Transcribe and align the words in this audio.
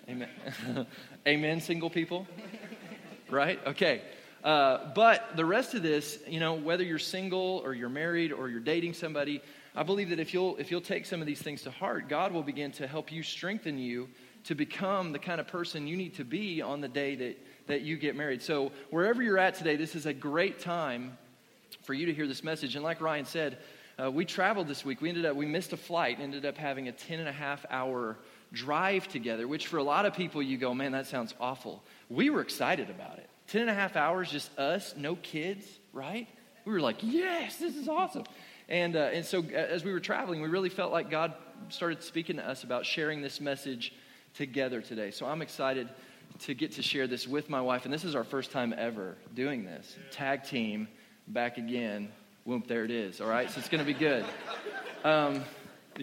Amen. 0.10 0.30
Amen, 1.28 1.62
single 1.62 1.92
people? 1.92 2.26
right? 3.30 3.60
Okay. 3.68 4.02
Uh, 4.44 4.92
but 4.96 5.36
the 5.36 5.46
rest 5.46 5.76
of 5.76 5.84
this, 5.84 6.18
you 6.28 6.40
know, 6.40 6.56
whether 6.56 6.84
you're 6.84 6.98
single 6.98 7.62
or 7.64 7.76
you're 7.76 7.90
married 7.90 8.32
or 8.32 8.50
you're 8.50 8.60
dating 8.60 8.94
somebody, 8.94 9.40
I 9.76 9.84
believe 9.84 10.10
that 10.10 10.20
if 10.20 10.34
you'll, 10.34 10.58
if 10.58 10.72
you'll 10.72 10.82
take 10.82 11.06
some 11.06 11.22
of 11.22 11.28
these 11.28 11.40
things 11.40 11.62
to 11.64 11.72
heart, 11.72 12.10
God 12.10 12.32
will 12.32 12.42
begin 12.42 12.72
to 12.74 12.88
help 12.88 13.12
you 13.12 13.22
strengthen 13.22 13.78
you 13.78 14.10
to 14.46 14.56
become 14.56 15.12
the 15.12 15.20
kind 15.20 15.40
of 15.40 15.48
person 15.48 15.86
you 15.86 15.96
need 15.96 16.16
to 16.16 16.26
be 16.26 16.60
on 16.60 16.82
the 16.82 16.88
day 16.88 17.14
that, 17.14 17.38
that 17.68 17.82
you 17.82 17.98
get 17.98 18.16
married. 18.16 18.42
So, 18.42 18.72
wherever 18.90 19.22
you're 19.22 19.38
at 19.38 19.54
today, 19.54 19.76
this 19.76 19.96
is 19.96 20.08
a 20.08 20.14
great 20.14 20.58
time 20.58 21.20
for 21.84 21.94
you 21.94 22.08
to 22.08 22.14
hear 22.16 22.26
this 22.26 22.44
message. 22.44 22.76
And 22.76 22.84
like 22.84 23.00
Ryan 23.00 23.26
said, 23.26 23.60
uh, 24.02 24.10
we 24.10 24.26
traveled 24.26 24.68
this 24.68 24.84
week. 24.84 25.02
We 25.02 25.10
ended 25.10 25.26
up, 25.26 25.36
we 25.36 25.46
missed 25.46 25.72
a 25.72 25.78
flight, 25.78 26.20
ended 26.20 26.48
up 26.48 26.58
having 26.58 26.88
a 26.88 26.92
10 26.92 27.20
and 27.20 27.30
a 27.30 27.34
half 27.34 27.64
hour 27.70 28.18
drive 28.52 29.08
together, 29.08 29.48
which 29.48 29.68
for 29.68 29.78
a 29.78 29.84
lot 29.84 30.06
of 30.06 30.14
people, 30.14 30.42
you 30.42 30.58
go, 30.58 30.74
man, 30.74 30.92
that 30.92 31.08
sounds 31.08 31.34
awful. 31.40 31.84
We 32.10 32.30
were 32.30 32.42
excited 32.42 32.90
about 32.90 33.18
it. 33.18 33.30
10 33.48 33.62
and 33.62 33.70
a 33.70 33.74
half 33.74 33.96
hours, 33.96 34.32
just 34.32 34.58
us, 34.58 34.94
no 34.98 35.16
kids, 35.16 35.66
right? 35.94 36.28
We 36.66 36.74
were 36.74 36.82
like, 36.82 36.98
yes, 37.02 37.58
this 37.58 37.76
is 37.76 37.88
awesome. 37.88 38.24
And, 38.70 38.96
uh, 38.96 39.10
and 39.14 39.26
so 39.26 39.44
as 39.44 39.84
we 39.84 39.92
were 39.92 40.00
traveling, 40.00 40.42
we 40.42 40.48
really 40.48 40.70
felt 40.70 40.92
like 40.92 41.10
God 41.10 41.34
started 41.70 42.04
speaking 42.04 42.38
to 42.38 42.48
us 42.48 42.64
about 42.64 42.86
sharing 42.86 43.22
this 43.22 43.42
message 43.42 43.94
together 44.34 44.82
today. 44.82 45.12
So 45.12 45.26
I'm 45.26 45.42
excited 45.42 45.90
to 46.40 46.54
get 46.54 46.74
to 46.74 46.82
share 46.82 47.08
this 47.08 47.28
with 47.28 47.50
my 47.50 47.62
wife. 47.62 47.86
And 47.86 47.94
this 47.94 48.06
is 48.06 48.16
our 48.16 48.24
first 48.24 48.52
time 48.52 48.74
ever 48.78 49.18
doing 49.36 49.66
this. 49.66 49.98
Tag 50.12 50.44
team, 50.44 50.88
back 51.28 51.58
again. 51.58 52.10
Whoop, 52.46 52.68
there 52.68 52.86
it 52.86 52.92
is. 52.92 53.22
All 53.22 53.28
right, 53.28 53.50
so 53.50 53.60
it's 53.60 53.70
going 53.70 53.86
to 53.86 53.86
be 53.86 53.98
good. 53.98 54.26
Um, 55.04 55.44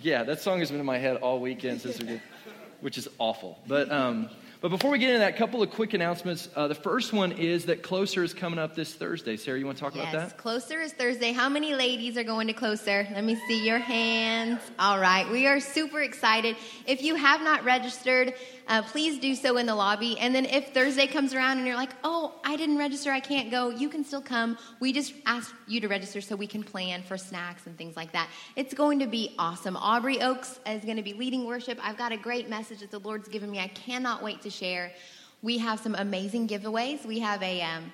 yeah, 0.04 0.22
that 0.24 0.40
song 0.40 0.60
has 0.60 0.70
been 0.70 0.80
in 0.80 0.86
my 0.86 0.98
head 0.98 1.16
all 1.16 1.40
weekend 1.40 1.80
since 1.80 1.98
we 1.98 2.06
did 2.06 2.22
which 2.80 2.98
is 2.98 3.08
awful. 3.18 3.58
But, 3.66 3.90
um, 3.90 4.30
but 4.60 4.70
before 4.70 4.90
we 4.90 4.98
get 4.98 5.10
into 5.10 5.20
that, 5.20 5.34
a 5.34 5.36
couple 5.36 5.62
of 5.62 5.70
quick 5.70 5.94
announcements. 5.94 6.48
Uh, 6.54 6.68
the 6.68 6.74
first 6.74 7.12
one 7.12 7.32
is 7.32 7.66
that 7.66 7.82
Closer 7.82 8.24
is 8.24 8.34
coming 8.34 8.58
up 8.58 8.74
this 8.74 8.94
Thursday. 8.94 9.36
Sarah, 9.36 9.58
you 9.58 9.66
want 9.66 9.78
to 9.78 9.84
talk 9.84 9.94
yes, 9.94 10.12
about 10.12 10.30
that? 10.30 10.38
Closer 10.38 10.80
is 10.80 10.92
Thursday. 10.92 11.32
How 11.32 11.48
many 11.48 11.74
ladies 11.74 12.16
are 12.16 12.24
going 12.24 12.46
to 12.48 12.52
Closer? 12.52 13.06
Let 13.12 13.24
me 13.24 13.36
see 13.46 13.64
your 13.64 13.78
hands. 13.78 14.60
All 14.78 14.98
right. 14.98 15.28
We 15.30 15.46
are 15.46 15.60
super 15.60 16.00
excited. 16.00 16.56
If 16.86 17.02
you 17.02 17.14
have 17.14 17.40
not 17.42 17.64
registered, 17.64 18.34
uh, 18.68 18.82
please 18.82 19.18
do 19.18 19.34
so 19.34 19.56
in 19.56 19.66
the 19.66 19.74
lobby. 19.74 20.18
And 20.18 20.34
then 20.34 20.44
if 20.44 20.74
Thursday 20.74 21.06
comes 21.06 21.34
around 21.34 21.58
and 21.58 21.66
you're 21.66 21.76
like, 21.76 21.94
oh, 22.04 22.34
I 22.44 22.56
didn't 22.56 22.78
register, 22.78 23.10
I 23.10 23.20
can't 23.20 23.50
go, 23.50 23.70
you 23.70 23.88
can 23.88 24.04
still 24.04 24.20
come. 24.20 24.58
We 24.78 24.92
just 24.92 25.14
ask 25.26 25.54
you 25.66 25.80
to 25.80 25.88
register 25.88 26.20
so 26.20 26.36
we 26.36 26.46
can 26.46 26.62
plan 26.62 27.02
for 27.02 27.16
snacks 27.16 27.66
and 27.66 27.76
things 27.76 27.96
like 27.96 28.12
that. 28.12 28.28
It's 28.56 28.74
going 28.74 28.98
to 29.00 29.06
be 29.06 29.34
awesome. 29.38 29.76
Aubrey 29.76 30.20
Oaks 30.20 30.60
is 30.66 30.84
going 30.84 30.96
to 30.98 31.02
be 31.02 31.14
leading 31.14 31.46
worship. 31.46 31.78
I've 31.82 31.96
got 31.96 32.12
a 32.12 32.16
great 32.16 32.48
message 32.48 32.80
that 32.80 32.90
the 32.90 33.00
Lord's 33.00 33.28
given 33.28 33.50
me. 33.50 33.58
I 33.58 33.68
cannot 33.68 34.22
wait 34.22 34.42
to 34.42 34.50
share. 34.50 34.92
We 35.40 35.58
have 35.58 35.80
some 35.80 35.94
amazing 35.94 36.48
giveaways. 36.48 37.06
We 37.06 37.20
have 37.20 37.42
a 37.42 37.62
um, 37.62 37.92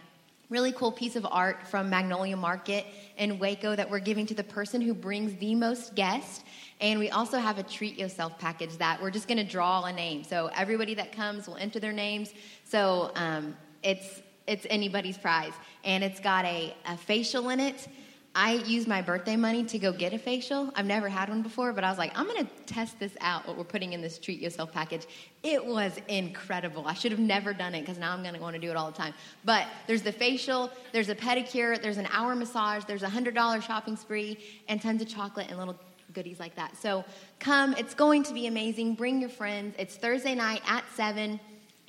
really 0.54 0.70
cool 0.70 0.92
piece 0.92 1.16
of 1.16 1.26
art 1.28 1.66
from 1.66 1.90
Magnolia 1.90 2.36
Market 2.36 2.86
in 3.18 3.40
Waco 3.40 3.74
that 3.74 3.90
we're 3.90 3.98
giving 3.98 4.24
to 4.26 4.34
the 4.34 4.44
person 4.44 4.80
who 4.80 4.94
brings 4.94 5.34
the 5.40 5.52
most 5.52 5.96
guests. 5.96 6.44
And 6.80 7.00
we 7.00 7.10
also 7.10 7.38
have 7.38 7.58
a 7.58 7.64
treat 7.64 7.98
yourself 7.98 8.38
package 8.38 8.76
that 8.76 9.02
we're 9.02 9.10
just 9.10 9.26
going 9.26 9.38
to 9.38 9.44
draw 9.44 9.82
a 9.82 9.92
name. 9.92 10.22
So 10.22 10.52
everybody 10.54 10.94
that 10.94 11.10
comes 11.10 11.48
will 11.48 11.56
enter 11.56 11.80
their 11.80 11.92
names. 11.92 12.34
So 12.64 13.10
um, 13.16 13.56
it's 13.82 14.22
it's 14.46 14.64
anybody's 14.70 15.18
prize, 15.18 15.54
and 15.84 16.04
it's 16.04 16.20
got 16.20 16.44
a, 16.44 16.76
a 16.86 16.96
facial 16.98 17.48
in 17.48 17.58
it. 17.58 17.88
I 18.36 18.54
used 18.54 18.88
my 18.88 19.00
birthday 19.00 19.36
money 19.36 19.64
to 19.64 19.78
go 19.78 19.92
get 19.92 20.12
a 20.12 20.18
facial. 20.18 20.72
I've 20.74 20.86
never 20.86 21.08
had 21.08 21.28
one 21.28 21.42
before, 21.42 21.72
but 21.72 21.84
I 21.84 21.88
was 21.88 21.98
like, 21.98 22.18
I'm 22.18 22.26
to 22.44 22.50
test 22.66 22.98
this 22.98 23.12
out, 23.20 23.46
what 23.46 23.56
we're 23.56 23.62
putting 23.62 23.92
in 23.92 24.00
this 24.00 24.18
treat 24.18 24.40
yourself 24.40 24.72
package. 24.72 25.06
It 25.44 25.64
was 25.64 26.00
incredible. 26.08 26.84
I 26.86 26.94
should 26.94 27.12
have 27.12 27.20
never 27.20 27.54
done 27.54 27.74
it 27.74 27.82
because 27.82 27.96
now 27.96 28.12
I'm 28.12 28.22
want 28.40 28.54
to 28.54 28.60
do 28.60 28.70
it 28.70 28.76
all 28.76 28.90
the 28.90 28.96
time. 28.96 29.14
But 29.44 29.68
there's 29.86 30.02
the 30.02 30.10
facial, 30.10 30.70
there's 30.92 31.10
a 31.10 31.14
pedicure, 31.14 31.80
there's 31.80 31.98
an 31.98 32.08
hour 32.10 32.34
massage, 32.34 32.84
there's 32.84 33.04
a 33.04 33.08
$100 33.08 33.62
shopping 33.62 33.96
spree, 33.96 34.38
and 34.68 34.82
tons 34.82 35.00
of 35.00 35.08
chocolate 35.08 35.46
and 35.48 35.58
little 35.58 35.78
goodies 36.12 36.40
like 36.40 36.56
that. 36.56 36.76
So 36.76 37.04
come, 37.38 37.74
it's 37.74 37.94
going 37.94 38.24
to 38.24 38.34
be 38.34 38.46
amazing. 38.48 38.94
Bring 38.94 39.20
your 39.20 39.30
friends. 39.30 39.76
It's 39.78 39.96
Thursday 39.96 40.34
night 40.34 40.62
at 40.66 40.84
7. 40.94 41.38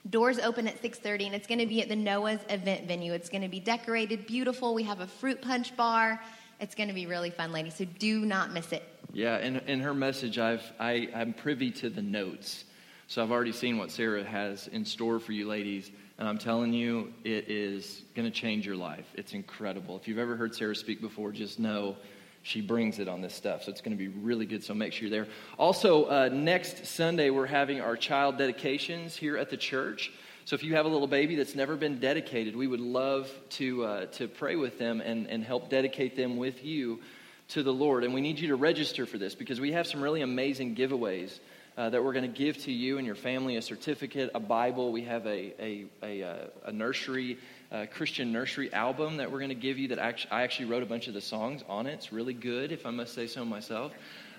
Doors 0.10 0.38
open 0.40 0.68
at 0.68 0.82
6:30 0.82 1.28
and 1.28 1.36
it's 1.36 1.48
going 1.48 1.60
to 1.60 1.66
be 1.66 1.82
at 1.82 1.90
the 1.90 1.96
Noah's 1.96 2.40
event 2.50 2.88
venue. 2.88 3.14
It's 3.14 3.30
going 3.30 3.42
to 3.42 3.48
be 3.48 3.60
decorated 3.60 4.28
beautiful. 4.28 4.76
We 4.76 4.84
have 4.84 5.00
a 5.00 5.08
fruit 5.08 5.42
punch 5.42 5.76
bar. 5.76 6.22
It's 6.60 6.76
going 6.76 6.90
to 6.90 6.96
be 6.96 7.06
really 7.06 7.32
fun, 7.32 7.52
ladies. 7.52 7.76
So 7.76 7.86
do 7.86 8.26
not 8.26 8.54
miss 8.54 8.72
it. 8.72 8.84
Yeah, 9.12 9.40
in, 9.40 9.58
in 9.68 9.80
her 9.82 9.94
message, 9.94 10.38
I've, 10.38 10.64
I, 10.80 11.10
I'm 11.14 11.34
privy 11.34 11.72
to 11.72 11.90
the 11.90 12.02
notes. 12.02 12.66
So 13.08 13.22
I've 13.24 13.32
already 13.32 13.52
seen 13.52 13.78
what 13.78 13.92
Sarah 13.92 14.24
has 14.24 14.68
in 14.68 14.86
store 14.86 15.20
for 15.20 15.32
you 15.32 15.48
ladies. 15.48 15.92
And 16.18 16.28
I'm 16.28 16.38
telling 16.38 16.72
you, 16.72 17.14
it 17.24 17.50
is 17.50 18.04
going 18.16 18.30
to 18.30 18.32
change 18.32 18.66
your 18.66 18.78
life. 18.78 19.06
It's 19.16 19.34
incredible. 19.34 19.98
If 19.98 20.08
you've 20.08 20.18
ever 20.18 20.36
heard 20.36 20.56
Sarah 20.56 20.76
speak 20.76 21.02
before, 21.02 21.32
just 21.32 21.60
know 21.60 21.98
she 22.46 22.62
brings 22.62 23.00
it 23.00 23.08
on 23.08 23.22
this 23.22 23.34
stuff. 23.34 23.64
So 23.64 23.72
it's 23.72 23.82
going 23.82 23.98
to 23.98 24.02
be 24.02 24.08
really 24.08 24.46
good. 24.46 24.64
So 24.64 24.76
make 24.76 24.94
sure 24.94 25.08
you're 25.08 25.26
there. 25.26 25.34
Also, 25.58 26.06
uh, 26.06 26.30
next 26.32 26.86
Sunday, 26.86 27.32
we're 27.32 27.48
having 27.48 27.82
our 27.82 27.98
child 27.98 28.38
dedications 28.38 29.16
here 29.16 29.36
at 29.36 29.50
the 29.50 29.58
church. 29.58 30.12
So 30.46 30.54
if 30.54 30.64
you 30.64 30.76
have 30.76 30.86
a 30.86 30.90
little 30.90 31.08
baby 31.08 31.36
that's 31.38 31.56
never 31.56 31.76
been 31.76 32.00
dedicated, 32.00 32.56
we 32.56 32.68
would 32.68 32.80
love 32.80 33.32
to, 33.52 33.84
uh, 33.84 34.06
to 34.18 34.28
pray 34.28 34.56
with 34.56 34.78
them 34.78 35.02
and, 35.02 35.28
and 35.28 35.44
help 35.44 35.72
dedicate 35.72 36.16
them 36.16 36.38
with 36.38 36.64
you 36.64 37.00
to 37.48 37.64
the 37.64 37.74
Lord. 37.74 38.04
And 38.04 38.14
we 38.14 38.22
need 38.22 38.38
you 38.38 38.50
to 38.50 38.56
register 38.56 39.08
for 39.08 39.18
this 39.18 39.34
because 39.34 39.60
we 39.60 39.72
have 39.72 39.88
some 39.88 40.00
really 40.00 40.22
amazing 40.22 40.76
giveaways. 40.76 41.40
Uh, 41.78 41.90
that 41.90 42.02
we're 42.02 42.14
going 42.14 42.32
to 42.32 42.38
give 42.38 42.58
to 42.58 42.72
you 42.72 43.00
and 43.00 43.06
your 43.06 43.16
family 43.18 43.58
a 43.58 43.62
certificate, 43.62 44.32
a 44.34 44.40
Bible. 44.40 44.94
We 44.94 45.02
have 45.02 45.26
a, 45.26 45.54
a, 45.62 45.86
a, 46.02 46.24
uh, 46.24 46.36
a 46.68 46.72
nursery 46.72 47.38
uh, 47.72 47.86
Christian 47.92 48.32
nursery 48.32 48.72
album 48.74 49.18
that 49.18 49.32
we're 49.32 49.40
going 49.40 49.50
to 49.50 49.56
give 49.56 49.78
you 49.78 49.88
that 49.90 50.00
actually, 50.00 50.32
I 50.32 50.44
actually 50.44 50.68
wrote 50.68 50.84
a 50.84 50.86
bunch 50.86 51.08
of 51.08 51.14
the 51.14 51.22
songs 51.22 51.64
on 51.68 51.88
it. 51.88 51.94
It's 51.94 52.14
really 52.14 52.34
good, 52.34 52.72
if 52.72 52.86
I 52.86 52.92
must 52.92 53.14
say 53.14 53.28
so 53.28 53.44
myself. 53.44 53.92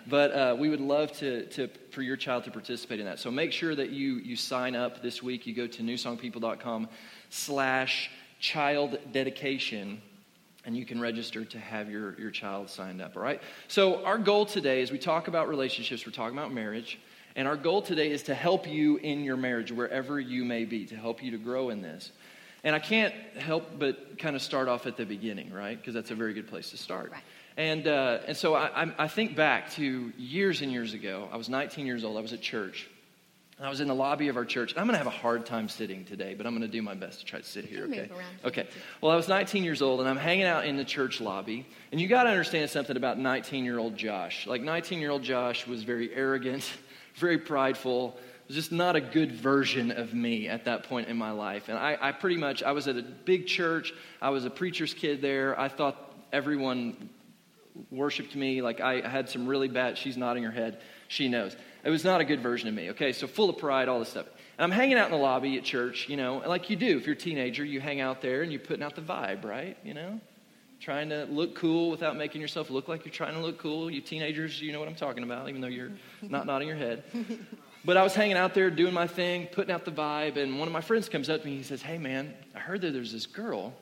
But 0.09 0.31
uh, 0.33 0.57
we 0.59 0.69
would 0.69 0.81
love 0.81 1.11
to, 1.19 1.47
to, 1.47 1.69
for 1.91 2.03
your 2.03 2.17
child 2.17 2.45
to 2.45 2.51
participate 2.51 3.01
in 3.01 3.07
that. 3.07 3.19
So 3.19 3.31
make 3.31 3.53
sure 3.53 3.75
that 3.75 3.91
you, 3.91 4.15
you 4.17 4.37
sign 4.37 4.77
up 4.77 5.03
this 5.03 5.23
week. 5.23 5.47
You 5.47 5.55
go 5.55 5.67
to 5.67 5.83
newsongpeople.com 5.83 6.89
slash 7.31 8.11
child 8.39 8.99
dedication 9.13 10.01
and 10.67 10.77
you 10.77 10.85
can 10.85 11.01
register 11.01 11.45
to 11.45 11.59
have 11.59 11.89
your, 11.89 12.19
your 12.19 12.31
child 12.31 12.69
signed 12.69 13.01
up, 13.01 13.17
all 13.17 13.23
right? 13.23 13.41
So, 13.69 14.05
our 14.05 14.19
goal 14.19 14.45
today, 14.45 14.83
as 14.83 14.91
we 14.91 14.99
talk 14.99 15.29
about 15.29 15.49
relationships, 15.49 16.05
we're 16.05 16.11
talking 16.11 16.37
about 16.37 16.53
marriage, 16.53 16.99
and 17.37 17.47
our 17.47 17.57
goal 17.57 17.83
today 17.83 18.11
is 18.11 18.25
to 18.25 18.35
help 18.35 18.67
you 18.67 18.97
in 18.97 19.23
your 19.23 19.37
marriage, 19.37 19.71
wherever 19.71 20.19
you 20.19 20.45
may 20.45 20.65
be, 20.65 20.85
to 20.87 20.97
help 20.97 21.23
you 21.23 21.31
to 21.31 21.39
grow 21.39 21.71
in 21.71 21.83
this. 21.83 22.11
And 22.67 22.75
I 22.75 22.81
can't 22.81 23.15
help 23.39 23.79
but 23.79 24.19
kind 24.19 24.35
of 24.35 24.43
start 24.43 24.67
off 24.67 24.89
at 24.89 24.97
the 24.97 25.07
beginning, 25.07 25.53
right? 25.53 25.79
Because 25.79 25.95
that's 25.95 26.11
a 26.11 26.17
very 26.17 26.35
good 26.35 26.49
place 26.49 26.71
to 26.71 26.77
start. 26.77 27.13
Right. 27.13 27.23
And, 27.57 27.87
uh, 27.87 28.19
and 28.27 28.37
so 28.37 28.57
I, 28.57 28.93
I 28.99 29.07
think 29.07 29.37
back 29.37 29.71
to 29.75 30.13
years 30.19 30.63
and 30.63 30.73
years 30.73 30.93
ago. 30.93 31.29
I 31.33 31.37
was 31.37 31.49
19 31.49 31.87
years 31.87 32.03
old. 32.03 32.17
I 32.17 32.23
was 32.23 32.33
at 32.33 32.41
church. 32.41 32.89
I 33.61 33.71
was 33.71 33.81
in 33.81 33.87
the 33.87 33.95
lobby 33.95 34.27
of 34.27 34.37
our 34.37 34.45
church. 34.45 34.75
I'm 34.77 34.89
going 34.89 34.95
to 34.95 34.99
have 34.99 35.07
a 35.07 35.11
hard 35.11 35.47
time 35.47 35.69
sitting 35.69 36.05
today, 36.07 36.35
but 36.35 36.45
I'm 36.45 36.55
going 36.55 36.69
to 36.69 36.69
do 36.69 36.83
my 36.83 36.95
best 36.95 37.21
to 37.21 37.25
try 37.25 37.39
to 37.39 37.47
sit 37.47 37.67
here, 37.67 37.85
okay? 37.85 38.11
Okay. 38.45 38.67
Well, 39.01 39.13
I 39.13 39.17
was 39.17 39.29
19 39.29 39.63
years 39.63 39.81
old, 39.81 40.01
and 40.01 40.09
I'm 40.09 40.17
hanging 40.17 40.45
out 40.45 40.67
in 40.67 40.77
the 40.77 40.85
church 40.85 41.21
lobby. 41.21 41.69
And 41.93 42.01
you 42.01 42.09
got 42.09 42.25
to 42.25 42.31
understand 42.31 42.69
something 42.69 42.97
about 42.97 43.17
19 43.17 43.65
year 43.65 43.79
old 43.79 43.97
Josh. 43.97 44.45
Like, 44.45 44.63
19 44.63 44.99
year 44.99 45.13
old 45.13 45.23
Josh 45.23 45.69
was 45.69 45.85
very 45.85 46.13
arrogant, 46.13 46.69
very 47.15 47.39
prideful, 47.39 48.19
was 48.47 48.57
just 48.57 48.73
not 48.73 48.97
a 48.97 49.01
good 49.01 49.33
version 49.33 49.91
of 49.91 50.15
me 50.15 50.49
at 50.49 50.65
that 50.67 50.85
point 50.85 51.09
in 51.09 51.17
my 51.17 51.31
life. 51.31 51.69
And 51.69 51.79
I, 51.79 51.97
I 52.01 52.13
pretty 52.13 52.37
much, 52.37 52.63
I 52.63 52.73
was 52.73 52.87
at 52.89 52.97
a 52.97 53.03
big 53.03 53.47
church. 53.47 53.93
I 54.21 54.31
was 54.31 54.45
a 54.45 54.51
preacher's 54.51 54.95
kid 54.95 55.21
there. 55.21 55.59
I 55.59 55.69
thought 55.69 56.15
everyone 56.33 57.11
worshiped 57.91 58.37
me. 58.37 58.63
Like 58.63 58.81
I 58.81 59.07
had 59.07 59.29
some 59.29 59.47
really 59.47 59.69
bad, 59.69 59.99
she's 59.99 60.17
nodding 60.17 60.45
her 60.45 60.51
head. 60.51 60.81
She 61.09 61.29
knows. 61.29 61.57
It 61.85 61.91
was 61.91 62.05
not 62.05 62.21
a 62.21 62.25
good 62.25 62.41
version 62.41 62.69
of 62.69 62.75
me, 62.75 62.91
okay? 62.91 63.13
So 63.13 63.27
full 63.27 63.51
of 63.51 63.59
pride, 63.59 63.89
all 63.89 63.99
this 63.99 64.09
stuff. 64.09 64.27
And 64.59 64.65
I'm 64.65 64.71
hanging 64.71 64.97
out 64.97 65.07
in 65.07 65.13
the 65.13 65.23
lobby 65.23 65.57
at 65.59 65.65
church, 65.65 66.09
you 66.09 66.17
know, 66.17 66.43
like 66.47 66.71
you 66.71 66.77
do. 66.77 66.97
If 66.97 67.07
you're 67.07 67.15
a 67.15 67.19
teenager, 67.19 67.65
you 67.65 67.81
hang 67.81 68.01
out 68.01 68.23
there 68.23 68.43
and 68.43 68.51
you're 68.51 68.61
putting 68.61 68.83
out 68.83 68.95
the 68.95 69.03
vibe, 69.03 69.45
right? 69.45 69.77
You 69.85 69.95
know? 69.95 70.21
Trying 70.81 71.09
to 71.09 71.25
look 71.25 71.55
cool 71.55 71.91
without 71.91 72.17
making 72.17 72.41
yourself 72.41 72.71
look 72.71 72.87
like 72.87 73.05
you're 73.05 73.13
trying 73.13 73.35
to 73.35 73.41
look 73.41 73.59
cool. 73.59 73.91
You 73.91 74.01
teenagers, 74.01 74.61
you 74.61 74.73
know 74.73 74.79
what 74.79 74.89
I'm 74.89 74.95
talking 74.95 75.23
about, 75.23 75.49
even 75.49 75.61
though 75.61 75.69
you're 75.69 75.93
not 76.23 76.47
nodding 76.47 76.69
your 76.69 76.77
head. 76.77 77.03
But 77.87 77.97
I 77.97 78.03
was 78.03 78.17
hanging 78.17 78.37
out 78.37 78.53
there 78.53 78.69
doing 78.69 78.93
my 78.93 79.07
thing, 79.07 79.47
putting 79.47 79.73
out 79.73 79.85
the 79.85 79.93
vibe, 79.93 80.37
and 80.37 80.59
one 80.59 80.67
of 80.67 80.73
my 80.73 80.81
friends 80.81 81.09
comes 81.09 81.31
up 81.31 81.43
to 81.43 81.47
me. 81.47 81.57
He 81.57 81.63
says, 81.63 81.81
Hey, 81.81 81.99
man, 81.99 82.35
I 82.53 82.59
heard 82.59 82.81
that 82.81 82.93
there's 82.93 83.13
this 83.13 83.27
girl 83.27 83.73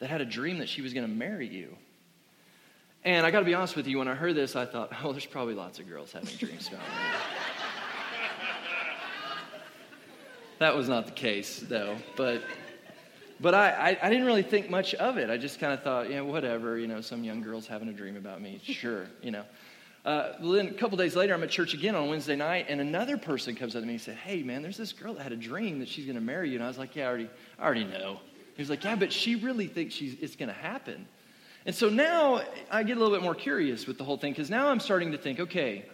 that 0.00 0.10
had 0.10 0.20
a 0.20 0.26
dream 0.26 0.58
that 0.58 0.68
she 0.68 0.82
was 0.82 0.92
going 0.92 1.06
to 1.06 1.12
marry 1.12 1.48
you. 1.48 1.74
And 3.02 3.24
I 3.24 3.30
got 3.30 3.38
to 3.38 3.46
be 3.46 3.54
honest 3.54 3.74
with 3.74 3.86
you, 3.86 3.96
when 3.98 4.08
I 4.08 4.14
heard 4.14 4.36
this, 4.36 4.54
I 4.54 4.66
thought, 4.66 4.92
oh, 5.02 5.12
there's 5.12 5.24
probably 5.24 5.54
lots 5.54 5.78
of 5.78 5.88
girls 5.88 6.12
having 6.12 6.36
dreams 6.36 6.68
about 6.68 6.80
me. 6.80 6.86
that 10.58 10.76
was 10.76 10.86
not 10.86 11.06
the 11.06 11.12
case, 11.12 11.58
though. 11.66 11.96
But, 12.16 12.42
but 13.40 13.54
I, 13.54 13.70
I, 13.70 13.98
I, 14.02 14.10
didn't 14.10 14.26
really 14.26 14.42
think 14.42 14.68
much 14.68 14.92
of 14.96 15.16
it. 15.16 15.30
I 15.30 15.38
just 15.38 15.58
kind 15.58 15.72
of 15.72 15.82
thought, 15.82 16.10
yeah, 16.10 16.20
whatever, 16.20 16.76
you 16.76 16.86
know, 16.86 17.00
some 17.00 17.24
young 17.24 17.40
girl's 17.40 17.66
having 17.66 17.88
a 17.88 17.94
dream 17.94 18.18
about 18.18 18.42
me. 18.42 18.60
Sure, 18.62 19.06
you 19.22 19.30
know. 19.30 19.44
Uh, 20.04 20.32
then 20.40 20.68
a 20.68 20.72
couple 20.72 20.96
days 20.96 21.14
later, 21.14 21.34
I'm 21.34 21.42
at 21.42 21.50
church 21.50 21.74
again 21.74 21.94
on 21.94 22.08
Wednesday 22.08 22.36
night, 22.36 22.66
and 22.68 22.80
another 22.80 23.18
person 23.18 23.54
comes 23.54 23.76
up 23.76 23.82
to 23.82 23.86
me 23.86 23.94
and 23.94 24.02
said, 24.02 24.16
"Hey, 24.16 24.42
man, 24.42 24.62
there's 24.62 24.78
this 24.78 24.92
girl 24.92 25.14
that 25.14 25.22
had 25.22 25.32
a 25.32 25.36
dream 25.36 25.78
that 25.80 25.88
she's 25.88 26.06
going 26.06 26.14
to 26.14 26.22
marry 26.22 26.48
you." 26.48 26.54
And 26.54 26.64
I 26.64 26.68
was 26.68 26.78
like, 26.78 26.96
"Yeah, 26.96 27.04
I 27.04 27.08
already, 27.08 27.30
I 27.58 27.64
already 27.64 27.84
know." 27.84 28.20
He 28.56 28.62
was 28.62 28.70
like, 28.70 28.82
"Yeah, 28.82 28.96
but 28.96 29.12
she 29.12 29.36
really 29.36 29.66
thinks 29.66 29.94
she's, 29.94 30.16
it's 30.20 30.36
going 30.36 30.48
to 30.48 30.54
happen." 30.54 31.06
And 31.66 31.74
so 31.74 31.90
now 31.90 32.40
I 32.70 32.82
get 32.82 32.96
a 32.96 33.00
little 33.00 33.14
bit 33.14 33.22
more 33.22 33.34
curious 33.34 33.86
with 33.86 33.98
the 33.98 34.04
whole 34.04 34.16
thing 34.16 34.32
because 34.32 34.48
now 34.48 34.68
I'm 34.68 34.80
starting 34.80 35.12
to 35.12 35.18
think, 35.18 35.40
okay, 35.40 35.84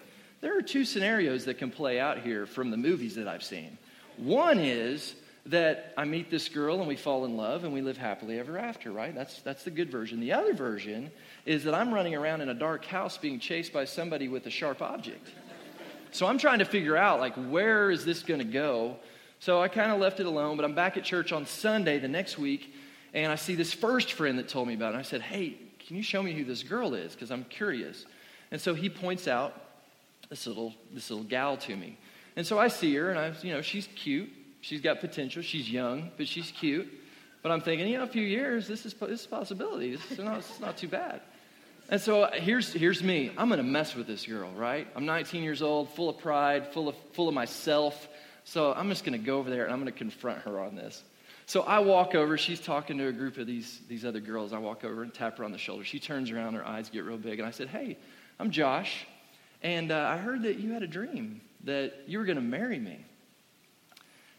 there 0.40 0.56
are 0.56 0.62
two 0.62 0.84
scenarios 0.84 1.44
that 1.46 1.58
can 1.58 1.70
play 1.70 1.98
out 1.98 2.18
here 2.18 2.46
from 2.46 2.70
the 2.70 2.76
movies 2.76 3.16
that 3.16 3.26
I've 3.26 3.42
seen. 3.42 3.76
One 4.16 4.58
is 4.60 5.16
that 5.46 5.94
I 5.96 6.04
meet 6.04 6.30
this 6.30 6.48
girl 6.48 6.78
and 6.80 6.88
we 6.88 6.96
fall 6.96 7.24
in 7.24 7.36
love 7.36 7.64
and 7.64 7.72
we 7.72 7.80
live 7.80 7.96
happily 7.96 8.38
ever 8.38 8.58
after, 8.58 8.90
right? 8.90 9.14
That's, 9.14 9.40
that's 9.42 9.62
the 9.62 9.70
good 9.70 9.90
version. 9.90 10.20
The 10.20 10.32
other 10.32 10.54
version 10.54 11.10
is 11.44 11.64
that 11.64 11.74
I'm 11.74 11.94
running 11.94 12.14
around 12.14 12.40
in 12.40 12.48
a 12.48 12.54
dark 12.54 12.84
house 12.84 13.16
being 13.16 13.38
chased 13.38 13.72
by 13.72 13.84
somebody 13.84 14.28
with 14.28 14.46
a 14.46 14.50
sharp 14.50 14.82
object. 14.82 15.28
So 16.10 16.26
I'm 16.26 16.38
trying 16.38 16.58
to 16.58 16.64
figure 16.64 16.96
out, 16.96 17.20
like, 17.20 17.34
where 17.34 17.90
is 17.90 18.04
this 18.04 18.22
going 18.22 18.40
to 18.40 18.44
go? 18.44 18.96
So 19.38 19.60
I 19.60 19.68
kind 19.68 19.92
of 19.92 20.00
left 20.00 20.18
it 20.18 20.26
alone, 20.26 20.56
but 20.56 20.64
I'm 20.64 20.74
back 20.74 20.96
at 20.96 21.04
church 21.04 21.30
on 21.30 21.46
Sunday 21.46 21.98
the 21.98 22.08
next 22.08 22.38
week, 22.38 22.74
and 23.14 23.30
I 23.30 23.36
see 23.36 23.54
this 23.54 23.72
first 23.72 24.12
friend 24.12 24.38
that 24.38 24.48
told 24.48 24.66
me 24.66 24.74
about 24.74 24.94
it. 24.94 24.98
I 24.98 25.02
said, 25.02 25.20
Hey, 25.20 25.58
can 25.86 25.96
you 25.96 26.02
show 26.02 26.22
me 26.22 26.32
who 26.32 26.44
this 26.44 26.62
girl 26.62 26.94
is? 26.94 27.12
Because 27.12 27.30
I'm 27.30 27.44
curious. 27.44 28.06
And 28.50 28.60
so 28.60 28.74
he 28.74 28.88
points 28.88 29.28
out 29.28 29.54
this 30.28 30.46
little, 30.46 30.74
this 30.92 31.10
little 31.10 31.24
gal 31.24 31.56
to 31.58 31.76
me. 31.76 31.98
And 32.34 32.46
so 32.46 32.58
I 32.58 32.68
see 32.68 32.94
her, 32.96 33.10
and 33.10 33.18
I, 33.18 33.32
you 33.42 33.52
know, 33.52 33.62
she's 33.62 33.88
cute. 33.94 34.30
She's 34.66 34.80
got 34.80 34.98
potential. 34.98 35.42
She's 35.42 35.70
young, 35.70 36.10
but 36.16 36.26
she's 36.26 36.50
cute. 36.50 36.92
But 37.40 37.52
I'm 37.52 37.60
thinking, 37.60 37.86
you 37.86 37.98
know, 37.98 38.02
a 38.02 38.08
few 38.08 38.24
years, 38.24 38.66
this 38.66 38.84
is, 38.84 38.94
this 38.94 39.20
is 39.20 39.26
a 39.26 39.28
possibility. 39.28 39.92
This 39.92 40.10
is 40.10 40.18
not, 40.18 40.38
this 40.38 40.50
is 40.50 40.58
not 40.58 40.76
too 40.76 40.88
bad. 40.88 41.20
And 41.88 42.00
so 42.00 42.22
uh, 42.22 42.32
here's, 42.32 42.72
here's 42.72 43.00
me. 43.00 43.30
I'm 43.38 43.46
going 43.46 43.58
to 43.58 43.62
mess 43.62 43.94
with 43.94 44.08
this 44.08 44.26
girl, 44.26 44.50
right? 44.56 44.88
I'm 44.96 45.06
19 45.06 45.44
years 45.44 45.62
old, 45.62 45.90
full 45.90 46.08
of 46.08 46.18
pride, 46.18 46.72
full 46.72 46.88
of, 46.88 46.96
full 47.12 47.28
of 47.28 47.34
myself. 47.34 48.08
So 48.42 48.72
I'm 48.72 48.88
just 48.88 49.04
going 49.04 49.16
to 49.16 49.24
go 49.24 49.38
over 49.38 49.50
there 49.50 49.62
and 49.62 49.72
I'm 49.72 49.78
going 49.78 49.92
to 49.92 49.96
confront 49.96 50.40
her 50.40 50.58
on 50.58 50.74
this. 50.74 51.00
So 51.46 51.62
I 51.62 51.78
walk 51.78 52.16
over. 52.16 52.36
She's 52.36 52.60
talking 52.60 52.98
to 52.98 53.06
a 53.06 53.12
group 53.12 53.38
of 53.38 53.46
these, 53.46 53.80
these 53.86 54.04
other 54.04 54.18
girls. 54.18 54.52
I 54.52 54.58
walk 54.58 54.82
over 54.82 55.04
and 55.04 55.14
tap 55.14 55.38
her 55.38 55.44
on 55.44 55.52
the 55.52 55.58
shoulder. 55.58 55.84
She 55.84 56.00
turns 56.00 56.32
around. 56.32 56.54
Her 56.54 56.66
eyes 56.66 56.90
get 56.90 57.04
real 57.04 57.18
big. 57.18 57.38
And 57.38 57.46
I 57.46 57.52
said, 57.52 57.68
Hey, 57.68 57.98
I'm 58.40 58.50
Josh. 58.50 59.06
And 59.62 59.92
uh, 59.92 60.08
I 60.12 60.16
heard 60.16 60.42
that 60.42 60.58
you 60.58 60.72
had 60.72 60.82
a 60.82 60.88
dream 60.88 61.40
that 61.62 61.94
you 62.08 62.18
were 62.18 62.24
going 62.24 62.34
to 62.34 62.42
marry 62.42 62.80
me. 62.80 62.98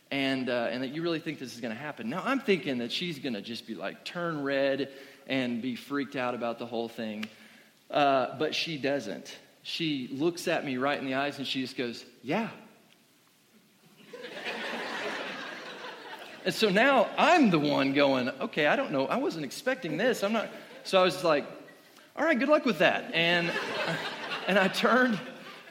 And, 0.09 0.49
uh, 0.49 0.69
and 0.71 0.83
that 0.83 0.93
you 0.93 1.01
really 1.01 1.19
think 1.19 1.37
this 1.39 1.53
is 1.53 1.59
going 1.59 1.73
to 1.73 1.79
happen. 1.79 2.09
Now, 2.09 2.21
I'm 2.23 2.39
thinking 2.39 2.77
that 2.77 2.91
she's 2.91 3.19
going 3.19 3.33
to 3.33 3.41
just 3.41 3.67
be 3.67 3.75
like, 3.75 4.05
turn 4.05 4.41
red 4.41 4.89
and 5.27 5.61
be 5.61 5.75
freaked 5.75 6.15
out 6.15 6.33
about 6.33 6.59
the 6.59 6.65
whole 6.65 6.87
thing. 6.87 7.25
Uh, 7.91 8.37
but 8.37 8.55
she 8.55 8.77
doesn't. 8.77 9.37
She 9.63 10.09
looks 10.11 10.47
at 10.47 10.65
me 10.65 10.77
right 10.77 10.97
in 10.97 11.05
the 11.05 11.15
eyes 11.15 11.37
and 11.37 11.47
she 11.47 11.61
just 11.61 11.75
goes, 11.77 12.05
Yeah. 12.23 12.49
and 16.45 16.53
so 16.53 16.69
now 16.69 17.09
I'm 17.17 17.49
the 17.49 17.59
one 17.59 17.93
going, 17.93 18.29
Okay, 18.29 18.67
I 18.67 18.75
don't 18.75 18.91
know. 18.91 19.07
I 19.07 19.17
wasn't 19.17 19.45
expecting 19.45 19.97
this. 19.97 20.23
I'm 20.23 20.33
not. 20.33 20.49
So 20.83 21.01
I 21.01 21.03
was 21.03 21.23
like, 21.23 21.45
All 22.15 22.23
right, 22.23 22.37
good 22.37 22.49
luck 22.49 22.65
with 22.65 22.79
that. 22.79 23.13
And, 23.13 23.51
and 24.47 24.57
I 24.57 24.69
turned 24.69 25.19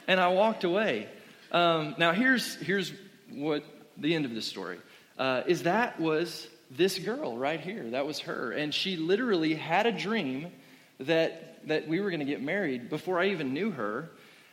and 0.07 0.19
I 0.19 0.27
walked 0.29 0.63
away. 0.63 1.09
Um, 1.51 1.95
now, 1.97 2.11
here's, 2.13 2.55
here's 2.55 2.93
what 3.31 3.63
the 3.99 4.15
end 4.15 4.25
of 4.25 4.33
the 4.33 4.41
story 4.41 4.79
uh, 5.17 5.43
is 5.47 5.63
that 5.63 5.99
was 5.99 6.47
this 6.71 6.99
girl 6.99 7.37
right 7.37 7.59
here. 7.59 7.89
That 7.91 8.05
was 8.05 8.19
her. 8.19 8.51
And 8.51 8.73
she 8.73 8.97
literally 8.97 9.53
had 9.53 9.85
a 9.85 9.91
dream 9.91 10.51
that, 10.99 11.67
that 11.67 11.87
we 11.87 12.01
were 12.01 12.09
going 12.09 12.19
to 12.19 12.25
get 12.25 12.41
married 12.41 12.89
before 12.89 13.19
I 13.19 13.29
even 13.29 13.53
knew 13.53 13.71
her. 13.71 14.09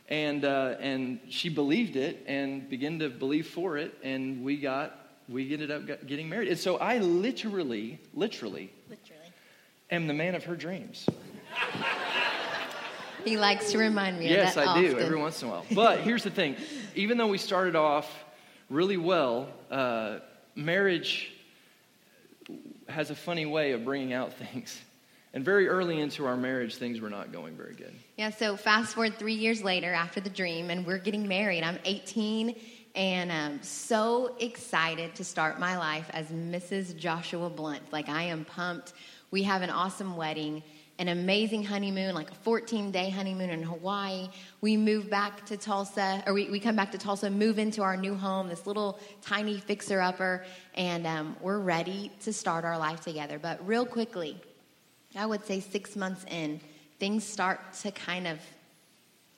And, 0.09 0.45
uh, 0.45 0.77
and 0.81 1.21
she 1.29 1.49
believed 1.49 1.97
it 1.97 2.25
and 2.27 2.69
began 2.69 2.99
to 2.99 3.09
believe 3.09 3.49
for 3.49 3.77
it. 3.79 3.95
And 4.03 4.45
we 4.45 4.59
got, 4.59 4.99
we 5.29 5.53
ended 5.53 5.71
up 5.71 6.07
getting 6.07 6.29
married. 6.29 6.49
And 6.49 6.59
so 6.59 6.77
I 6.77 6.99
literally, 6.99 8.01
literally, 8.13 8.71
literally. 8.89 9.33
am 9.91 10.07
the 10.07 10.15
man 10.15 10.35
of 10.35 10.45
her 10.45 10.57
dreams. 10.57 11.07
He 13.25 13.39
likes 13.39 13.73
to 13.73 13.79
remind 13.79 14.19
me 14.19 14.29
yes, 14.29 14.59
I 14.59 14.67
often. 14.67 14.83
do, 14.83 14.99
every 14.99 15.19
once 15.19 15.41
in 15.43 15.49
a 15.49 15.53
while. 15.53 15.65
But 15.73 16.01
here's 16.01 16.25
the 16.25 16.31
thing 16.31 16.57
even 16.95 17.17
though 17.17 17.29
we 17.29 17.39
started 17.39 17.75
off 17.75 18.24
really 18.71 18.97
well, 18.97 19.49
uh, 19.71 20.19
marriage 20.55 21.33
has 22.89 23.11
a 23.11 23.15
funny 23.15 23.47
way 23.47 23.73
of 23.73 23.85
bringing 23.85 24.13
out 24.13 24.33
things. 24.53 24.81
And 25.33 25.45
very 25.45 25.67
early 25.67 26.01
into 26.01 26.27
our 26.27 26.37
marriage, 26.37 26.77
things 26.77 27.01
were 27.01 27.11
not 27.11 27.33
going 27.33 27.57
very 27.57 27.75
good. 27.75 27.93
Yeah, 28.17 28.31
so 28.31 28.57
fast 28.57 28.95
forward 28.95 29.19
three 29.19 29.35
years 29.35 29.65
later 29.65 29.93
after 29.93 30.21
the 30.21 30.31
dream, 30.31 30.71
and 30.71 30.87
we're 30.87 30.99
getting 30.99 31.27
married. 31.27 31.65
I'm 31.65 31.79
18 31.85 32.55
and 32.95 33.33
I'm 33.33 33.61
so 33.63 34.37
excited 34.39 35.17
to 35.17 35.25
start 35.25 35.59
my 35.59 35.77
life 35.77 36.09
as 36.13 36.29
Mrs. 36.29 36.97
Joshua 36.97 37.51
Blunt. 37.51 37.83
Like, 37.93 38.09
I 38.09 38.25
am 38.25 38.45
pumped. 38.45 38.93
We 39.33 39.43
have 39.43 39.63
an 39.63 39.71
awesome 39.71 40.17
wedding 40.17 40.63
an 40.99 41.09
amazing 41.09 41.65
honeymoon, 41.65 42.15
like 42.15 42.31
a 42.31 42.35
14 42.37 42.91
day 42.91 43.11
honeymoon 43.11 43.51
in 43.51 43.63
Hawaii. 43.63 44.29
We 44.61 44.77
move 44.77 45.11
back 45.11 45.45
to 45.47 45.57
Tulsa, 45.57 46.23
or 46.27 46.33
we, 46.33 46.49
we 46.51 46.61
come 46.61 46.77
back 46.77 46.93
to 46.93 46.99
Tulsa, 46.99 47.31
move 47.31 47.59
into 47.59 47.83
our 47.83 47.97
new 47.97 48.15
home, 48.15 48.49
this 48.49 48.67
little 48.67 49.01
tiny 49.21 49.59
fixer 49.59 50.01
upper, 50.01 50.45
and 50.75 51.07
um, 51.07 51.37
we're 51.41 51.59
ready 51.59 52.13
to 52.23 52.33
start 52.33 52.65
our 52.65 52.79
life 52.79 53.01
together. 53.01 53.39
But 53.39 53.67
real 53.67 53.85
quickly, 53.85 54.41
I 55.17 55.27
would 55.27 55.45
say 55.45 55.61
six 55.61 55.97
months 55.97 56.25
in, 56.31 56.61
things 57.01 57.25
start 57.25 57.73
to 57.83 57.91
kind 57.91 58.27
of 58.27 58.39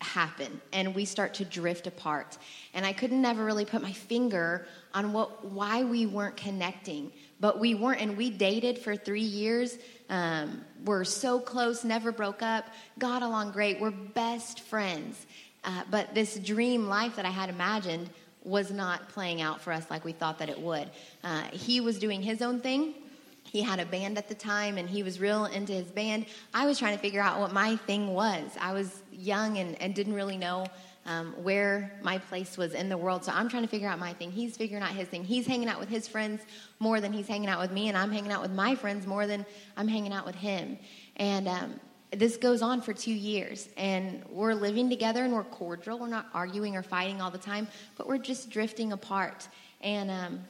happen 0.00 0.60
and 0.72 0.94
we 0.94 1.04
start 1.06 1.32
to 1.32 1.44
drift 1.44 1.86
apart 1.86 2.36
and 2.74 2.84
i 2.84 2.92
couldn't 2.92 3.22
never 3.22 3.46
really 3.46 3.64
put 3.64 3.80
my 3.80 3.92
finger 3.92 4.66
on 4.92 5.10
what 5.10 5.42
why 5.46 5.84
we 5.84 6.04
weren't 6.04 6.36
connecting 6.36 7.10
but 7.40 7.58
we 7.58 7.74
weren't 7.74 8.00
and 8.00 8.14
we 8.14 8.28
dated 8.28 8.78
for 8.78 8.94
three 8.94 9.22
years 9.22 9.78
um, 10.08 10.64
we're 10.84 11.04
so 11.04 11.38
close 11.38 11.84
never 11.84 12.12
broke 12.12 12.42
up 12.42 12.66
got 12.98 13.22
along 13.22 13.52
great 13.52 13.80
we're 13.80 13.90
best 13.90 14.60
friends. 14.60 15.26
Uh, 15.64 15.82
but 15.90 16.14
this 16.14 16.38
dream 16.38 16.86
life 16.86 17.16
that 17.16 17.26
i 17.26 17.30
had 17.30 17.50
imagined 17.50 18.08
was 18.46 18.70
not 18.70 19.08
playing 19.08 19.42
out 19.42 19.60
for 19.60 19.72
us 19.72 19.90
like 19.90 20.04
we 20.04 20.12
thought 20.12 20.38
that 20.38 20.48
it 20.48 20.58
would. 20.60 20.88
Uh, 21.24 21.42
he 21.52 21.80
was 21.80 21.98
doing 21.98 22.22
his 22.22 22.40
own 22.40 22.60
thing. 22.60 22.94
He 23.42 23.60
had 23.60 23.80
a 23.80 23.84
band 23.84 24.18
at 24.18 24.28
the 24.28 24.34
time 24.34 24.78
and 24.78 24.88
he 24.88 25.02
was 25.02 25.20
real 25.20 25.46
into 25.46 25.72
his 25.72 25.90
band. 25.90 26.26
I 26.54 26.66
was 26.66 26.78
trying 26.78 26.94
to 26.94 27.02
figure 27.02 27.20
out 27.20 27.40
what 27.40 27.52
my 27.52 27.76
thing 27.76 28.08
was. 28.08 28.44
I 28.60 28.72
was 28.72 29.02
young 29.12 29.58
and, 29.58 29.80
and 29.82 29.94
didn't 29.94 30.14
really 30.14 30.36
know 30.36 30.66
um, 31.06 31.32
where 31.42 31.92
my 32.02 32.18
place 32.18 32.58
was 32.58 32.74
in 32.74 32.88
the 32.88 32.98
world. 32.98 33.24
So 33.24 33.32
I'm 33.32 33.48
trying 33.48 33.62
to 33.62 33.68
figure 33.68 33.88
out 33.88 33.98
my 33.98 34.12
thing. 34.12 34.30
He's 34.32 34.56
figuring 34.56 34.82
out 34.82 34.90
his 34.90 35.08
thing. 35.08 35.24
He's 35.24 35.46
hanging 35.46 35.68
out 35.68 35.78
with 35.78 35.88
his 35.88 36.08
friends 36.08 36.42
more 36.80 37.00
than 37.00 37.12
he's 37.12 37.28
hanging 37.28 37.48
out 37.48 37.60
with 37.60 37.70
me, 37.70 37.88
and 37.88 37.96
I'm 37.96 38.10
hanging 38.10 38.32
out 38.32 38.42
with 38.42 38.50
my 38.50 38.74
friends 38.74 39.06
more 39.06 39.26
than 39.26 39.46
I'm 39.76 39.88
hanging 39.88 40.12
out 40.12 40.26
with 40.26 40.34
him. 40.34 40.76
And 41.16 41.48
um, 41.48 41.80
this 42.10 42.36
goes 42.36 42.60
on 42.60 42.82
for 42.82 42.92
two 42.92 43.12
years, 43.12 43.68
and 43.76 44.24
we're 44.28 44.54
living 44.54 44.90
together 44.90 45.24
and 45.24 45.32
we're 45.32 45.44
cordial. 45.44 45.98
We're 45.98 46.08
not 46.08 46.26
arguing 46.34 46.76
or 46.76 46.82
fighting 46.82 47.20
all 47.20 47.30
the 47.30 47.38
time, 47.38 47.68
but 47.96 48.06
we're 48.06 48.18
just 48.18 48.50
drifting 48.50 48.92
apart. 48.92 49.48
And 49.80 50.10
um, 50.10 50.40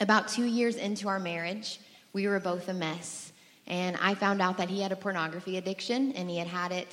about 0.00 0.28
two 0.28 0.44
years 0.44 0.76
into 0.76 1.08
our 1.08 1.18
marriage, 1.18 1.80
we 2.12 2.28
were 2.28 2.40
both 2.40 2.68
a 2.68 2.74
mess. 2.74 3.32
And 3.66 3.96
I 4.00 4.14
found 4.14 4.40
out 4.40 4.56
that 4.58 4.70
he 4.70 4.80
had 4.80 4.92
a 4.92 4.96
pornography 4.96 5.58
addiction, 5.58 6.12
and 6.12 6.30
he 6.30 6.38
had 6.38 6.46
had 6.46 6.72
it 6.72 6.88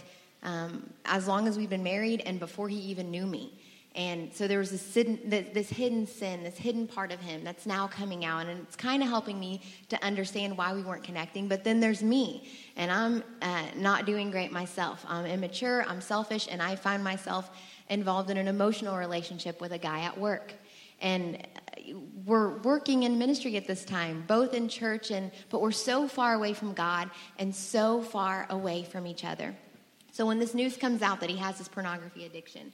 um, 0.45 0.89
as 1.03 1.27
long 1.27 1.47
as 1.47 1.57
we've 1.57 1.69
been 1.69 1.83
married 1.83 2.21
and 2.25 2.39
before 2.39 2.69
he 2.69 2.77
even 2.77 3.11
knew 3.11 3.25
me. 3.25 3.51
And 3.95 4.33
so 4.33 4.45
there 4.45 4.59
was 4.59 4.71
this 4.71 4.93
hidden, 4.93 5.19
this 5.29 5.69
hidden 5.69 6.05
sin, 6.05 6.43
this 6.43 6.57
hidden 6.57 6.85
part 6.85 7.13
of 7.13 7.19
him 7.21 7.45
that's 7.45 7.65
now 7.65 7.87
coming 7.87 8.25
out. 8.25 8.45
And 8.45 8.59
it's 8.59 8.75
kind 8.75 9.01
of 9.01 9.07
helping 9.07 9.39
me 9.39 9.61
to 9.87 10.03
understand 10.03 10.57
why 10.57 10.73
we 10.73 10.83
weren't 10.83 11.03
connecting. 11.03 11.47
But 11.47 11.63
then 11.63 11.79
there's 11.79 12.03
me, 12.03 12.49
and 12.75 12.91
I'm 12.91 13.23
uh, 13.41 13.63
not 13.77 14.05
doing 14.05 14.31
great 14.31 14.51
myself. 14.51 15.05
I'm 15.07 15.25
immature, 15.25 15.85
I'm 15.87 16.01
selfish, 16.01 16.49
and 16.51 16.61
I 16.61 16.75
find 16.75 17.03
myself 17.03 17.49
involved 17.89 18.29
in 18.29 18.37
an 18.37 18.49
emotional 18.49 18.97
relationship 18.97 19.61
with 19.61 19.71
a 19.71 19.77
guy 19.77 20.01
at 20.01 20.17
work. 20.17 20.53
And 21.01 21.37
uh, 21.37 21.93
we're 22.25 22.57
working 22.57 23.03
in 23.03 23.17
ministry 23.17 23.55
at 23.55 23.65
this 23.65 23.85
time, 23.85 24.25
both 24.27 24.53
in 24.53 24.67
church 24.67 25.09
and, 25.09 25.31
but 25.49 25.61
we're 25.61 25.71
so 25.71 26.09
far 26.09 26.33
away 26.33 26.51
from 26.53 26.73
God 26.73 27.09
and 27.39 27.55
so 27.55 28.01
far 28.01 28.45
away 28.49 28.83
from 28.83 29.07
each 29.07 29.23
other. 29.23 29.55
So 30.15 30.25
when 30.25 30.39
this 30.39 30.53
news 30.53 30.77
comes 30.77 31.01
out 31.01 31.19
that 31.19 31.29
he 31.29 31.35
has 31.35 31.57
this 31.57 31.67
pornography 31.67 32.23
addiction, 32.23 32.71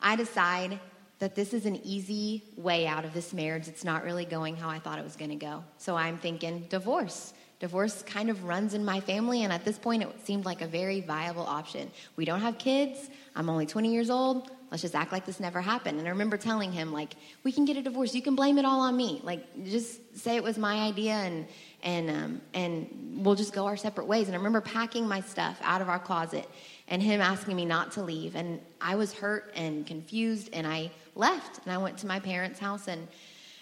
I 0.00 0.14
decide 0.14 0.78
that 1.18 1.34
this 1.34 1.52
is 1.52 1.66
an 1.66 1.84
easy 1.84 2.44
way 2.56 2.86
out 2.86 3.04
of 3.04 3.12
this 3.12 3.32
marriage. 3.32 3.66
It's 3.66 3.82
not 3.82 4.04
really 4.04 4.24
going 4.24 4.54
how 4.54 4.68
I 4.68 4.78
thought 4.78 4.96
it 4.96 5.02
was 5.02 5.16
going 5.16 5.30
to 5.30 5.44
go. 5.44 5.64
So 5.78 5.96
I'm 5.96 6.18
thinking 6.18 6.66
divorce. 6.68 7.32
Divorce 7.58 8.04
kind 8.04 8.30
of 8.30 8.44
runs 8.44 8.74
in 8.74 8.84
my 8.84 9.00
family, 9.00 9.42
and 9.42 9.52
at 9.52 9.64
this 9.64 9.76
point, 9.76 10.04
it 10.04 10.24
seemed 10.24 10.44
like 10.44 10.62
a 10.62 10.68
very 10.68 11.00
viable 11.00 11.42
option. 11.42 11.90
We 12.14 12.24
don't 12.24 12.42
have 12.42 12.58
kids. 12.58 13.10
I'm 13.34 13.50
only 13.50 13.66
20 13.66 13.92
years 13.92 14.08
old. 14.08 14.48
Let's 14.70 14.82
just 14.82 14.94
act 14.94 15.10
like 15.10 15.26
this 15.26 15.40
never 15.40 15.60
happened. 15.60 15.98
And 15.98 16.06
I 16.06 16.10
remember 16.10 16.36
telling 16.36 16.70
him, 16.70 16.92
like, 16.92 17.16
we 17.42 17.50
can 17.50 17.64
get 17.64 17.76
a 17.76 17.82
divorce. 17.82 18.14
You 18.14 18.22
can 18.22 18.36
blame 18.36 18.56
it 18.56 18.64
all 18.64 18.82
on 18.82 18.96
me. 18.96 19.20
Like, 19.24 19.64
just 19.64 20.16
say 20.16 20.36
it 20.36 20.44
was 20.44 20.56
my 20.56 20.82
idea, 20.82 21.14
and 21.14 21.48
and 21.82 22.10
um, 22.10 22.40
and 22.54 23.22
we'll 23.24 23.34
just 23.34 23.52
go 23.52 23.66
our 23.66 23.76
separate 23.76 24.06
ways. 24.06 24.26
And 24.26 24.34
I 24.34 24.38
remember 24.38 24.60
packing 24.60 25.06
my 25.06 25.20
stuff 25.20 25.58
out 25.62 25.80
of 25.80 25.88
our 25.88 25.98
closet 25.98 26.48
and 26.88 27.02
him 27.02 27.20
asking 27.20 27.56
me 27.56 27.64
not 27.64 27.92
to 27.92 28.02
leave. 28.02 28.34
And 28.34 28.60
I 28.80 28.96
was 28.96 29.12
hurt 29.12 29.52
and 29.54 29.86
confused, 29.86 30.50
and 30.52 30.66
I 30.66 30.90
left 31.14 31.60
and 31.64 31.72
I 31.72 31.78
went 31.78 31.98
to 31.98 32.06
my 32.06 32.20
parents' 32.20 32.58
house. 32.58 32.88
And 32.88 33.06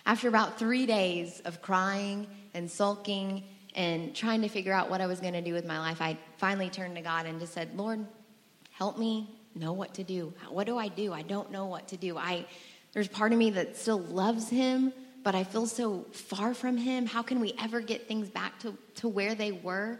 after 0.04 0.28
about 0.28 0.58
three 0.58 0.86
days 0.86 1.40
of 1.44 1.60
crying 1.62 2.26
and 2.54 2.70
sulking 2.70 3.44
and 3.74 4.14
trying 4.14 4.42
to 4.42 4.48
figure 4.48 4.72
out 4.72 4.88
what 4.88 5.00
I 5.00 5.06
was 5.06 5.20
going 5.20 5.34
to 5.34 5.42
do 5.42 5.52
with 5.52 5.66
my 5.66 5.78
life, 5.78 6.00
I 6.00 6.16
finally 6.38 6.70
turned 6.70 6.96
to 6.96 7.02
God 7.02 7.26
and 7.26 7.40
just 7.40 7.52
said, 7.52 7.76
Lord, 7.76 8.06
help 8.70 8.98
me 8.98 9.28
know 9.54 9.72
what 9.72 9.94
to 9.94 10.04
do. 10.04 10.32
What 10.48 10.66
do 10.66 10.78
I 10.78 10.88
do? 10.88 11.12
I 11.12 11.22
don't 11.22 11.50
know 11.50 11.66
what 11.66 11.88
to 11.88 11.96
do. 11.96 12.16
I 12.16 12.46
there's 12.92 13.08
part 13.08 13.32
of 13.32 13.38
me 13.38 13.50
that 13.50 13.76
still 13.76 13.98
loves 13.98 14.48
him, 14.48 14.90
but 15.26 15.34
I 15.34 15.42
feel 15.42 15.66
so 15.66 16.06
far 16.12 16.54
from 16.54 16.76
him. 16.76 17.04
How 17.04 17.20
can 17.20 17.40
we 17.40 17.52
ever 17.60 17.80
get 17.80 18.06
things 18.06 18.28
back 18.28 18.60
to, 18.60 18.78
to 18.94 19.08
where 19.08 19.34
they 19.34 19.50
were? 19.50 19.98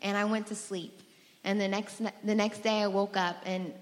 And 0.00 0.16
I 0.16 0.24
went 0.24 0.46
to 0.46 0.54
sleep. 0.54 1.02
And 1.44 1.60
the 1.60 1.68
next, 1.68 2.00
the 2.24 2.34
next 2.34 2.62
day 2.62 2.80
I 2.80 2.86
woke 2.86 3.14
up 3.14 3.36
and 3.44 3.74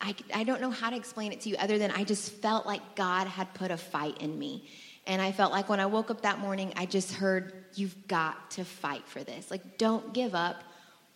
I, 0.00 0.14
I 0.32 0.44
don't 0.44 0.60
know 0.60 0.70
how 0.70 0.90
to 0.90 0.96
explain 0.96 1.32
it 1.32 1.40
to 1.40 1.48
you 1.48 1.56
other 1.56 1.76
than 1.76 1.90
I 1.90 2.04
just 2.04 2.30
felt 2.34 2.66
like 2.66 2.94
God 2.94 3.26
had 3.26 3.52
put 3.52 3.72
a 3.72 3.76
fight 3.76 4.18
in 4.18 4.38
me. 4.38 4.68
And 5.08 5.20
I 5.20 5.32
felt 5.32 5.50
like 5.50 5.68
when 5.68 5.80
I 5.80 5.86
woke 5.86 6.08
up 6.08 6.22
that 6.22 6.38
morning, 6.38 6.72
I 6.76 6.86
just 6.86 7.14
heard, 7.14 7.52
You've 7.74 8.06
got 8.06 8.52
to 8.52 8.64
fight 8.64 9.08
for 9.08 9.24
this. 9.24 9.50
Like, 9.50 9.76
don't 9.76 10.14
give 10.14 10.36
up. 10.36 10.62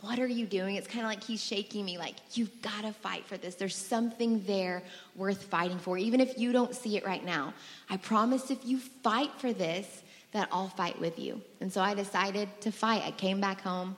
What 0.03 0.19
are 0.19 0.27
you 0.27 0.47
doing? 0.47 0.75
It's 0.75 0.89
kind 0.89 1.05
of 1.05 1.07
like 1.07 1.23
he's 1.23 1.43
shaking 1.43 1.85
me, 1.85 1.97
like, 1.97 2.17
You've 2.33 2.61
got 2.61 2.83
to 2.83 2.93
fight 2.93 3.25
for 3.25 3.37
this. 3.37 3.55
There's 3.55 3.77
something 3.77 4.45
there 4.47 4.83
worth 5.15 5.45
fighting 5.45 5.79
for, 5.79 5.97
even 5.97 6.21
if 6.21 6.37
you 6.39 6.53
don't 6.53 6.75
see 6.75 6.97
it 6.97 7.07
right 7.07 7.25
now. 7.25 7.55
I 7.89 7.99
promise 7.99 8.51
if 8.51 8.67
you 8.67 8.79
fight 8.79 9.31
for 9.39 9.53
this, 9.53 10.03
that 10.33 10.49
I'll 10.51 10.69
fight 10.69 10.99
with 11.01 11.19
you. 11.19 11.41
And 11.61 11.73
so 11.73 11.81
I 11.81 11.95
decided 11.95 12.49
to 12.63 12.73
fight. 12.73 13.03
I 13.05 13.13
came 13.13 13.41
back 13.41 13.61
home. 13.61 13.97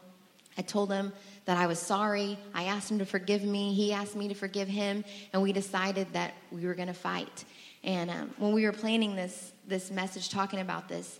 I 0.58 0.62
told 0.62 0.92
him 0.92 1.12
that 1.46 1.56
I 1.56 1.66
was 1.66 1.78
sorry. 1.78 2.38
I 2.52 2.64
asked 2.64 2.90
him 2.90 2.99
to 2.99 3.06
forgive 3.06 3.42
me. 3.42 3.73
He 3.73 3.92
asked 3.92 4.14
me 4.14 4.28
to 4.28 4.34
forgive 4.34 4.68
him, 4.68 5.04
and 5.32 5.42
we 5.42 5.52
decided 5.52 6.12
that 6.12 6.34
we 6.52 6.66
were 6.66 6.75
going 6.75 6.88
to 6.88 6.94
fight. 6.94 7.44
And 7.82 8.11
um, 8.11 8.34
when 8.38 8.52
we 8.52 8.64
were 8.64 8.73
planning 8.73 9.16
this 9.16 9.52
this 9.66 9.90
message, 9.90 10.28
talking 10.28 10.61
about 10.61 10.88
this, 10.88 11.18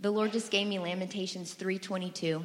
the 0.00 0.10
Lord 0.10 0.32
just 0.32 0.50
gave 0.50 0.66
me 0.66 0.78
Lamentations 0.78 1.54
three 1.54 1.78
twenty 1.78 2.10
two. 2.10 2.44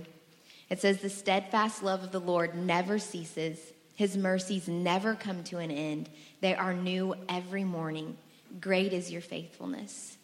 It 0.72 0.80
says, 0.80 1.02
"The 1.02 1.10
steadfast 1.10 1.84
love 1.84 2.02
of 2.02 2.14
the 2.14 2.20
Lord 2.20 2.56
never 2.56 2.98
ceases; 2.98 3.60
His 3.94 4.16
mercies 4.16 4.70
never 4.70 5.16
come 5.16 5.44
to 5.44 5.58
an 5.58 5.70
end. 5.70 6.10
They 6.40 6.56
are 6.56 6.74
new 6.74 7.14
every 7.28 7.66
morning. 7.66 8.18
Great 8.62 8.94
is 8.94 9.12
your 9.12 9.22
faithfulness." 9.22 10.18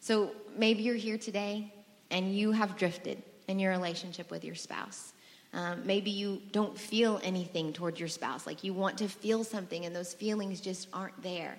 So 0.00 0.32
maybe 0.56 0.82
you're 0.82 0.96
here 0.96 1.18
today 1.18 1.72
and 2.10 2.36
you 2.36 2.50
have 2.50 2.76
drifted 2.76 3.22
in 3.46 3.60
your 3.60 3.70
relationship 3.70 4.28
with 4.28 4.44
your 4.44 4.56
spouse. 4.56 5.12
Um, 5.52 5.86
maybe 5.86 6.10
you 6.10 6.42
don't 6.50 6.76
feel 6.76 7.20
anything 7.22 7.72
toward 7.72 8.00
your 8.00 8.08
spouse, 8.08 8.44
like 8.44 8.64
you 8.64 8.74
want 8.74 8.98
to 8.98 9.08
feel 9.08 9.44
something, 9.44 9.86
and 9.86 9.94
those 9.94 10.14
feelings 10.14 10.60
just 10.60 10.88
aren't 10.92 11.22
there. 11.22 11.56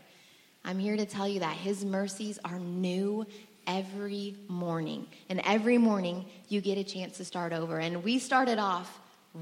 I'm 0.66 0.80
here 0.80 0.98
to 0.98 1.06
tell 1.06 1.30
you 1.30 1.40
that 1.40 1.56
His 1.56 1.86
mercies 1.86 2.40
are 2.44 2.60
new 2.60 3.26
every 3.68 4.36
morning. 4.48 5.06
And 5.30 5.42
every 5.46 5.78
morning, 5.78 6.26
you 6.48 6.62
get 6.62 6.78
a 6.78 6.84
chance 6.84 7.18
to 7.18 7.26
start 7.26 7.54
over. 7.54 7.80
And 7.80 8.04
we 8.04 8.18
started 8.18 8.58
off 8.58 9.00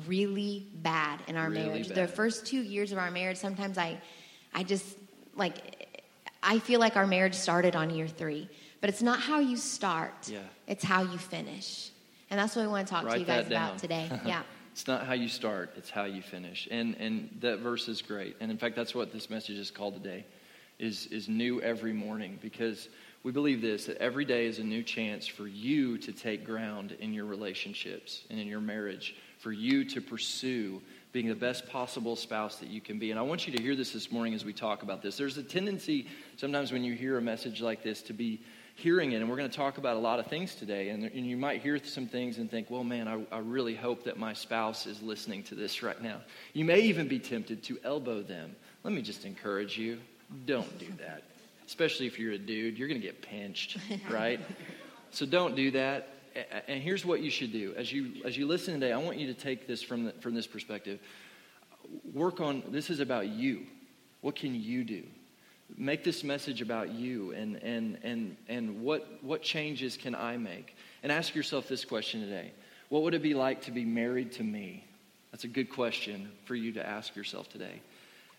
really 0.07 0.65
bad 0.81 1.21
in 1.27 1.37
our 1.37 1.49
really 1.49 1.65
marriage. 1.65 1.87
Bad. 1.89 1.97
The 1.97 2.07
first 2.07 2.45
two 2.45 2.61
years 2.61 2.91
of 2.91 2.97
our 2.97 3.11
marriage, 3.11 3.37
sometimes 3.37 3.77
I, 3.77 3.97
I 4.53 4.63
just, 4.63 4.97
like, 5.35 5.85
I 6.43 6.59
feel 6.59 6.79
like 6.79 6.97
our 6.97 7.07
marriage 7.07 7.35
started 7.35 7.75
on 7.75 7.89
year 7.89 8.07
three. 8.07 8.49
But 8.81 8.89
it's 8.89 9.01
not 9.01 9.19
how 9.19 9.39
you 9.39 9.57
start, 9.57 10.13
yeah. 10.27 10.39
it's 10.67 10.83
how 10.83 11.01
you 11.01 11.17
finish. 11.17 11.89
And 12.29 12.39
that's 12.39 12.55
what 12.55 12.63
we 12.63 12.67
want 12.67 12.87
to 12.87 12.93
talk 12.93 13.05
Write 13.05 13.13
to 13.13 13.19
you 13.19 13.25
guys 13.25 13.47
about 13.47 13.77
today. 13.79 14.09
Yeah. 14.25 14.43
it's 14.71 14.87
not 14.87 15.05
how 15.05 15.13
you 15.13 15.27
start, 15.27 15.71
it's 15.75 15.89
how 15.89 16.03
you 16.03 16.21
finish. 16.21 16.67
And 16.69 16.95
and 16.99 17.29
that 17.39 17.59
verse 17.59 17.87
is 17.87 18.01
great. 18.01 18.35
And 18.39 18.51
in 18.51 18.57
fact, 18.57 18.75
that's 18.75 18.93
what 18.93 19.11
this 19.11 19.29
message 19.29 19.57
is 19.57 19.71
called 19.71 19.95
today. 19.95 20.25
Is 20.77 21.07
is 21.07 21.27
new 21.27 21.61
every 21.61 21.93
morning 21.93 22.37
because 22.41 22.89
we 23.25 23.31
believe 23.31 23.59
this 23.59 23.87
that 23.87 23.97
every 23.97 24.23
day 24.23 24.45
is 24.45 24.59
a 24.59 24.63
new 24.63 24.83
chance 24.83 25.25
for 25.25 25.47
you 25.47 25.97
to 25.97 26.11
take 26.11 26.45
ground 26.45 26.95
in 26.99 27.11
your 27.11 27.25
relationships 27.25 28.23
and 28.29 28.39
in 28.39 28.45
your 28.45 28.61
marriage, 28.61 29.15
for 29.39 29.51
you 29.51 29.83
to 29.83 29.99
pursue 29.99 30.79
being 31.11 31.27
the 31.27 31.33
best 31.33 31.67
possible 31.67 32.15
spouse 32.15 32.57
that 32.57 32.69
you 32.69 32.79
can 32.79 32.99
be. 32.99 33.09
And 33.09 33.19
I 33.19 33.23
want 33.23 33.47
you 33.47 33.57
to 33.57 33.63
hear 33.63 33.75
this 33.75 33.93
this 33.93 34.11
morning 34.11 34.35
as 34.35 34.45
we 34.45 34.53
talk 34.53 34.83
about 34.83 35.01
this. 35.01 35.17
There's 35.17 35.39
a 35.39 35.43
tendency 35.43 36.05
sometimes 36.37 36.71
when 36.71 36.83
you 36.83 36.93
hear 36.93 37.17
a 37.17 37.21
message 37.21 37.61
like 37.61 37.81
this 37.81 38.03
to 38.03 38.13
be 38.13 38.41
hearing 38.75 39.13
it. 39.13 39.21
And 39.21 39.27
we're 39.27 39.37
going 39.37 39.49
to 39.49 39.57
talk 39.57 39.79
about 39.79 39.95
a 39.95 39.99
lot 39.99 40.19
of 40.19 40.27
things 40.27 40.53
today. 40.53 40.89
And, 40.89 41.05
and 41.05 41.25
you 41.25 41.35
might 41.35 41.63
hear 41.63 41.83
some 41.83 42.05
things 42.05 42.37
and 42.37 42.51
think, 42.51 42.69
well, 42.69 42.83
man, 42.83 43.07
I, 43.07 43.25
I 43.35 43.39
really 43.39 43.73
hope 43.73 44.03
that 44.03 44.19
my 44.19 44.33
spouse 44.33 44.85
is 44.85 45.01
listening 45.01 45.41
to 45.45 45.55
this 45.55 45.81
right 45.81 45.99
now. 45.99 46.21
You 46.53 46.63
may 46.63 46.81
even 46.81 47.07
be 47.07 47.17
tempted 47.17 47.63
to 47.63 47.79
elbow 47.83 48.21
them. 48.21 48.55
Let 48.83 48.93
me 48.93 49.01
just 49.01 49.25
encourage 49.25 49.79
you 49.79 49.97
don't 50.45 50.77
do 50.77 50.93
that. 50.99 51.23
Especially 51.65 52.05
if 52.07 52.19
you're 52.19 52.33
a 52.33 52.37
dude, 52.37 52.77
you're 52.77 52.87
going 52.87 52.99
to 52.99 53.05
get 53.05 53.21
pinched, 53.21 53.77
right? 54.09 54.39
so 55.11 55.25
don't 55.25 55.55
do 55.55 55.71
that. 55.71 56.09
And 56.67 56.81
here's 56.81 57.05
what 57.05 57.21
you 57.21 57.29
should 57.29 57.51
do. 57.51 57.73
As 57.77 57.91
you, 57.91 58.11
as 58.25 58.37
you 58.37 58.45
listen 58.45 58.73
today, 58.73 58.91
I 58.91 58.97
want 58.97 59.17
you 59.17 59.27
to 59.27 59.33
take 59.33 59.67
this 59.67 59.81
from, 59.81 60.05
the, 60.05 60.11
from 60.13 60.35
this 60.35 60.47
perspective. 60.47 60.99
Work 62.13 62.41
on 62.41 62.63
this 62.69 62.89
is 62.89 62.99
about 62.99 63.27
you. 63.27 63.65
What 64.21 64.35
can 64.35 64.53
you 64.53 64.83
do? 64.83 65.03
make 65.77 66.03
this 66.03 66.23
message 66.23 66.61
about 66.61 66.91
you 66.91 67.31
and, 67.31 67.57
and, 67.57 67.97
and, 68.03 68.37
and 68.47 68.81
what, 68.81 69.19
what 69.21 69.41
changes 69.41 69.97
can 69.97 70.15
I 70.15 70.37
make? 70.37 70.75
And 71.03 71.11
ask 71.11 71.35
yourself 71.35 71.67
this 71.67 71.85
question 71.85 72.21
today 72.21 72.51
What 72.89 73.03
would 73.03 73.13
it 73.13 73.21
be 73.21 73.33
like 73.33 73.61
to 73.63 73.71
be 73.71 73.85
married 73.85 74.31
to 74.33 74.43
me? 74.43 74.85
That's 75.31 75.43
a 75.43 75.49
good 75.49 75.69
question 75.69 76.31
for 76.45 76.55
you 76.55 76.71
to 76.73 76.87
ask 76.87 77.15
yourself 77.15 77.49
today. 77.49 77.81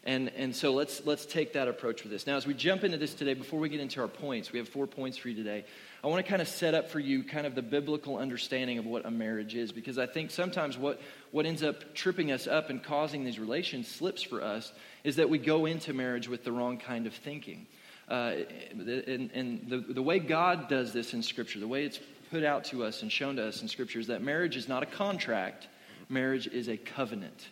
And, 0.06 0.30
and 0.36 0.54
so 0.54 0.72
let's, 0.72 1.04
let's 1.04 1.26
take 1.26 1.54
that 1.54 1.66
approach 1.66 2.04
with 2.04 2.12
this. 2.12 2.28
Now, 2.28 2.36
as 2.36 2.46
we 2.46 2.54
jump 2.54 2.84
into 2.84 2.96
this 2.96 3.12
today, 3.12 3.34
before 3.34 3.58
we 3.58 3.68
get 3.68 3.80
into 3.80 4.00
our 4.00 4.06
points, 4.06 4.52
we 4.52 4.60
have 4.60 4.68
four 4.68 4.86
points 4.86 5.18
for 5.18 5.28
you 5.28 5.34
today. 5.34 5.64
I 6.04 6.06
want 6.06 6.25
to 6.25 6.30
kind 6.30 6.40
of 6.40 6.46
set 6.46 6.75
up 6.75 6.90
for 6.90 7.00
you 7.00 7.25
kind 7.25 7.44
of 7.44 7.56
the 7.56 7.62
biblical 7.62 8.16
understanding 8.16 8.78
of 8.78 8.86
what 8.86 9.04
a 9.04 9.10
marriage 9.10 9.56
is, 9.56 9.72
because 9.72 9.98
I 9.98 10.06
think 10.06 10.30
sometimes 10.30 10.78
what, 10.78 11.00
what 11.32 11.44
ends 11.44 11.64
up 11.64 11.92
tripping 11.92 12.30
us 12.30 12.46
up 12.46 12.70
and 12.70 12.80
causing 12.80 13.25
these 13.25 13.40
relations 13.40 13.88
slips 13.88 14.22
for 14.22 14.42
us 14.42 14.72
is 15.02 15.16
that 15.16 15.28
we 15.28 15.38
go 15.38 15.66
into 15.66 15.92
marriage 15.92 16.28
with 16.28 16.44
the 16.44 16.52
wrong 16.52 16.78
kind 16.78 17.08
of 17.08 17.12
thinking. 17.12 17.66
Uh, 18.08 18.34
and, 18.70 19.32
and 19.34 19.68
the, 19.68 19.78
the 19.78 20.02
way 20.02 20.20
God 20.20 20.68
does 20.68 20.92
this 20.92 21.14
in 21.14 21.22
Scripture, 21.25 21.58
the 21.58 21.66
way 21.66 21.84
it's 21.84 21.98
put 22.30 22.44
out 22.44 22.66
to 22.66 22.84
us 22.84 23.02
and 23.02 23.10
shown 23.10 23.34
to 23.36 23.44
us 23.44 23.60
in 23.60 23.66
Scripture, 23.66 23.98
is 23.98 24.06
that 24.06 24.22
marriage 24.22 24.56
is 24.56 24.68
not 24.68 24.84
a 24.84 24.86
contract, 24.86 25.66
marriage 26.08 26.46
is 26.46 26.68
a 26.68 26.76
covenant. 26.76 27.48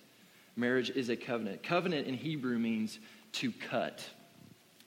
Marriage 0.56 0.90
is 0.90 1.08
a 1.08 1.16
covenant. 1.16 1.62
Covenant 1.62 2.06
in 2.06 2.14
Hebrew 2.14 2.58
means 2.58 2.98
to 3.32 3.52
cut. 3.52 4.08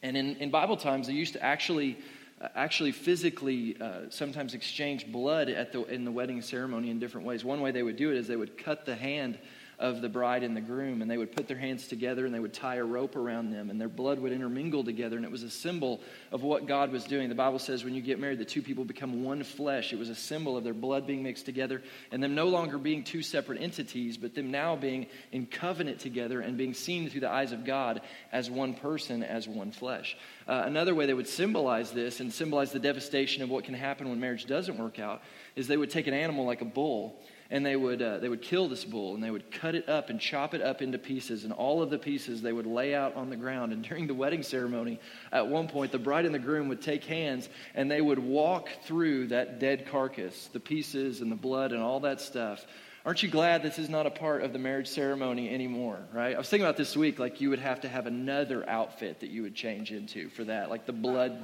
And 0.02 0.16
in, 0.16 0.36
in 0.38 0.50
Bible 0.50 0.78
times, 0.78 1.08
they 1.08 1.14
used 1.14 1.34
to 1.34 1.44
actually, 1.44 1.98
uh, 2.42 2.48
actually 2.56 2.92
physically 2.92 3.76
uh, 3.80 4.10
sometimes 4.10 4.54
exchange 4.54 5.12
blood 5.12 5.50
at 5.50 5.74
the, 5.74 5.84
in 5.86 6.06
the 6.06 6.12
wedding 6.12 6.42
ceremony 6.42 6.90
in 6.90 7.00
different 7.00 7.28
ways. 7.28 7.44
One 7.44 7.62
way 7.62 7.72
they 7.72 7.84
would 7.84 7.98
do 7.98 8.12
it 8.12 8.18
is 8.18 8.28
they 8.28 8.36
would 8.36 8.58
cut 8.58 8.86
the 8.86 8.96
hand 8.96 9.38
of 9.80 10.02
the 10.02 10.10
bride 10.10 10.44
and 10.44 10.58
the 10.58 10.62
groom. 10.62 11.02
And 11.02 11.10
they 11.10 11.18
would 11.18 11.32
put 11.32 11.48
their 11.48 11.58
hands 11.58 11.88
together 11.88 12.26
and 12.26 12.34
they 12.34 12.40
would 12.40 12.54
tie 12.54 12.76
a 12.76 12.84
rope 12.84 13.16
around 13.16 13.52
them, 13.52 13.70
and 13.70 13.80
their 13.80 13.90
blood 13.90 14.20
would 14.20 14.32
intermingle 14.32 14.84
together. 14.84 15.18
And 15.18 15.26
it 15.26 15.32
was 15.32 15.44
a 15.44 15.50
symbol 15.50 16.02
of 16.32 16.44
what 16.44 16.66
God 16.66 16.92
was 16.92 17.04
doing. 17.04 17.30
The 17.30 17.36
Bible 17.36 17.60
says 17.60 17.84
when 17.84 17.94
you 17.94 18.02
get 18.02 18.20
married, 18.20 18.40
the 18.40 18.46
two 18.46 18.62
people 18.62 18.86
become 18.86 19.24
one 19.24 19.44
flesh. 19.44 19.94
It 19.94 20.00
was 20.00 20.10
a 20.10 20.16
symbol 20.16 20.58
of 20.58 20.64
their 20.64 20.74
blood 20.74 21.06
being 21.06 21.24
mixed 21.24 21.46
together 21.46 21.82
and 22.12 22.24
them 22.24 22.34
no 22.34 22.48
longer 22.48 22.78
being 22.78 23.04
two 23.04 23.22
separate 23.22 23.62
entities, 23.62 24.18
but 24.18 24.34
them 24.34 24.52
now 24.52 24.76
being 24.76 25.08
in 25.32 25.46
covenant 25.46 26.00
together 26.00 26.42
and 26.42 26.58
being 26.58 26.74
seen 26.74 27.10
through 27.10 27.22
the 27.22 27.30
eyes 27.30 27.52
of 27.52 27.66
God 27.66 28.02
as 28.32 28.50
one 28.50 28.74
person, 28.74 29.24
as 29.24 29.48
one 29.48 29.72
flesh. 29.72 30.18
Uh, 30.48 30.64
another 30.66 30.96
way 30.96 31.06
they 31.06 31.14
would 31.14 31.28
symbolize 31.28 31.92
this 31.92 32.20
and 32.20 32.34
symbolize 32.34 32.72
the 32.72 32.80
devastation 32.80 33.44
of 33.44 33.50
what 33.50 33.64
can 33.64 33.74
happen 33.74 34.10
when 34.10 34.20
marriage 34.20 34.46
doesn't 34.46 34.78
work 34.78 35.00
out 35.00 35.22
is 35.56 35.68
they 35.68 35.78
would 35.78 35.92
take 35.92 36.08
an 36.08 36.14
animal 36.14 36.46
like 36.46 36.62
a 36.62 36.66
bull 36.66 37.20
and 37.50 37.66
they 37.66 37.76
would, 37.76 38.02
uh, 38.02 38.18
they 38.18 38.30
would 38.30 38.42
kill 38.42 38.68
this 38.68 38.84
bull 38.84 39.16
and 39.16 39.24
they 39.24 39.32
would 39.32 39.52
cut 39.52 39.76
it 39.76 39.88
up 39.88 40.10
and 40.10 40.20
chop 40.20 40.54
it 40.54 40.62
up 40.62 40.82
into 40.82 40.98
pieces 40.98 41.44
and 41.44 41.54
all 41.54 41.82
of 41.82 41.90
the 41.90 41.98
pieces 41.98 42.42
they 42.42 42.52
would 42.52 42.66
lay 42.66 42.94
out 42.94 43.16
on 43.16 43.30
the 43.30 43.36
ground. 43.36 43.72
And 43.72 43.84
during 43.84 44.08
the 44.08 44.14
wedding 44.14 44.44
ceremony 44.44 45.00
at 45.32 45.48
one 45.48 45.68
point 45.68 45.92
the 45.92 46.00
bride 46.00 46.26
and 46.26 46.36
the 46.36 46.40
groom 46.40 46.68
would 46.68 46.82
take 46.82 47.04
hands 47.06 47.50
and 47.76 47.90
they 47.90 48.02
would 48.02 48.20
walk 48.20 48.70
through 48.84 49.28
that 49.28 49.60
dead 49.60 49.88
carcass 49.88 50.48
the 50.48 50.60
pieces 50.60 51.22
and 51.22 51.32
the 51.32 51.36
blood 51.36 51.72
and 51.72 51.82
all 51.82 52.00
that 52.02 52.20
stuff. 52.20 52.66
Aren't 53.06 53.24
you 53.24 53.30
glad 53.30 53.64
this 53.64 53.80
is 53.80 53.88
not 53.88 54.06
a 54.06 54.12
part 54.12 54.44
of 54.44 54.52
the 54.52 54.60
marriage 54.60 54.88
ceremony 54.88 55.50
anymore 55.50 56.00
right? 56.14 56.36
I 56.36 56.38
was 56.38 56.50
thinking 56.50 56.66
about 56.66 56.76
this 56.76 56.98
week 56.98 57.20
like 57.20 57.40
you 57.40 57.50
would 57.50 57.60
have 57.60 57.80
to 57.82 57.88
have 57.88 58.08
another 58.08 58.68
outfit 58.70 59.22
that 59.22 59.30
you 59.30 59.44
would 59.44 59.56
change 59.56 59.94
into 59.94 60.28
for 60.30 60.44
that 60.44 60.70
like 60.70 60.86
the 60.86 60.92
blood 60.92 61.42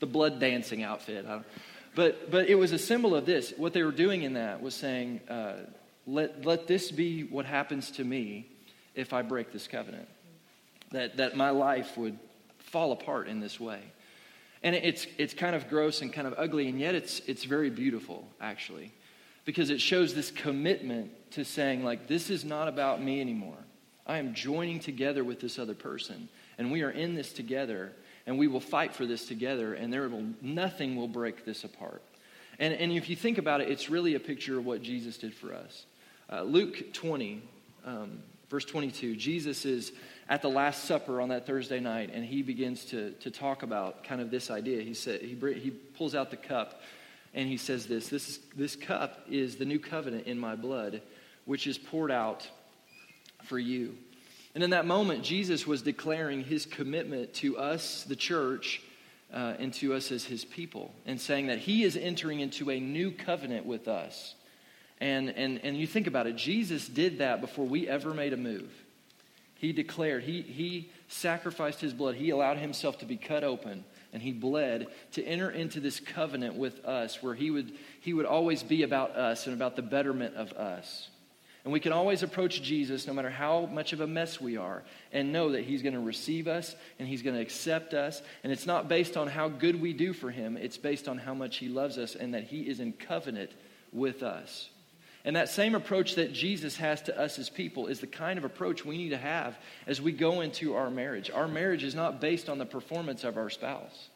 the 0.00 0.06
blood 0.06 0.40
dancing 0.40 0.82
outfit 0.82 1.26
but, 1.98 2.30
but 2.30 2.48
it 2.48 2.54
was 2.54 2.70
a 2.70 2.78
symbol 2.78 3.16
of 3.16 3.26
this. 3.26 3.52
What 3.56 3.72
they 3.72 3.82
were 3.82 3.90
doing 3.90 4.22
in 4.22 4.34
that 4.34 4.62
was 4.62 4.76
saying, 4.76 5.20
uh, 5.28 5.54
let, 6.06 6.46
let 6.46 6.68
this 6.68 6.92
be 6.92 7.24
what 7.24 7.44
happens 7.44 7.90
to 7.92 8.04
me 8.04 8.46
if 8.94 9.12
I 9.12 9.22
break 9.22 9.50
this 9.52 9.66
covenant. 9.66 10.06
That, 10.92 11.16
that 11.16 11.36
my 11.36 11.50
life 11.50 11.96
would 11.96 12.16
fall 12.58 12.92
apart 12.92 13.26
in 13.26 13.40
this 13.40 13.58
way. 13.58 13.80
And 14.62 14.76
it's, 14.76 15.08
it's 15.18 15.34
kind 15.34 15.56
of 15.56 15.68
gross 15.68 16.00
and 16.00 16.12
kind 16.12 16.28
of 16.28 16.34
ugly, 16.38 16.68
and 16.68 16.78
yet 16.78 16.94
it's, 16.94 17.18
it's 17.26 17.42
very 17.42 17.68
beautiful, 17.68 18.28
actually, 18.40 18.92
because 19.44 19.68
it 19.68 19.80
shows 19.80 20.14
this 20.14 20.30
commitment 20.30 21.10
to 21.32 21.44
saying, 21.44 21.82
like, 21.82 22.06
this 22.06 22.30
is 22.30 22.44
not 22.44 22.68
about 22.68 23.02
me 23.02 23.20
anymore. 23.20 23.58
I 24.06 24.18
am 24.18 24.34
joining 24.34 24.78
together 24.78 25.24
with 25.24 25.40
this 25.40 25.58
other 25.58 25.74
person, 25.74 26.28
and 26.58 26.70
we 26.70 26.82
are 26.82 26.90
in 26.90 27.16
this 27.16 27.32
together, 27.32 27.90
and 28.28 28.38
we 28.38 28.46
will 28.46 28.60
fight 28.60 28.94
for 28.94 29.06
this 29.06 29.24
together, 29.24 29.72
and 29.72 29.90
there 29.90 30.06
will, 30.06 30.26
nothing 30.42 30.96
will 30.96 31.08
break 31.08 31.46
this 31.46 31.64
apart. 31.64 32.02
And, 32.58 32.74
and 32.74 32.92
if 32.92 33.08
you 33.08 33.16
think 33.16 33.38
about 33.38 33.62
it, 33.62 33.70
it's 33.70 33.88
really 33.88 34.16
a 34.16 34.20
picture 34.20 34.58
of 34.58 34.66
what 34.66 34.82
Jesus 34.82 35.16
did 35.16 35.32
for 35.32 35.54
us. 35.54 35.86
Uh, 36.30 36.42
Luke 36.42 36.92
20, 36.92 37.42
um, 37.86 38.18
verse 38.50 38.66
22, 38.66 39.16
Jesus 39.16 39.64
is 39.64 39.92
at 40.28 40.42
the 40.42 40.50
Last 40.50 40.84
Supper 40.84 41.22
on 41.22 41.30
that 41.30 41.46
Thursday 41.46 41.80
night, 41.80 42.10
and 42.12 42.22
he 42.22 42.42
begins 42.42 42.84
to, 42.86 43.12
to 43.12 43.30
talk 43.30 43.62
about 43.62 44.04
kind 44.04 44.20
of 44.20 44.30
this 44.30 44.50
idea. 44.50 44.82
He, 44.82 44.92
said, 44.92 45.22
he, 45.22 45.34
he 45.54 45.70
pulls 45.70 46.14
out 46.14 46.30
the 46.30 46.36
cup, 46.36 46.82
and 47.32 47.48
he 47.48 47.56
says 47.56 47.86
this, 47.86 48.10
this, 48.10 48.40
this 48.54 48.76
cup 48.76 49.24
is 49.30 49.56
the 49.56 49.64
new 49.64 49.78
covenant 49.78 50.26
in 50.26 50.38
my 50.38 50.54
blood, 50.54 51.00
which 51.46 51.66
is 51.66 51.78
poured 51.78 52.10
out 52.10 52.46
for 53.44 53.58
you. 53.58 53.96
And 54.54 54.64
in 54.64 54.70
that 54.70 54.86
moment, 54.86 55.22
Jesus 55.22 55.66
was 55.66 55.82
declaring 55.82 56.42
his 56.42 56.66
commitment 56.66 57.34
to 57.34 57.58
us, 57.58 58.04
the 58.04 58.16
church, 58.16 58.82
uh, 59.32 59.54
and 59.58 59.72
to 59.74 59.94
us 59.94 60.10
as 60.10 60.24
his 60.24 60.44
people, 60.44 60.94
and 61.06 61.20
saying 61.20 61.48
that 61.48 61.58
he 61.58 61.84
is 61.84 61.96
entering 61.96 62.40
into 62.40 62.70
a 62.70 62.80
new 62.80 63.10
covenant 63.10 63.66
with 63.66 63.88
us. 63.88 64.34
And, 65.00 65.30
and, 65.30 65.60
and 65.62 65.76
you 65.76 65.86
think 65.86 66.06
about 66.06 66.26
it, 66.26 66.36
Jesus 66.36 66.88
did 66.88 67.18
that 67.18 67.40
before 67.40 67.66
we 67.66 67.86
ever 67.86 68.14
made 68.14 68.32
a 68.32 68.36
move. 68.36 68.70
He 69.54 69.72
declared, 69.72 70.22
he, 70.22 70.42
he 70.42 70.90
sacrificed 71.08 71.80
his 71.80 71.92
blood, 71.92 72.14
he 72.14 72.30
allowed 72.30 72.58
himself 72.58 72.98
to 72.98 73.04
be 73.04 73.16
cut 73.16 73.44
open, 73.44 73.84
and 74.12 74.22
he 74.22 74.32
bled 74.32 74.86
to 75.12 75.24
enter 75.24 75.50
into 75.50 75.80
this 75.80 76.00
covenant 76.00 76.54
with 76.54 76.84
us 76.84 77.22
where 77.22 77.34
he 77.34 77.50
would, 77.50 77.72
he 78.00 78.14
would 78.14 78.26
always 78.26 78.62
be 78.62 78.82
about 78.82 79.10
us 79.16 79.46
and 79.46 79.54
about 79.54 79.76
the 79.76 79.82
betterment 79.82 80.36
of 80.36 80.52
us. 80.52 81.08
And 81.64 81.72
we 81.72 81.80
can 81.80 81.92
always 81.92 82.22
approach 82.22 82.62
Jesus, 82.62 83.06
no 83.06 83.12
matter 83.12 83.30
how 83.30 83.66
much 83.66 83.92
of 83.92 84.00
a 84.00 84.06
mess 84.06 84.40
we 84.40 84.56
are, 84.56 84.82
and 85.12 85.32
know 85.32 85.52
that 85.52 85.64
He's 85.64 85.82
going 85.82 85.94
to 85.94 86.00
receive 86.00 86.48
us 86.48 86.74
and 86.98 87.08
He's 87.08 87.22
going 87.22 87.36
to 87.36 87.42
accept 87.42 87.94
us. 87.94 88.22
And 88.42 88.52
it's 88.52 88.66
not 88.66 88.88
based 88.88 89.16
on 89.16 89.28
how 89.28 89.48
good 89.48 89.80
we 89.80 89.92
do 89.92 90.12
for 90.12 90.30
Him, 90.30 90.56
it's 90.56 90.78
based 90.78 91.08
on 91.08 91.18
how 91.18 91.34
much 91.34 91.56
He 91.56 91.68
loves 91.68 91.98
us 91.98 92.14
and 92.14 92.34
that 92.34 92.44
He 92.44 92.62
is 92.62 92.80
in 92.80 92.92
covenant 92.92 93.50
with 93.92 94.22
us. 94.22 94.70
And 95.24 95.36
that 95.36 95.48
same 95.48 95.74
approach 95.74 96.14
that 96.14 96.32
Jesus 96.32 96.76
has 96.76 97.02
to 97.02 97.20
us 97.20 97.38
as 97.38 97.50
people 97.50 97.88
is 97.88 98.00
the 98.00 98.06
kind 98.06 98.38
of 98.38 98.44
approach 98.44 98.84
we 98.84 98.96
need 98.96 99.10
to 99.10 99.18
have 99.18 99.58
as 99.86 100.00
we 100.00 100.12
go 100.12 100.40
into 100.40 100.74
our 100.74 100.90
marriage. 100.90 101.30
Our 101.30 101.48
marriage 101.48 101.84
is 101.84 101.94
not 101.94 102.20
based 102.20 102.48
on 102.48 102.58
the 102.58 102.64
performance 102.64 103.24
of 103.24 103.36
our 103.36 103.50
spouse. 103.50 104.08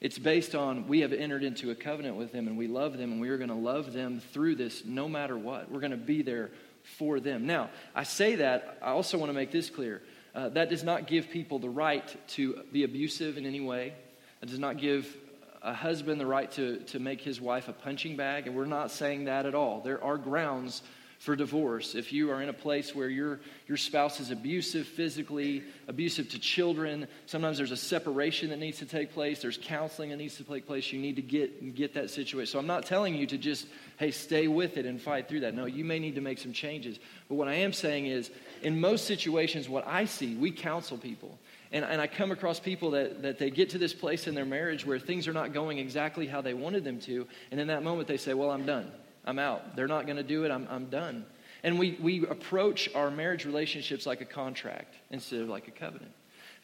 It's 0.00 0.18
based 0.18 0.54
on 0.54 0.86
we 0.86 1.00
have 1.00 1.12
entered 1.12 1.42
into 1.42 1.70
a 1.70 1.74
covenant 1.74 2.16
with 2.16 2.32
them 2.32 2.46
and 2.46 2.56
we 2.56 2.68
love 2.68 2.96
them 2.96 3.12
and 3.12 3.20
we 3.20 3.30
are 3.30 3.36
going 3.36 3.48
to 3.48 3.54
love 3.54 3.92
them 3.92 4.20
through 4.32 4.54
this 4.56 4.84
no 4.84 5.08
matter 5.08 5.36
what. 5.36 5.70
We're 5.70 5.80
going 5.80 5.90
to 5.90 5.96
be 5.96 6.22
there 6.22 6.50
for 6.96 7.20
them. 7.20 7.46
Now, 7.46 7.70
I 7.94 8.04
say 8.04 8.36
that, 8.36 8.78
I 8.80 8.90
also 8.90 9.18
want 9.18 9.30
to 9.30 9.34
make 9.34 9.50
this 9.50 9.70
clear. 9.70 10.02
Uh, 10.34 10.48
that 10.50 10.70
does 10.70 10.84
not 10.84 11.06
give 11.06 11.30
people 11.30 11.58
the 11.58 11.68
right 11.68 12.16
to 12.28 12.62
be 12.72 12.84
abusive 12.84 13.36
in 13.36 13.44
any 13.44 13.60
way. 13.60 13.94
It 14.40 14.48
does 14.48 14.58
not 14.58 14.78
give 14.78 15.16
a 15.62 15.74
husband 15.74 16.20
the 16.20 16.26
right 16.26 16.50
to, 16.52 16.78
to 16.78 17.00
make 17.00 17.20
his 17.20 17.40
wife 17.40 17.68
a 17.68 17.72
punching 17.72 18.16
bag, 18.16 18.46
and 18.46 18.54
we're 18.54 18.64
not 18.64 18.92
saying 18.92 19.24
that 19.24 19.46
at 19.46 19.54
all. 19.54 19.80
There 19.80 20.02
are 20.02 20.16
grounds 20.16 20.82
for 21.18 21.34
divorce. 21.34 21.96
If 21.96 22.12
you 22.12 22.30
are 22.30 22.40
in 22.40 22.48
a 22.48 22.52
place 22.52 22.94
where 22.94 23.08
your, 23.08 23.40
your 23.66 23.76
spouse 23.76 24.20
is 24.20 24.30
abusive 24.30 24.86
physically, 24.86 25.64
abusive 25.88 26.28
to 26.30 26.38
children, 26.38 27.08
sometimes 27.26 27.58
there's 27.58 27.72
a 27.72 27.76
separation 27.76 28.50
that 28.50 28.60
needs 28.60 28.78
to 28.78 28.86
take 28.86 29.12
place, 29.12 29.42
there's 29.42 29.58
counseling 29.60 30.10
that 30.10 30.16
needs 30.16 30.36
to 30.36 30.44
take 30.44 30.66
place, 30.66 30.92
you 30.92 31.00
need 31.00 31.16
to 31.16 31.22
get, 31.22 31.74
get 31.74 31.94
that 31.94 32.10
situation. 32.10 32.52
So 32.52 32.60
I'm 32.60 32.68
not 32.68 32.86
telling 32.86 33.16
you 33.16 33.26
to 33.26 33.36
just, 33.36 33.66
hey, 33.98 34.12
stay 34.12 34.46
with 34.46 34.76
it 34.76 34.86
and 34.86 35.00
fight 35.00 35.28
through 35.28 35.40
that. 35.40 35.54
No, 35.54 35.66
you 35.66 35.84
may 35.84 35.98
need 35.98 36.14
to 36.14 36.20
make 36.20 36.38
some 36.38 36.52
changes. 36.52 37.00
But 37.28 37.34
what 37.34 37.48
I 37.48 37.54
am 37.54 37.72
saying 37.72 38.06
is, 38.06 38.30
in 38.62 38.80
most 38.80 39.06
situations, 39.06 39.68
what 39.68 39.86
I 39.88 40.04
see, 40.04 40.36
we 40.36 40.52
counsel 40.52 40.98
people. 40.98 41.36
And, 41.72 41.84
and 41.84 42.00
I 42.00 42.06
come 42.06 42.30
across 42.30 42.60
people 42.60 42.92
that, 42.92 43.22
that 43.22 43.38
they 43.40 43.50
get 43.50 43.70
to 43.70 43.78
this 43.78 43.92
place 43.92 44.28
in 44.28 44.36
their 44.36 44.46
marriage 44.46 44.86
where 44.86 45.00
things 45.00 45.26
are 45.26 45.32
not 45.32 45.52
going 45.52 45.78
exactly 45.78 46.28
how 46.28 46.40
they 46.40 46.54
wanted 46.54 46.84
them 46.84 47.00
to. 47.00 47.26
And 47.50 47.60
in 47.60 47.66
that 47.66 47.82
moment, 47.82 48.06
they 48.08 48.16
say, 48.16 48.34
Well, 48.34 48.50
I'm 48.50 48.64
done. 48.64 48.90
I'm 49.28 49.38
out. 49.38 49.76
They're 49.76 49.86
not 49.86 50.06
going 50.06 50.16
to 50.16 50.22
do 50.22 50.44
it. 50.44 50.50
I'm, 50.50 50.66
I'm 50.70 50.86
done. 50.86 51.26
And 51.62 51.78
we, 51.78 51.98
we 52.00 52.26
approach 52.26 52.88
our 52.94 53.10
marriage 53.10 53.44
relationships 53.44 54.06
like 54.06 54.22
a 54.22 54.24
contract 54.24 54.94
instead 55.10 55.42
of 55.42 55.50
like 55.50 55.68
a 55.68 55.70
covenant. 55.70 56.12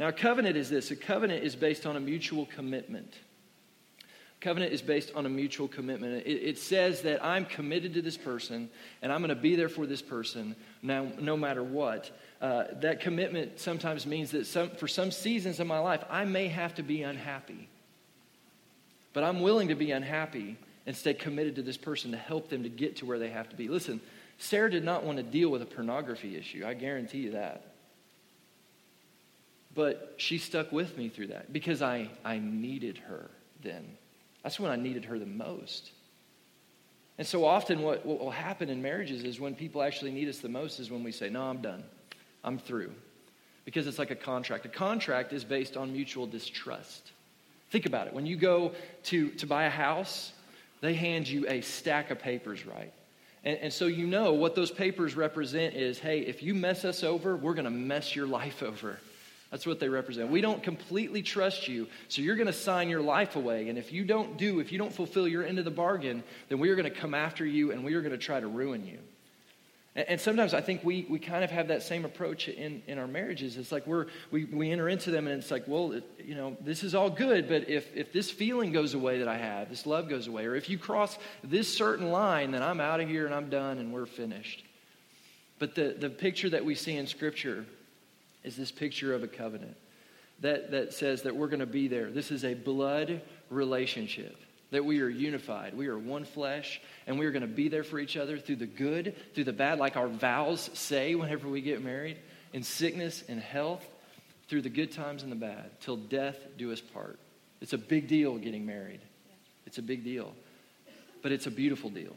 Now, 0.01 0.09
a 0.09 0.13
covenant 0.13 0.57
is 0.57 0.71
this 0.71 0.91
a 0.91 0.97
covenant 0.97 1.45
is 1.45 1.55
based 1.55 1.85
on 1.85 1.97
a 1.97 2.01
mutual 2.01 2.47
commitment. 2.47 3.19
Covenant 4.41 4.73
is 4.73 4.81
based 4.81 5.13
on 5.15 5.27
a 5.27 5.29
mutual 5.29 5.69
commitment. 5.69 6.27
It, 6.27 6.31
it 6.31 6.59
says 6.59 7.03
that 7.03 7.23
I'm 7.23 7.45
committed 7.45 7.93
to 7.95 8.03
this 8.03 8.17
person 8.17 8.71
and 9.03 9.13
I'm 9.13 9.21
going 9.21 9.29
to 9.29 9.35
be 9.35 9.57
there 9.57 9.69
for 9.69 9.87
this 9.87 10.03
person 10.03 10.57
now, 10.81 11.07
no 11.21 11.37
matter 11.37 11.63
what. 11.63 12.11
Uh, 12.41 12.65
that 12.81 13.01
commitment 13.01 13.61
sometimes 13.61 14.07
means 14.07 14.31
that 14.31 14.47
some, 14.47 14.71
for 14.71 14.89
some 14.89 15.11
seasons 15.11 15.61
of 15.61 15.67
my 15.67 15.79
life, 15.79 16.03
I 16.09 16.25
may 16.25 16.49
have 16.49 16.75
to 16.77 16.83
be 16.83 17.03
unhappy. 17.03 17.69
But 19.13 19.23
I'm 19.23 19.43
willing 19.43 19.69
to 19.69 19.75
be 19.75 19.91
unhappy 19.91 20.57
and 20.87 20.97
stay 20.97 21.15
committed 21.15 21.57
to 21.57 21.63
this 21.63 21.77
person 21.77 22.11
to 22.11 22.17
help 22.17 22.49
them 22.49 22.63
to 22.63 22.69
get 22.69 22.97
to 22.97 23.07
where 23.07 23.19
they 23.19 23.31
have 23.31 23.49
to 23.49 23.57
be. 23.57 23.69
Listen, 23.69 24.01
Sarah 24.39 24.71
did 24.71 24.85
not 24.85 25.05
want 25.05 25.17
to 25.19 25.23
deal 25.23 25.49
with 25.49 25.63
a 25.63 25.67
pornography 25.67 26.37
issue. 26.37 26.65
I 26.67 26.75
guarantee 26.75 27.19
you 27.19 27.33
that. 27.33 27.75
But 29.75 30.15
she 30.19 30.39
stuck 30.39 30.71
with 30.73 30.97
me 30.97 31.09
through 31.09 31.29
that 31.29 31.53
because 31.53 31.83
I, 31.83 32.09
I 32.25 32.39
needed 32.39 32.99
her 32.99 33.31
then. 33.63 33.85
That's 34.43 34.61
when 34.61 34.71
I 34.71 34.77
needed 34.77 35.07
her 35.07 35.19
the 35.19 35.27
most. 35.27 35.91
And 37.17 37.27
so 37.27 37.45
often, 37.45 37.83
what, 37.83 38.05
what 38.05 38.21
will 38.21 38.31
happen 38.31 38.69
in 38.69 38.83
marriages 38.83 39.25
is 39.25 39.41
when 39.41 39.55
people 39.55 39.83
actually 39.83 40.11
need 40.11 40.29
us 40.29 40.39
the 40.39 40.49
most 40.49 40.81
is 40.81 40.91
when 40.91 41.03
we 41.03 41.13
say, 41.13 41.29
No, 41.29 41.43
I'm 41.43 41.61
done. 41.61 41.85
I'm 42.43 42.59
through. 42.59 42.93
Because 43.65 43.87
it's 43.87 43.99
like 43.99 44.11
a 44.11 44.17
contract. 44.17 44.67
A 44.67 44.69
contract 44.69 45.33
is 45.33 45.45
based 45.45 45.77
on 45.77 45.93
mutual 45.93 46.27
distrust. 46.27 47.13
Think 47.71 47.87
about 47.87 48.07
it. 48.07 48.13
When 48.13 48.27
you 48.27 48.37
go 48.37 48.73
to, 49.05 49.31
to 49.31 49.47
buy 49.47 49.65
a 49.65 49.71
house, 49.71 50.33
they 50.85 50.95
hand 50.95 51.29
you 51.29 51.49
a 51.49 51.61
stack 51.61 52.11
of 52.11 52.19
papers, 52.19 52.67
right? 52.67 52.93
And, 53.43 53.59
and, 53.59 53.73
so 53.73 53.87
you 53.87 54.07
know 54.07 54.33
what 54.33 54.55
those 54.55 54.71
papers 54.71 55.15
represent 55.15 55.75
is 55.75 55.99
hey, 55.99 56.21
if 56.21 56.43
you 56.43 56.55
mess 56.55 56.85
us 56.85 57.03
over, 57.03 57.37
we're 57.37 57.55
going 57.55 57.65
to 57.65 57.71
mess 57.71 58.17
your 58.17 58.27
life 58.27 58.63
over. 58.63 58.99
That's 59.51 59.67
what 59.67 59.79
they 59.79 59.89
represent. 59.89 60.31
We 60.31 60.41
don't 60.41 60.63
completely 60.63 61.23
trust 61.23 61.69
you, 61.69 61.87
so 62.09 62.23
you're 62.23 62.35
going 62.35 62.49
to 62.49 62.53
sign 62.53 62.89
your 62.89 63.03
life 63.03 63.37
away. 63.37 63.69
And 63.69 63.79
if 63.79 63.93
you 63.93 64.05
don't 64.05 64.37
do, 64.37 64.59
if 64.59 64.73
you 64.73 64.79
don't 64.79 64.93
fulfill 64.93 65.29
your 65.29 65.45
end 65.45 65.59
of 65.59 65.65
the 65.65 65.71
bargain, 65.71 66.25
then 66.49 66.59
we 66.59 66.71
are 66.71 66.75
going 66.75 66.93
to 66.93 66.99
come 66.99 67.15
after 67.15 67.47
you 67.47 67.71
and 67.71 67.85
we 67.85 67.95
are 67.95 68.01
going 68.01 68.13
to 68.13 68.19
try 68.19 68.41
to 68.41 68.49
ruin 68.49 68.87
you. 68.87 68.99
And 69.97 70.21
sometimes 70.21 70.55
I 70.55 70.61
think 70.61 70.83
we, 70.83 71.07
we 71.09 71.21
kind 71.21 71.45
of 71.45 71.53
have 71.53 71.69
that 71.69 71.85
same 71.85 72.05
approach 72.05 72.49
in, 72.49 72.83
in 72.89 72.99
our 72.99 73.07
marriages. 73.07 73.57
It's 73.57 73.71
like 73.71 73.87
we're, 73.87 74.07
we, 74.33 74.45
we 74.45 74.73
enter 74.73 74.89
into 74.89 75.13
them 75.13 75.29
and 75.29 75.41
it's 75.41 75.53
like, 75.53 75.69
well, 75.69 75.93
it, 75.93 76.05
you 76.25 76.35
know, 76.35 76.57
this 76.61 76.83
is 76.83 76.97
all 76.97 77.09
good, 77.09 77.49
but 77.49 77.69
if, 77.69 77.95
if 77.95 78.13
this 78.13 78.29
feeling 78.29 78.73
goes 78.73 78.95
away 78.95 79.21
that 79.21 79.29
I 79.29 79.37
have, 79.37 79.71
this 79.71 79.87
love 79.87 80.09
goes 80.09 80.27
away, 80.27 80.47
or 80.47 80.57
if 80.57 80.69
you 80.69 80.79
cross 80.79 81.17
this 81.45 81.73
certain 81.73 82.11
line, 82.11 82.51
then 82.51 82.61
I'm 82.61 82.81
out 82.81 83.01
of 83.01 83.09
here 83.09 83.25
and 83.25 83.33
I'm 83.33 83.49
done 83.49 83.79
and 83.79 83.93
we're 83.93 84.07
finished. 84.07 84.65
But 85.61 85.77
the, 85.77 85.95
the 85.97 86.11
picture 86.11 86.51
that 86.51 86.65
we 86.65 86.75
see 86.75 86.97
in 86.97 87.07
Scripture 87.07 87.65
is 88.43 88.57
this 88.57 88.73
picture 88.73 89.15
of 89.15 89.23
a 89.23 89.29
covenant 89.29 89.77
that, 90.41 90.73
that 90.73 90.93
says 90.93 91.23
that 91.23 91.37
we're 91.37 91.47
going 91.47 91.61
to 91.61 91.67
be 91.67 91.87
there. 91.87 92.11
This 92.11 92.33
is 92.33 92.45
a 92.45 92.55
blood 92.55 93.23
relationship, 93.49 94.37
that 94.71 94.85
we 94.85 95.01
are 95.01 95.09
unified. 95.09 95.75
We 95.75 95.89
are 95.89 95.99
one 95.99 96.25
flesh, 96.25 96.81
and 97.07 97.19
we 97.19 97.27
are 97.27 97.31
going 97.31 97.43
to 97.43 97.49
be 97.49 97.69
there 97.69 97.85
for 97.85 97.99
each 97.99 98.17
other 98.17 98.39
through 98.39 98.57
the 98.57 98.67
good, 98.67 99.15
through 99.35 99.45
the 99.45 99.53
bad, 99.53 99.79
like 99.79 99.97
our 99.97 100.09
vows 100.09 100.71
say 100.75 101.15
whenever 101.15 101.49
we 101.49 101.61
get 101.61 101.83
married, 101.83 102.17
in 102.53 102.63
sickness 102.63 103.23
and 103.29 103.41
health, 103.41 103.85
through 104.49 104.63
the 104.63 104.69
good 104.69 104.93
times 104.93 105.23
and 105.23 105.33
the 105.33 105.37
bad, 105.37 105.71
till 105.81 105.97
death 105.97 106.37
do 106.59 106.73
us 106.73 106.81
part. 106.81 107.19
It's 107.61 107.73
a 107.73 107.79
big 107.79 108.09
deal 108.09 108.37
getting 108.37 108.67
married. 108.67 109.01
It's 109.67 109.79
a 109.79 109.83
big 109.83 110.05
deal. 110.05 110.35
But 111.23 111.33
it's 111.33 111.47
a 111.47 111.51
beautiful 111.51 111.91
deal. 111.91 112.15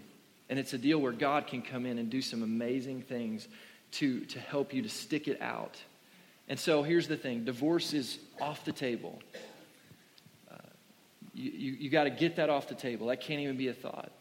And 0.50 0.60
it's 0.60 0.74
a 0.74 0.78
deal 0.78 1.00
where 1.00 1.12
God 1.12 1.48
can 1.48 1.62
come 1.62 1.86
in 1.86 1.98
and 1.98 2.10
do 2.10 2.22
some 2.22 2.44
amazing 2.44 3.02
things 3.02 3.48
to, 3.94 4.22
to 4.26 4.40
help 4.40 4.74
you 4.74 4.82
to 4.82 4.90
stick 4.90 5.28
it 5.28 5.42
out. 5.42 5.78
And 6.50 6.60
so 6.60 6.84
here's 6.84 7.08
the 7.08 7.18
thing 7.18 7.44
divorce 7.44 7.94
is 7.94 8.20
off 8.40 8.66
the 8.66 8.72
table. 8.72 9.20
You 11.38 11.52
you, 11.52 11.72
you 11.80 11.90
got 11.90 12.06
to 12.06 12.10
get 12.10 12.38
that 12.38 12.50
off 12.50 12.68
the 12.68 12.76
table. 12.76 13.08
That 13.08 13.22
can't 13.22 13.40
even 13.42 13.58
be 13.58 13.68
a 13.68 13.74
thought. 13.74 14.12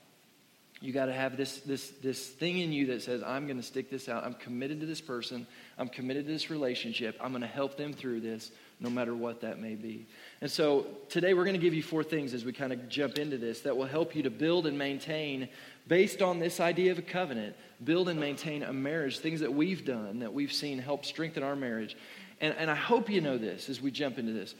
You 0.82 0.92
got 0.92 1.06
to 1.06 1.12
have 1.14 1.38
this, 1.38 1.60
this, 1.60 1.88
this 2.02 2.28
thing 2.28 2.58
in 2.58 2.70
you 2.70 2.88
that 2.88 3.02
says, 3.02 3.22
I'm 3.22 3.46
going 3.46 3.56
to 3.56 3.62
stick 3.62 3.88
this 3.88 4.10
out. 4.10 4.24
I'm 4.24 4.34
committed 4.34 4.80
to 4.80 4.86
this 4.86 5.00
person. 5.00 5.46
I'm 5.78 5.88
committed 5.88 6.26
to 6.26 6.32
this 6.32 6.50
relationship. 6.50 7.16
I'm 7.18 7.30
going 7.30 7.40
to 7.40 7.48
help 7.48 7.78
them 7.78 7.94
through 7.94 8.20
this, 8.20 8.50
no 8.78 8.90
matter 8.90 9.14
what 9.14 9.40
that 9.40 9.58
may 9.58 9.74
be. 9.74 10.06
And 10.42 10.50
so 10.50 10.86
today 11.08 11.32
we're 11.32 11.44
going 11.44 11.56
to 11.56 11.62
give 11.62 11.72
you 11.72 11.82
four 11.82 12.04
things 12.04 12.34
as 12.34 12.44
we 12.44 12.52
kind 12.52 12.74
of 12.74 12.90
jump 12.90 13.16
into 13.16 13.38
this 13.38 13.60
that 13.60 13.74
will 13.74 13.86
help 13.86 14.14
you 14.14 14.24
to 14.24 14.30
build 14.30 14.66
and 14.66 14.76
maintain, 14.76 15.48
based 15.88 16.20
on 16.20 16.40
this 16.40 16.60
idea 16.60 16.92
of 16.92 16.98
a 16.98 17.02
covenant, 17.02 17.56
build 17.82 18.10
and 18.10 18.20
maintain 18.20 18.62
a 18.62 18.72
marriage, 18.74 19.20
things 19.20 19.40
that 19.40 19.54
we've 19.54 19.86
done, 19.86 20.18
that 20.18 20.34
we've 20.34 20.52
seen 20.52 20.78
help 20.78 21.06
strengthen 21.06 21.42
our 21.42 21.56
marriage. 21.56 21.96
And, 22.42 22.54
and 22.58 22.70
I 22.70 22.74
hope 22.74 23.08
you 23.08 23.22
know 23.22 23.38
this 23.38 23.70
as 23.70 23.80
we 23.80 23.90
jump 23.90 24.18
into 24.18 24.34
this. 24.34 24.54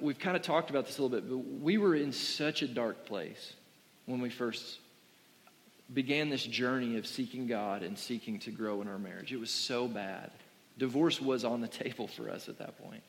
We've 0.00 0.18
kind 0.18 0.36
of 0.36 0.42
talked 0.42 0.70
about 0.70 0.86
this 0.86 0.98
a 0.98 1.02
little 1.02 1.18
bit, 1.18 1.28
but 1.28 1.38
we 1.62 1.78
were 1.78 1.94
in 1.94 2.12
such 2.12 2.62
a 2.62 2.68
dark 2.68 3.06
place 3.06 3.54
when 4.06 4.20
we 4.20 4.30
first 4.30 4.78
began 5.92 6.30
this 6.30 6.44
journey 6.44 6.96
of 6.96 7.06
seeking 7.06 7.46
God 7.46 7.82
and 7.82 7.98
seeking 7.98 8.38
to 8.40 8.50
grow 8.50 8.80
in 8.82 8.88
our 8.88 8.98
marriage. 8.98 9.32
It 9.32 9.40
was 9.40 9.50
so 9.50 9.86
bad. 9.86 10.30
Divorce 10.78 11.20
was 11.20 11.44
on 11.44 11.60
the 11.60 11.68
table 11.84 12.08
for 12.08 12.30
us 12.30 12.48
at 12.48 12.58
that 12.58 12.82
point. 12.82 13.02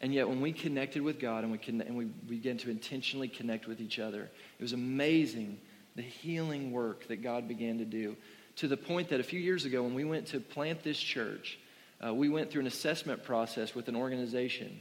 And 0.00 0.14
yet, 0.14 0.28
when 0.28 0.40
we 0.40 0.52
connected 0.52 1.02
with 1.02 1.18
God 1.18 1.42
and 1.42 1.50
we, 1.50 1.58
con- 1.58 1.80
and 1.80 1.96
we 1.96 2.04
began 2.04 2.56
to 2.58 2.70
intentionally 2.70 3.26
connect 3.26 3.66
with 3.66 3.80
each 3.80 3.98
other, 3.98 4.22
it 4.58 4.62
was 4.62 4.72
amazing 4.72 5.58
the 5.96 6.02
healing 6.02 6.70
work 6.70 7.08
that 7.08 7.22
God 7.22 7.48
began 7.48 7.78
to 7.78 7.84
do 7.84 8.16
to 8.56 8.68
the 8.68 8.76
point 8.76 9.08
that 9.08 9.20
a 9.20 9.24
few 9.24 9.40
years 9.40 9.64
ago, 9.64 9.82
when 9.82 9.94
we 9.94 10.04
went 10.04 10.26
to 10.28 10.40
plant 10.40 10.82
this 10.82 10.98
church, 10.98 11.58
uh, 12.04 12.14
we 12.14 12.28
went 12.28 12.50
through 12.50 12.60
an 12.60 12.66
assessment 12.66 13.24
process 13.24 13.74
with 13.74 13.88
an 13.88 13.96
organization. 13.96 14.80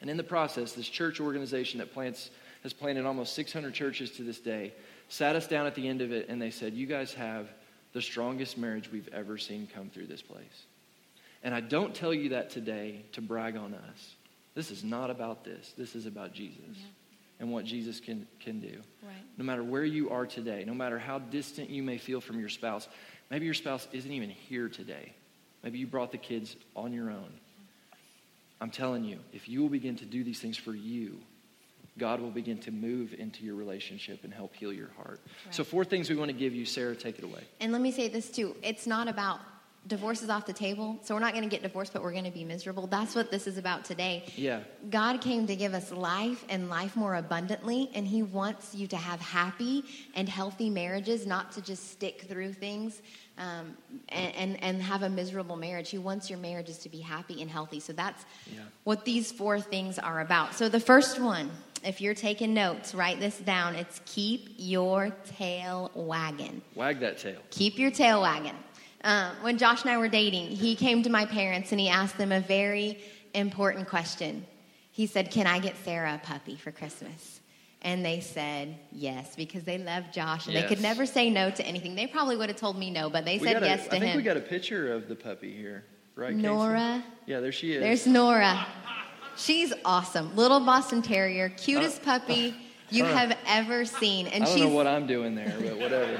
And 0.00 0.10
in 0.10 0.16
the 0.16 0.22
process, 0.22 0.72
this 0.72 0.88
church 0.88 1.20
organization 1.20 1.78
that 1.78 1.92
plants, 1.92 2.30
has 2.62 2.72
planted 2.72 3.06
almost 3.06 3.34
600 3.34 3.72
churches 3.74 4.10
to 4.12 4.22
this 4.22 4.40
day 4.40 4.72
sat 5.08 5.36
us 5.36 5.46
down 5.46 5.66
at 5.66 5.74
the 5.74 5.86
end 5.86 6.00
of 6.00 6.12
it 6.12 6.28
and 6.28 6.40
they 6.40 6.50
said, 6.50 6.74
You 6.74 6.86
guys 6.86 7.14
have 7.14 7.48
the 7.92 8.02
strongest 8.02 8.58
marriage 8.58 8.90
we've 8.90 9.08
ever 9.12 9.38
seen 9.38 9.68
come 9.72 9.88
through 9.88 10.06
this 10.06 10.22
place. 10.22 10.66
And 11.42 11.54
I 11.54 11.60
don't 11.60 11.94
tell 11.94 12.12
you 12.12 12.30
that 12.30 12.50
today 12.50 13.04
to 13.12 13.20
brag 13.20 13.56
on 13.56 13.74
us. 13.74 14.14
This 14.54 14.70
is 14.70 14.82
not 14.82 15.10
about 15.10 15.44
this. 15.44 15.74
This 15.76 15.94
is 15.94 16.06
about 16.06 16.32
Jesus 16.32 16.58
yeah. 16.74 16.86
and 17.40 17.52
what 17.52 17.64
Jesus 17.64 18.00
can, 18.00 18.26
can 18.40 18.58
do. 18.58 18.80
Right. 19.02 19.14
No 19.36 19.44
matter 19.44 19.62
where 19.62 19.84
you 19.84 20.10
are 20.10 20.26
today, 20.26 20.64
no 20.66 20.74
matter 20.74 20.98
how 20.98 21.18
distant 21.18 21.70
you 21.70 21.82
may 21.82 21.98
feel 21.98 22.20
from 22.20 22.40
your 22.40 22.48
spouse, 22.48 22.88
maybe 23.30 23.44
your 23.44 23.54
spouse 23.54 23.86
isn't 23.92 24.10
even 24.10 24.30
here 24.30 24.68
today. 24.68 25.12
Maybe 25.62 25.78
you 25.78 25.86
brought 25.86 26.10
the 26.10 26.18
kids 26.18 26.56
on 26.74 26.92
your 26.92 27.10
own. 27.10 27.32
I'm 28.60 28.70
telling 28.70 29.04
you, 29.04 29.18
if 29.32 29.48
you 29.48 29.62
will 29.62 29.68
begin 29.68 29.96
to 29.96 30.04
do 30.04 30.24
these 30.24 30.40
things 30.40 30.56
for 30.56 30.74
you, 30.74 31.18
God 31.98 32.20
will 32.20 32.30
begin 32.30 32.58
to 32.58 32.70
move 32.70 33.14
into 33.14 33.44
your 33.44 33.54
relationship 33.54 34.24
and 34.24 34.32
help 34.32 34.54
heal 34.54 34.72
your 34.72 34.90
heart. 34.96 35.20
Right. 35.44 35.54
So, 35.54 35.64
four 35.64 35.84
things 35.84 36.10
we 36.10 36.16
want 36.16 36.30
to 36.30 36.36
give 36.36 36.54
you. 36.54 36.64
Sarah, 36.64 36.94
take 36.94 37.18
it 37.18 37.24
away. 37.24 37.42
And 37.60 37.72
let 37.72 37.80
me 37.80 37.90
say 37.90 38.08
this 38.08 38.30
too 38.30 38.54
it's 38.62 38.86
not 38.86 39.08
about 39.08 39.40
divorce 39.86 40.22
is 40.22 40.30
off 40.30 40.46
the 40.46 40.52
table, 40.52 40.98
so 41.02 41.14
we're 41.14 41.20
not 41.20 41.32
going 41.32 41.44
to 41.44 41.50
get 41.50 41.62
divorced, 41.62 41.92
but 41.92 42.02
we're 42.02 42.12
going 42.12 42.24
to 42.24 42.30
be 42.30 42.44
miserable. 42.44 42.86
That's 42.86 43.14
what 43.14 43.30
this 43.30 43.46
is 43.46 43.58
about 43.58 43.84
today. 43.84 44.24
Yeah. 44.36 44.60
God 44.90 45.20
came 45.20 45.46
to 45.46 45.56
give 45.56 45.74
us 45.74 45.92
life 45.92 46.44
and 46.48 46.68
life 46.68 46.96
more 46.96 47.14
abundantly, 47.14 47.90
and 47.94 48.06
He 48.06 48.22
wants 48.22 48.74
you 48.74 48.86
to 48.88 48.96
have 48.96 49.20
happy 49.20 49.84
and 50.14 50.28
healthy 50.28 50.70
marriages, 50.70 51.26
not 51.26 51.52
to 51.52 51.62
just 51.62 51.90
stick 51.90 52.22
through 52.28 52.54
things 52.54 53.00
um, 53.38 53.76
and, 54.08 54.34
and, 54.34 54.62
and, 54.62 54.82
have 54.82 55.02
a 55.02 55.08
miserable 55.08 55.56
marriage. 55.56 55.90
He 55.90 55.98
wants 55.98 56.30
your 56.30 56.38
marriages 56.38 56.78
to 56.78 56.88
be 56.88 57.00
happy 57.00 57.42
and 57.42 57.50
healthy. 57.50 57.80
So 57.80 57.92
that's 57.92 58.24
yeah. 58.50 58.60
what 58.84 59.04
these 59.04 59.30
four 59.30 59.60
things 59.60 59.98
are 59.98 60.20
about. 60.20 60.54
So 60.54 60.70
the 60.70 60.80
first 60.80 61.20
one, 61.20 61.50
if 61.84 62.00
you're 62.00 62.14
taking 62.14 62.54
notes, 62.54 62.94
write 62.94 63.20
this 63.20 63.38
down. 63.38 63.74
It's 63.74 64.00
keep 64.06 64.54
your 64.56 65.14
tail 65.36 65.90
wagging. 65.94 66.62
Wag 66.74 67.00
that 67.00 67.18
tail. 67.18 67.38
Keep 67.50 67.78
your 67.78 67.90
tail 67.90 68.22
wagging. 68.22 68.56
Um, 69.04 69.36
when 69.42 69.58
Josh 69.58 69.82
and 69.82 69.90
I 69.90 69.98
were 69.98 70.08
dating, 70.08 70.48
he 70.48 70.74
came 70.74 71.02
to 71.02 71.10
my 71.10 71.26
parents 71.26 71.72
and 71.72 71.80
he 71.80 71.88
asked 71.88 72.18
them 72.18 72.32
a 72.32 72.40
very 72.40 72.98
important 73.34 73.88
question. 73.88 74.46
He 74.90 75.06
said, 75.06 75.30
Can 75.30 75.46
I 75.46 75.58
get 75.58 75.76
Sarah 75.84 76.14
a 76.14 76.26
puppy 76.26 76.56
for 76.56 76.72
Christmas? 76.72 77.40
And 77.82 78.04
they 78.04 78.20
said 78.20 78.76
yes 78.90 79.36
because 79.36 79.62
they 79.62 79.78
loved 79.78 80.12
Josh 80.12 80.46
and 80.46 80.54
yes. 80.54 80.62
they 80.62 80.68
could 80.68 80.82
never 80.82 81.06
say 81.06 81.30
no 81.30 81.50
to 81.50 81.64
anything. 81.64 81.94
They 81.94 82.06
probably 82.06 82.36
would 82.36 82.48
have 82.48 82.58
told 82.58 82.78
me 82.78 82.90
no, 82.90 83.10
but 83.10 83.24
they 83.24 83.38
we 83.38 83.46
said 83.46 83.62
a, 83.62 83.66
yes 83.66 83.86
to 83.88 83.96
him. 83.96 84.02
I 84.02 84.06
think 84.06 84.16
we 84.16 84.22
got 84.22 84.36
a 84.36 84.40
picture 84.40 84.92
of 84.92 85.08
the 85.08 85.14
puppy 85.14 85.52
here, 85.52 85.84
right? 86.16 86.34
Nora. 86.34 87.02
Casey? 87.04 87.30
Yeah, 87.30 87.40
there 87.40 87.52
she 87.52 87.74
is. 87.74 87.80
There's 87.80 88.06
Nora. 88.06 88.66
She's 89.36 89.72
awesome. 89.84 90.34
Little 90.34 90.60
Boston 90.60 91.02
Terrier, 91.02 91.50
cutest 91.50 92.00
uh, 92.00 92.18
puppy 92.18 92.56
you 92.90 93.04
uh, 93.04 93.14
have 93.14 93.36
ever 93.46 93.84
seen. 93.84 94.26
And 94.26 94.44
I 94.44 94.46
don't 94.46 94.60
know 94.60 94.68
what 94.68 94.86
I'm 94.86 95.06
doing 95.06 95.34
there, 95.34 95.54
but 95.60 95.78
whatever. 95.78 96.18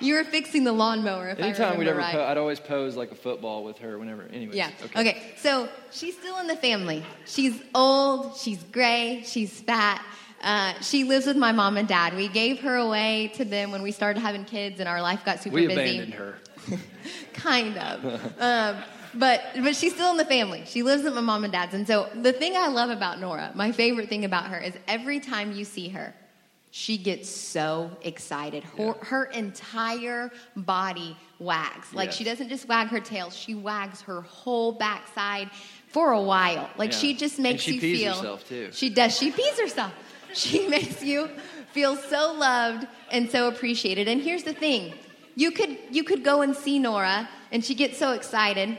You 0.00 0.14
were 0.14 0.24
fixing 0.24 0.64
the 0.64 0.72
lawnmower. 0.72 1.28
If 1.28 1.38
Anytime 1.38 1.78
we'd 1.78 1.88
ever, 1.88 1.98
right. 1.98 2.12
po- 2.12 2.24
I'd 2.24 2.38
always 2.38 2.60
pose 2.60 2.96
like 2.96 3.12
a 3.12 3.14
football 3.14 3.64
with 3.64 3.78
her. 3.78 3.98
Whenever, 3.98 4.22
anyways. 4.24 4.56
Yeah. 4.56 4.70
Okay. 4.84 5.00
okay. 5.00 5.22
So 5.38 5.68
she's 5.90 6.16
still 6.16 6.38
in 6.38 6.46
the 6.46 6.56
family. 6.56 7.04
She's 7.24 7.60
old. 7.74 8.36
She's 8.36 8.62
gray. 8.64 9.22
She's 9.24 9.60
fat. 9.60 10.04
Uh, 10.42 10.74
she 10.80 11.04
lives 11.04 11.26
with 11.26 11.36
my 11.36 11.52
mom 11.52 11.76
and 11.76 11.88
dad. 11.88 12.14
We 12.14 12.28
gave 12.28 12.60
her 12.60 12.76
away 12.76 13.32
to 13.34 13.44
them 13.44 13.70
when 13.70 13.82
we 13.82 13.90
started 13.90 14.20
having 14.20 14.44
kids, 14.44 14.80
and 14.80 14.88
our 14.88 15.00
life 15.00 15.24
got 15.24 15.42
super 15.42 15.56
we 15.56 15.66
busy. 15.66 15.80
We 15.80 15.88
abandoned 15.88 16.14
her. 16.14 16.34
kind 17.32 17.78
of. 17.78 18.32
um, 18.40 18.82
but 19.14 19.42
but 19.62 19.74
she's 19.74 19.94
still 19.94 20.10
in 20.10 20.16
the 20.16 20.24
family. 20.24 20.64
She 20.66 20.82
lives 20.82 21.04
at 21.04 21.14
my 21.14 21.20
mom 21.20 21.44
and 21.44 21.52
dad's. 21.52 21.74
And 21.74 21.86
so 21.86 22.08
the 22.14 22.32
thing 22.32 22.56
I 22.56 22.68
love 22.68 22.90
about 22.90 23.18
Nora, 23.18 23.52
my 23.54 23.72
favorite 23.72 24.08
thing 24.08 24.24
about 24.24 24.46
her, 24.46 24.58
is 24.58 24.74
every 24.86 25.20
time 25.20 25.52
you 25.52 25.64
see 25.64 25.88
her, 25.88 26.14
she 26.76 26.98
gets 26.98 27.26
so 27.30 27.90
excited. 28.02 28.62
Her, 28.62 28.84
yeah. 28.84 28.92
her 29.04 29.24
entire 29.24 30.30
body 30.56 31.16
wags. 31.38 31.94
Like 31.94 32.08
yes. 32.08 32.16
she 32.16 32.24
doesn't 32.24 32.50
just 32.50 32.68
wag 32.68 32.88
her 32.88 33.00
tail, 33.00 33.30
she 33.30 33.54
wags 33.54 34.02
her 34.02 34.20
whole 34.20 34.72
backside 34.72 35.50
for 35.88 36.12
a 36.12 36.20
while. 36.20 36.68
Like 36.76 36.92
yeah. 36.92 36.98
she 36.98 37.14
just 37.14 37.38
makes 37.38 37.62
she 37.62 37.76
you 37.76 37.80
feel. 37.80 38.14
Herself 38.16 38.46
too. 38.46 38.68
She 38.72 38.90
does. 38.90 39.16
She 39.16 39.30
pees 39.30 39.58
herself. 39.58 39.92
She 40.34 40.68
makes 40.68 41.02
you 41.02 41.30
feel 41.72 41.96
so 41.96 42.34
loved 42.34 42.86
and 43.10 43.30
so 43.30 43.48
appreciated. 43.48 44.06
And 44.06 44.20
here's 44.20 44.42
the 44.42 44.52
thing. 44.52 44.92
You 45.34 45.52
could 45.52 45.78
you 45.90 46.04
could 46.04 46.22
go 46.22 46.42
and 46.42 46.54
see 46.54 46.78
Nora 46.78 47.26
and 47.52 47.64
she 47.64 47.74
gets 47.74 47.96
so 47.96 48.12
excited 48.12 48.76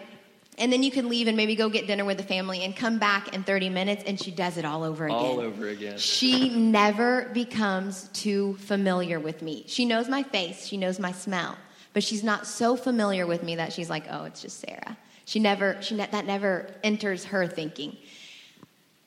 and 0.58 0.74
then 0.74 0.82
you 0.82 0.90
can 0.90 1.08
leave 1.08 1.28
and 1.28 1.38
maybe 1.38 1.56
go 1.56 1.70
get 1.70 1.86
dinner 1.86 2.04
with 2.04 2.18
the 2.18 2.24
family 2.24 2.64
and 2.64 2.76
come 2.76 2.98
back 2.98 3.34
in 3.36 3.44
30 3.44 3.70
minutes 3.70 4.04
and 4.08 4.20
she 4.20 4.32
does 4.32 4.58
it 4.58 4.66
all 4.66 4.84
over 4.84 5.06
again. 5.06 5.18
All 5.18 5.40
over 5.40 5.68
again. 5.68 5.98
She 5.98 6.50
never 6.50 7.30
becomes 7.34 8.10
too 8.14 8.56
familiar 8.62 9.20
with 9.20 9.42
me. 9.42 9.66
She 9.68 9.86
knows 9.86 10.10
my 10.10 10.24
face, 10.24 10.66
she 10.66 10.78
knows 10.78 11.00
my 11.00 11.12
smell, 11.12 11.58
but 11.94 12.04
she's 12.04 12.24
not 12.24 12.48
so 12.48 12.76
familiar 12.76 13.28
with 13.28 13.44
me 13.44 13.56
that 13.56 13.72
she's 13.72 13.90
like, 13.90 14.06
"Oh, 14.10 14.24
it's 14.26 14.42
just 14.42 14.60
Sarah." 14.60 14.98
She 15.26 15.40
never 15.40 15.82
she 15.82 15.96
ne- 15.96 16.10
that 16.12 16.26
never 16.26 16.74
enters 16.84 17.26
her 17.26 17.48
thinking. 17.48 17.98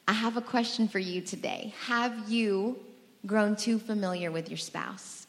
I 0.06 0.12
have 0.12 0.36
a 0.36 0.42
question 0.42 0.88
for 0.88 0.98
you 0.98 1.20
today. 1.20 1.74
Have 1.86 2.28
you 2.28 2.78
grown 3.26 3.56
too 3.56 3.78
familiar 3.78 4.30
with 4.30 4.48
your 4.48 4.58
spouse? 4.58 5.26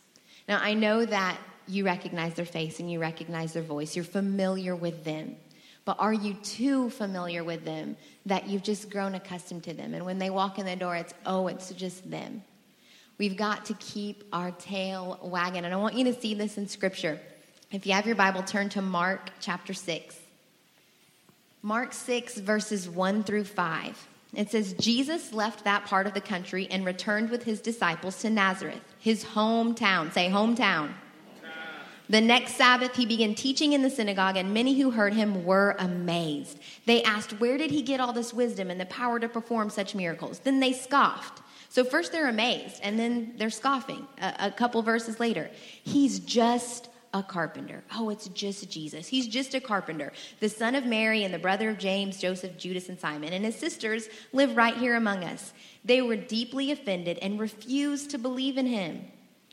Now, 0.48 0.60
I 0.62 0.74
know 0.74 1.06
that 1.06 1.38
you 1.68 1.86
recognize 1.86 2.34
their 2.34 2.46
face 2.46 2.80
and 2.80 2.92
you 2.92 3.00
recognize 3.00 3.54
their 3.54 3.64
voice. 3.64 3.96
You're 3.96 4.06
familiar 4.06 4.76
with 4.76 5.04
them. 5.04 5.36
But 5.84 5.98
are 6.00 6.14
you 6.14 6.36
too 6.36 6.90
familiar 6.92 7.44
with 7.44 7.66
them 7.66 7.98
that 8.26 8.48
you've 8.48 8.64
just 8.64 8.90
grown 8.90 9.16
accustomed 9.16 9.64
to 9.64 9.74
them? 9.74 9.94
And 9.94 10.06
when 10.06 10.20
they 10.20 10.30
walk 10.30 10.60
in 10.60 10.66
the 10.66 10.76
door, 10.76 10.96
it's, 10.96 11.14
oh, 11.26 11.48
it's 11.48 11.72
just 11.72 12.10
them. 12.10 12.44
We've 13.18 13.38
got 13.38 13.66
to 13.66 13.74
keep 13.76 14.24
our 14.32 14.52
tail 14.52 15.20
wagging. 15.22 15.66
And 15.66 15.74
I 15.74 15.78
want 15.78 15.96
you 15.96 16.06
to 16.06 16.20
see 16.20 16.34
this 16.34 16.58
in 16.58 16.68
Scripture. 16.68 17.20
If 17.72 17.86
you 17.86 17.94
have 17.94 18.06
your 18.06 18.16
Bible, 18.16 18.44
turn 18.44 18.70
to 18.70 18.82
Mark 18.82 19.32
chapter 19.40 19.74
6. 19.74 20.18
Mark 21.64 21.94
6, 21.94 22.40
verses 22.40 22.90
1 22.90 23.24
through 23.24 23.44
5. 23.44 24.08
It 24.34 24.50
says, 24.50 24.74
Jesus 24.74 25.34
left 25.34 25.66
that 25.66 25.86
part 25.86 26.08
of 26.08 26.14
the 26.14 26.22
country 26.22 26.68
and 26.72 26.86
returned 26.86 27.30
with 27.30 27.44
his 27.44 27.60
disciples 27.60 28.20
to 28.22 28.30
Nazareth, 28.30 28.82
his 29.00 29.24
hometown. 29.24 30.12
Say, 30.14 30.30
hometown. 30.30 30.94
The 32.10 32.22
next 32.22 32.56
Sabbath, 32.56 32.96
he 32.96 33.06
began 33.06 33.36
teaching 33.36 33.74
in 33.74 33.82
the 33.82 33.90
synagogue, 33.90 34.36
and 34.36 34.54
many 34.54 34.80
who 34.80 34.92
heard 34.92 35.14
him 35.14 35.46
were 35.46 35.76
amazed. 35.80 36.60
They 36.86 37.04
asked, 37.04 37.40
Where 37.40 37.58
did 37.58 37.72
he 37.72 37.82
get 37.82 38.00
all 38.00 38.14
this 38.14 38.34
wisdom 38.34 38.70
and 38.70 38.80
the 38.80 38.86
power 38.88 39.20
to 39.20 39.30
perform 39.30 39.70
such 39.70 39.96
miracles? 39.96 40.40
Then 40.40 40.60
they 40.60 40.74
scoffed. 40.74 41.42
So 41.70 41.86
first 41.86 42.12
they're 42.12 42.28
amazed, 42.28 42.82
and 42.84 43.00
then 43.00 43.36
they're 43.38 43.50
scoffing 43.50 44.06
a, 44.22 44.48
a 44.48 44.52
couple 44.52 44.82
verses 44.82 45.22
later. 45.22 45.50
He's 45.84 46.20
just 46.20 46.90
a 47.14 47.24
carpenter. 47.24 47.84
Oh, 47.94 48.10
it's 48.10 48.28
just 48.30 48.70
Jesus. 48.70 49.08
He's 49.08 49.28
just 49.28 49.54
a 49.54 49.60
carpenter, 49.60 50.12
the 50.40 50.50
son 50.50 50.76
of 50.76 50.86
Mary 50.86 51.24
and 51.24 51.34
the 51.34 51.40
brother 51.40 51.70
of 51.70 51.78
James, 51.78 52.20
Joseph, 52.20 52.58
Judas, 52.58 52.90
and 52.90 53.00
Simon. 53.00 53.34
And 53.34 53.46
his 53.46 53.56
sisters 53.56 54.08
live 54.34 54.56
right 54.56 54.76
here 54.76 54.96
among 54.96 55.24
us. 55.24 55.54
They 55.84 56.02
were 56.02 56.16
deeply 56.16 56.72
offended 56.72 57.18
and 57.20 57.40
refused 57.40 58.12
to 58.12 58.18
believe 58.18 58.58
in 58.58 58.66
him. 58.66 59.06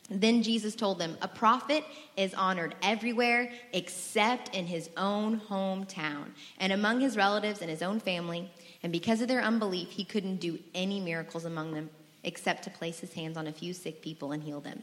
Then 0.09 0.41
Jesus 0.41 0.75
told 0.75 0.97
them, 0.97 1.17
A 1.21 1.27
prophet 1.27 1.83
is 2.17 2.33
honored 2.33 2.75
everywhere 2.81 3.51
except 3.73 4.55
in 4.55 4.65
his 4.65 4.89
own 4.97 5.39
hometown 5.39 6.31
and 6.59 6.73
among 6.73 6.99
his 6.99 7.15
relatives 7.15 7.61
and 7.61 7.69
his 7.69 7.81
own 7.81 7.99
family. 7.99 8.49
And 8.81 8.91
because 8.91 9.21
of 9.21 9.27
their 9.27 9.41
unbelief, 9.41 9.89
he 9.91 10.03
couldn't 10.03 10.37
do 10.37 10.57
any 10.73 10.99
miracles 10.99 11.45
among 11.45 11.73
them 11.73 11.89
except 12.23 12.63
to 12.63 12.69
place 12.69 12.99
his 12.99 13.13
hands 13.13 13.37
on 13.37 13.47
a 13.47 13.51
few 13.51 13.73
sick 13.73 14.01
people 14.01 14.31
and 14.31 14.43
heal 14.43 14.59
them. 14.59 14.81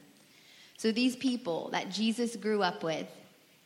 So 0.77 0.93
these 0.93 1.17
people 1.17 1.71
that 1.73 1.91
Jesus 1.91 2.37
grew 2.37 2.62
up 2.62 2.83
with, 2.83 3.07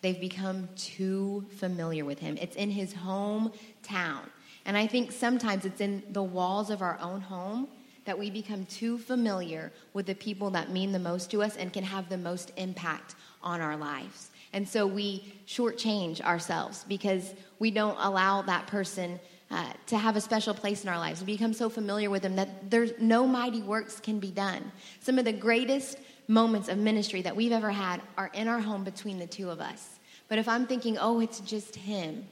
they've 0.01 0.21
become 0.21 0.69
too 0.77 1.45
familiar 1.57 2.05
with 2.05 2.21
him. 2.21 2.39
It's 2.41 2.57
in 2.57 2.71
his 2.71 2.95
hometown. 2.95 4.23
And 4.65 4.77
I 4.77 4.87
think 4.87 5.13
sometimes 5.13 5.65
it's 5.65 5.81
in 5.81 6.03
the 6.11 6.23
walls 6.23 6.71
of 6.71 6.83
our 6.83 6.99
own 7.01 7.21
home 7.21 7.69
that 8.05 8.19
we 8.19 8.31
become 8.31 8.65
too 8.67 8.99
familiar 8.99 9.73
with 9.93 10.07
the 10.07 10.15
people 10.15 10.51
that 10.51 10.71
mean 10.71 10.93
the 10.93 10.99
most 10.99 11.31
to 11.31 11.43
us 11.43 11.57
and 11.57 11.73
can 11.73 11.85
have 11.85 12.09
the 12.09 12.17
most 12.17 12.53
impact 12.57 13.15
on 13.43 13.61
our 13.61 13.77
lives. 13.77 14.31
And 14.53 14.69
so 14.69 14.87
we 14.87 15.33
shortchange 15.47 16.21
ourselves 16.21 16.85
because 16.89 17.35
we 17.59 17.71
don't 17.71 17.97
allow 18.01 18.43
that 18.43 18.67
person 18.67 19.21
uh, 19.51 19.73
to 19.87 19.99
have 19.99 20.17
a 20.17 20.21
special 20.21 20.55
place 20.55 20.83
in 20.85 20.89
our 20.89 20.99
lives. 20.99 21.21
We 21.21 21.33
become 21.33 21.53
so 21.53 21.69
familiar 21.69 22.11
with 22.11 22.23
them 22.23 22.37
that 22.37 22.71
there's 22.71 22.93
no 23.01 23.27
mighty 23.27 23.63
works 23.63 24.01
can 24.01 24.21
be 24.21 24.31
done. 24.31 24.71
Some 25.01 25.19
of 25.19 25.25
the 25.25 25.33
greatest 25.33 25.99
moments 26.29 26.69
of 26.69 26.79
ministry 26.79 27.23
that 27.23 27.35
we've 27.35 27.53
ever 27.53 27.71
had 27.71 28.01
are 28.17 28.31
in 28.33 28.47
our 28.47 28.61
home 28.61 28.85
between 28.85 29.19
the 29.19 29.27
two 29.27 29.51
of 29.51 29.61
us. 29.61 29.99
But 30.29 30.39
if 30.39 30.49
I'm 30.49 30.67
thinking, 30.67 30.97
oh, 30.99 31.21
it's 31.21 31.41
just 31.41 31.75
him, 31.75 32.27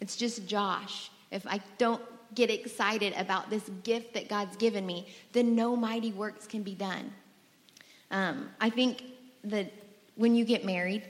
it's 0.00 0.16
just 0.16 0.46
Josh, 0.46 1.10
if 1.30 1.46
I 1.46 1.60
don't 1.78 2.02
get 2.34 2.50
excited 2.50 3.14
about 3.16 3.50
this 3.50 3.68
gift 3.82 4.14
that 4.14 4.28
God's 4.28 4.56
given 4.56 4.84
me, 4.86 5.08
then 5.32 5.54
no 5.54 5.76
mighty 5.76 6.12
works 6.12 6.46
can 6.46 6.62
be 6.62 6.74
done. 6.74 7.12
Um, 8.10 8.48
I 8.60 8.70
think 8.70 9.02
that 9.44 9.72
when 10.16 10.34
you 10.34 10.44
get 10.44 10.64
married, 10.64 11.04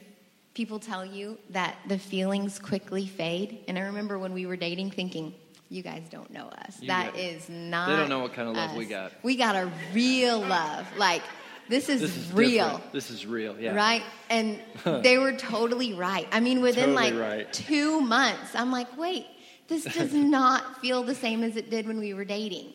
people 0.54 0.78
tell 0.78 1.04
you 1.04 1.38
that 1.50 1.76
the 1.86 1.98
feelings 1.98 2.58
quickly 2.58 3.06
fade. 3.06 3.60
And 3.68 3.78
I 3.78 3.82
remember 3.82 4.18
when 4.18 4.32
we 4.32 4.46
were 4.46 4.56
dating 4.56 4.90
thinking, 4.90 5.34
you 5.70 5.82
guys 5.82 6.02
don't 6.10 6.30
know 6.30 6.48
us. 6.66 6.80
You 6.80 6.88
that 6.88 7.16
is 7.16 7.48
not. 7.48 7.88
They 7.88 7.96
don't 7.96 8.08
know 8.08 8.20
what 8.20 8.32
kind 8.32 8.48
of 8.48 8.56
love 8.56 8.70
us. 8.70 8.76
we 8.76 8.86
got. 8.86 9.12
We 9.22 9.36
got 9.36 9.54
a 9.54 9.70
real 9.92 10.40
love. 10.40 10.86
Like, 10.96 11.22
this 11.68 11.88
is, 11.90 12.00
This 12.00 12.16
is 12.16 12.32
real. 12.32 12.64
different. 12.70 12.92
This 12.92 13.10
is 13.10 13.26
real. 13.26 13.58
Yeah. 13.60 13.74
Right? 13.74 14.02
And 14.30 14.58
they 15.02 15.18
were 15.18 15.32
totally 15.32 15.92
right. 15.92 16.26
I 16.32 16.40
mean, 16.40 16.62
within 16.62 16.94
Totally 16.94 17.12
like 17.12 17.20
right. 17.20 17.52
two 17.52 18.00
months, 18.00 18.54
I'm 18.54 18.72
like, 18.72 18.96
wait, 18.96 19.26
this 19.68 19.84
does 19.84 20.12
not 20.14 20.80
feel 20.80 21.02
the 21.02 21.14
same 21.14 21.42
as 21.42 21.56
it 21.56 21.70
did 21.70 21.86
when 21.86 21.98
we 21.98 22.14
were 22.14 22.24
dating. 22.24 22.72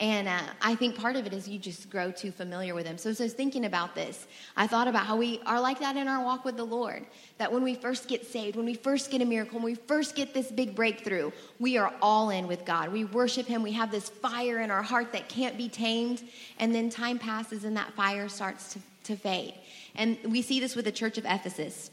And 0.00 0.26
uh, 0.26 0.40
I 0.60 0.74
think 0.74 0.96
part 0.96 1.14
of 1.14 1.24
it 1.24 1.32
is 1.32 1.46
you 1.46 1.56
just 1.56 1.88
grow 1.88 2.10
too 2.10 2.32
familiar 2.32 2.74
with 2.74 2.84
him. 2.84 2.98
So 2.98 3.10
as 3.10 3.20
I 3.20 3.24
was 3.24 3.32
thinking 3.32 3.64
about 3.64 3.94
this, 3.94 4.26
I 4.56 4.66
thought 4.66 4.88
about 4.88 5.06
how 5.06 5.16
we 5.16 5.40
are 5.46 5.60
like 5.60 5.78
that 5.78 5.96
in 5.96 6.08
our 6.08 6.24
walk 6.24 6.44
with 6.44 6.56
the 6.56 6.64
Lord. 6.64 7.06
That 7.38 7.52
when 7.52 7.62
we 7.62 7.76
first 7.76 8.08
get 8.08 8.26
saved, 8.26 8.56
when 8.56 8.66
we 8.66 8.74
first 8.74 9.12
get 9.12 9.22
a 9.22 9.24
miracle, 9.24 9.60
when 9.60 9.66
we 9.66 9.76
first 9.76 10.16
get 10.16 10.34
this 10.34 10.50
big 10.50 10.74
breakthrough, 10.74 11.30
we 11.60 11.78
are 11.78 11.94
all 12.02 12.30
in 12.30 12.48
with 12.48 12.64
God. 12.64 12.92
We 12.92 13.04
worship 13.04 13.46
him. 13.46 13.62
We 13.62 13.70
have 13.72 13.92
this 13.92 14.08
fire 14.08 14.60
in 14.60 14.70
our 14.72 14.82
heart 14.82 15.12
that 15.12 15.28
can't 15.28 15.56
be 15.56 15.68
tamed. 15.68 16.24
And 16.58 16.74
then 16.74 16.90
time 16.90 17.20
passes 17.20 17.62
and 17.62 17.76
that 17.76 17.92
fire 17.94 18.28
starts 18.28 18.72
to, 18.72 18.80
to 19.04 19.16
fade. 19.16 19.54
And 19.94 20.18
we 20.26 20.42
see 20.42 20.58
this 20.58 20.74
with 20.74 20.86
the 20.86 20.92
church 20.92 21.18
of 21.18 21.24
Ephesus. 21.24 21.92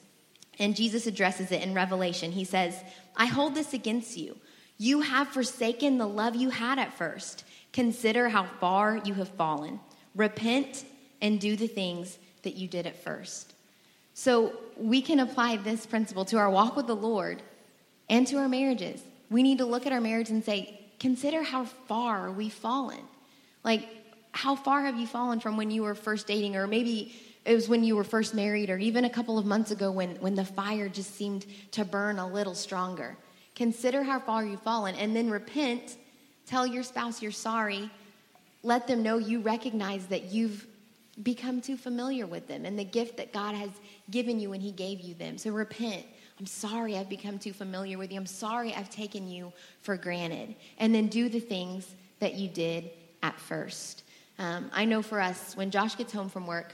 And 0.61 0.75
Jesus 0.75 1.07
addresses 1.07 1.51
it 1.51 1.63
in 1.63 1.73
Revelation. 1.73 2.31
He 2.31 2.45
says, 2.45 2.75
I 3.17 3.25
hold 3.25 3.55
this 3.55 3.73
against 3.73 4.15
you. 4.15 4.37
You 4.77 5.01
have 5.01 5.27
forsaken 5.27 5.97
the 5.97 6.07
love 6.07 6.35
you 6.35 6.51
had 6.51 6.77
at 6.77 6.93
first. 6.93 7.43
Consider 7.73 8.29
how 8.29 8.45
far 8.59 9.01
you 9.03 9.15
have 9.15 9.29
fallen. 9.29 9.79
Repent 10.15 10.85
and 11.19 11.39
do 11.39 11.55
the 11.55 11.67
things 11.67 12.19
that 12.43 12.55
you 12.55 12.67
did 12.67 12.85
at 12.85 13.03
first. 13.03 13.53
So 14.13 14.53
we 14.77 15.01
can 15.01 15.19
apply 15.19 15.57
this 15.57 15.87
principle 15.87 16.25
to 16.25 16.37
our 16.37 16.49
walk 16.49 16.75
with 16.75 16.85
the 16.85 16.95
Lord 16.95 17.41
and 18.07 18.27
to 18.27 18.37
our 18.37 18.47
marriages. 18.47 19.01
We 19.31 19.41
need 19.41 19.57
to 19.57 19.65
look 19.65 19.87
at 19.87 19.93
our 19.93 20.01
marriage 20.01 20.29
and 20.29 20.43
say, 20.43 20.79
consider 20.99 21.41
how 21.41 21.65
far 21.65 22.29
we've 22.29 22.53
fallen. 22.53 23.01
Like, 23.63 23.87
how 24.31 24.55
far 24.55 24.83
have 24.83 24.99
you 24.99 25.07
fallen 25.07 25.39
from 25.39 25.57
when 25.57 25.71
you 25.71 25.81
were 25.81 25.95
first 25.95 26.27
dating, 26.27 26.55
or 26.55 26.67
maybe 26.67 27.15
it 27.45 27.55
was 27.55 27.67
when 27.67 27.83
you 27.83 27.95
were 27.95 28.03
first 28.03 28.33
married, 28.33 28.69
or 28.69 28.77
even 28.77 29.05
a 29.05 29.09
couple 29.09 29.37
of 29.37 29.45
months 29.45 29.71
ago 29.71 29.91
when, 29.91 30.15
when 30.17 30.35
the 30.35 30.45
fire 30.45 30.87
just 30.87 31.15
seemed 31.15 31.45
to 31.71 31.83
burn 31.83 32.19
a 32.19 32.27
little 32.27 32.53
stronger? 32.53 33.17
Consider 33.55 34.03
how 34.03 34.19
far 34.19 34.45
you've 34.45 34.61
fallen 34.61 34.95
and 34.95 35.15
then 35.15 35.29
repent. 35.29 35.97
Tell 36.45 36.67
your 36.67 36.83
spouse 36.83 37.21
you're 37.21 37.31
sorry. 37.31 37.89
Let 38.63 38.87
them 38.87 39.01
know 39.01 39.17
you 39.17 39.41
recognize 39.41 40.05
that 40.07 40.25
you've 40.25 40.67
become 41.23 41.61
too 41.61 41.77
familiar 41.77 42.25
with 42.25 42.47
them 42.47 42.65
and 42.65 42.77
the 42.77 42.83
gift 42.83 43.17
that 43.17 43.33
God 43.33 43.55
has 43.55 43.69
given 44.09 44.39
you 44.39 44.49
when 44.51 44.61
He 44.61 44.71
gave 44.71 45.01
you 45.01 45.13
them. 45.15 45.37
So 45.37 45.51
repent. 45.51 46.05
I'm 46.39 46.45
sorry 46.45 46.97
I've 46.97 47.09
become 47.09 47.37
too 47.37 47.53
familiar 47.53 47.97
with 47.97 48.11
you. 48.11 48.19
I'm 48.19 48.25
sorry 48.25 48.73
I've 48.73 48.89
taken 48.89 49.27
you 49.27 49.51
for 49.81 49.97
granted. 49.97 50.55
And 50.77 50.93
then 50.93 51.07
do 51.07 51.29
the 51.29 51.39
things 51.39 51.95
that 52.19 52.35
you 52.35 52.49
did 52.49 52.91
at 53.21 53.39
first. 53.39 54.03
Um, 54.39 54.71
I 54.73 54.85
know 54.85 55.01
for 55.01 55.19
us, 55.19 55.55
when 55.55 55.69
Josh 55.69 55.95
gets 55.95 56.13
home 56.13 56.29
from 56.29 56.47
work, 56.47 56.73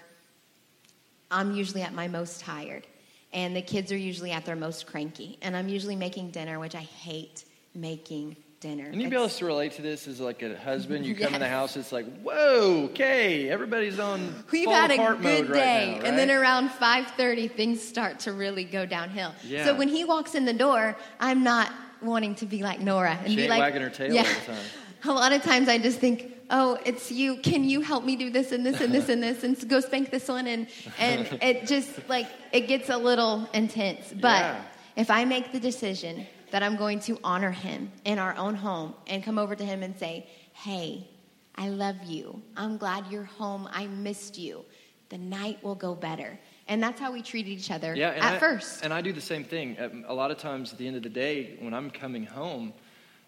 I'm 1.31 1.53
usually 1.53 1.81
at 1.81 1.93
my 1.93 2.07
most 2.07 2.41
tired. 2.41 2.87
And 3.33 3.55
the 3.55 3.61
kids 3.61 3.91
are 3.91 3.97
usually 3.97 4.31
at 4.31 4.45
their 4.45 4.55
most 4.55 4.87
cranky. 4.87 5.37
And 5.41 5.55
I'm 5.55 5.67
usually 5.67 5.95
making 5.95 6.31
dinner, 6.31 6.59
which 6.59 6.75
I 6.75 6.81
hate 6.81 7.43
making 7.75 8.37
dinner. 8.59 8.85
Anybody 8.85 9.05
It's- 9.07 9.21
else 9.21 9.41
relate 9.41 9.73
to 9.73 9.81
this 9.81 10.07
as 10.07 10.19
like 10.19 10.41
a 10.41 10.57
husband? 10.57 11.05
You 11.05 11.13
come 11.13 11.33
in 11.35 11.39
the 11.39 11.47
house, 11.47 11.77
it's 11.77 11.91
like, 11.91 12.05
whoa, 12.21 12.85
okay, 12.91 13.49
everybody's 13.49 13.99
on 13.99 14.43
We've 14.51 14.69
had 14.69 14.91
a 14.91 14.97
good 14.97 15.19
mode 15.21 15.53
day, 15.53 15.91
right 15.91 16.01
now, 16.01 16.07
and 16.07 16.17
then 16.17 16.31
around 16.31 16.69
5:30, 16.69 17.47
things 17.51 17.81
start 17.81 18.19
to 18.21 18.33
really 18.33 18.63
go 18.63 18.85
downhill. 18.85 19.35
Yeah. 19.43 19.65
So 19.65 19.75
when 19.75 19.89
he 19.89 20.05
walks 20.05 20.33
in 20.33 20.45
the 20.45 20.53
door, 20.53 20.95
I'm 21.19 21.43
not 21.43 21.71
wanting 22.01 22.33
to 22.35 22.45
be 22.45 22.63
like 22.63 22.79
Nora 22.79 23.11
and 23.21 23.29
She 23.29 23.35
be 23.35 23.47
like 23.47 23.59
wagging 23.59 23.81
her 23.81 23.89
tail 23.89 24.13
yeah. 24.13 24.21
all 24.21 24.27
the 24.27 24.53
time. 24.53 24.65
A 25.03 25.11
lot 25.11 25.31
of 25.31 25.43
times 25.43 25.69
I 25.69 25.77
just 25.77 25.99
think, 25.99 26.33
oh, 26.49 26.77
it's 26.85 27.11
you. 27.11 27.37
Can 27.37 27.63
you 27.63 27.81
help 27.81 28.03
me 28.03 28.15
do 28.15 28.29
this 28.29 28.51
and 28.51 28.65
this 28.65 28.79
and 28.81 28.93
this 28.93 29.09
and 29.09 29.21
this 29.21 29.43
and 29.43 29.69
go 29.69 29.79
spank 29.79 30.11
this 30.11 30.27
one 30.27 30.47
and 30.47 30.67
and 30.99 31.27
it 31.41 31.67
just 31.67 32.07
like 32.09 32.27
it 32.51 32.67
gets 32.67 32.89
a 32.89 32.97
little 32.97 33.47
intense. 33.53 34.11
But 34.13 34.41
Yeah. 34.41 34.61
if 34.95 35.09
I 35.11 35.25
make 35.25 35.51
the 35.51 35.59
decision 35.59 36.25
that 36.51 36.63
I'm 36.63 36.77
going 36.77 36.99
to 37.01 37.19
honor 37.23 37.51
him 37.51 37.91
in 38.05 38.19
our 38.19 38.35
own 38.37 38.55
home 38.55 38.93
and 39.07 39.23
come 39.23 39.37
over 39.37 39.55
to 39.55 39.63
him 39.65 39.83
and 39.83 39.97
say, 39.97 40.27
hey, 40.53 41.07
I 41.55 41.69
love 41.69 41.97
you. 42.05 42.41
I'm 42.55 42.77
glad 42.77 43.05
you're 43.11 43.23
home. 43.25 43.67
I 43.71 43.87
missed 43.87 44.37
you. 44.37 44.63
The 45.09 45.17
night 45.17 45.61
will 45.63 45.75
go 45.75 45.93
better. 45.95 46.39
And 46.69 46.81
that's 46.83 46.99
how 46.99 47.11
we 47.11 47.21
treated 47.21 47.49
each 47.49 47.71
other 47.71 47.95
Yeah, 47.95 48.09
at 48.09 48.33
I, 48.35 48.39
first. 48.39 48.83
And 48.83 48.93
I 48.93 49.01
do 49.01 49.11
the 49.13 49.21
same 49.21 49.43
thing. 49.43 49.75
Um, 49.79 50.05
A 50.07 50.13
lot 50.13 50.31
of 50.31 50.37
times 50.37 50.71
at 50.73 50.77
the 50.77 50.87
end 50.87 50.95
of 50.97 51.03
the 51.03 51.09
day, 51.09 51.57
when 51.59 51.73
I'm 51.73 51.89
coming 51.89 52.25
home, 52.25 52.73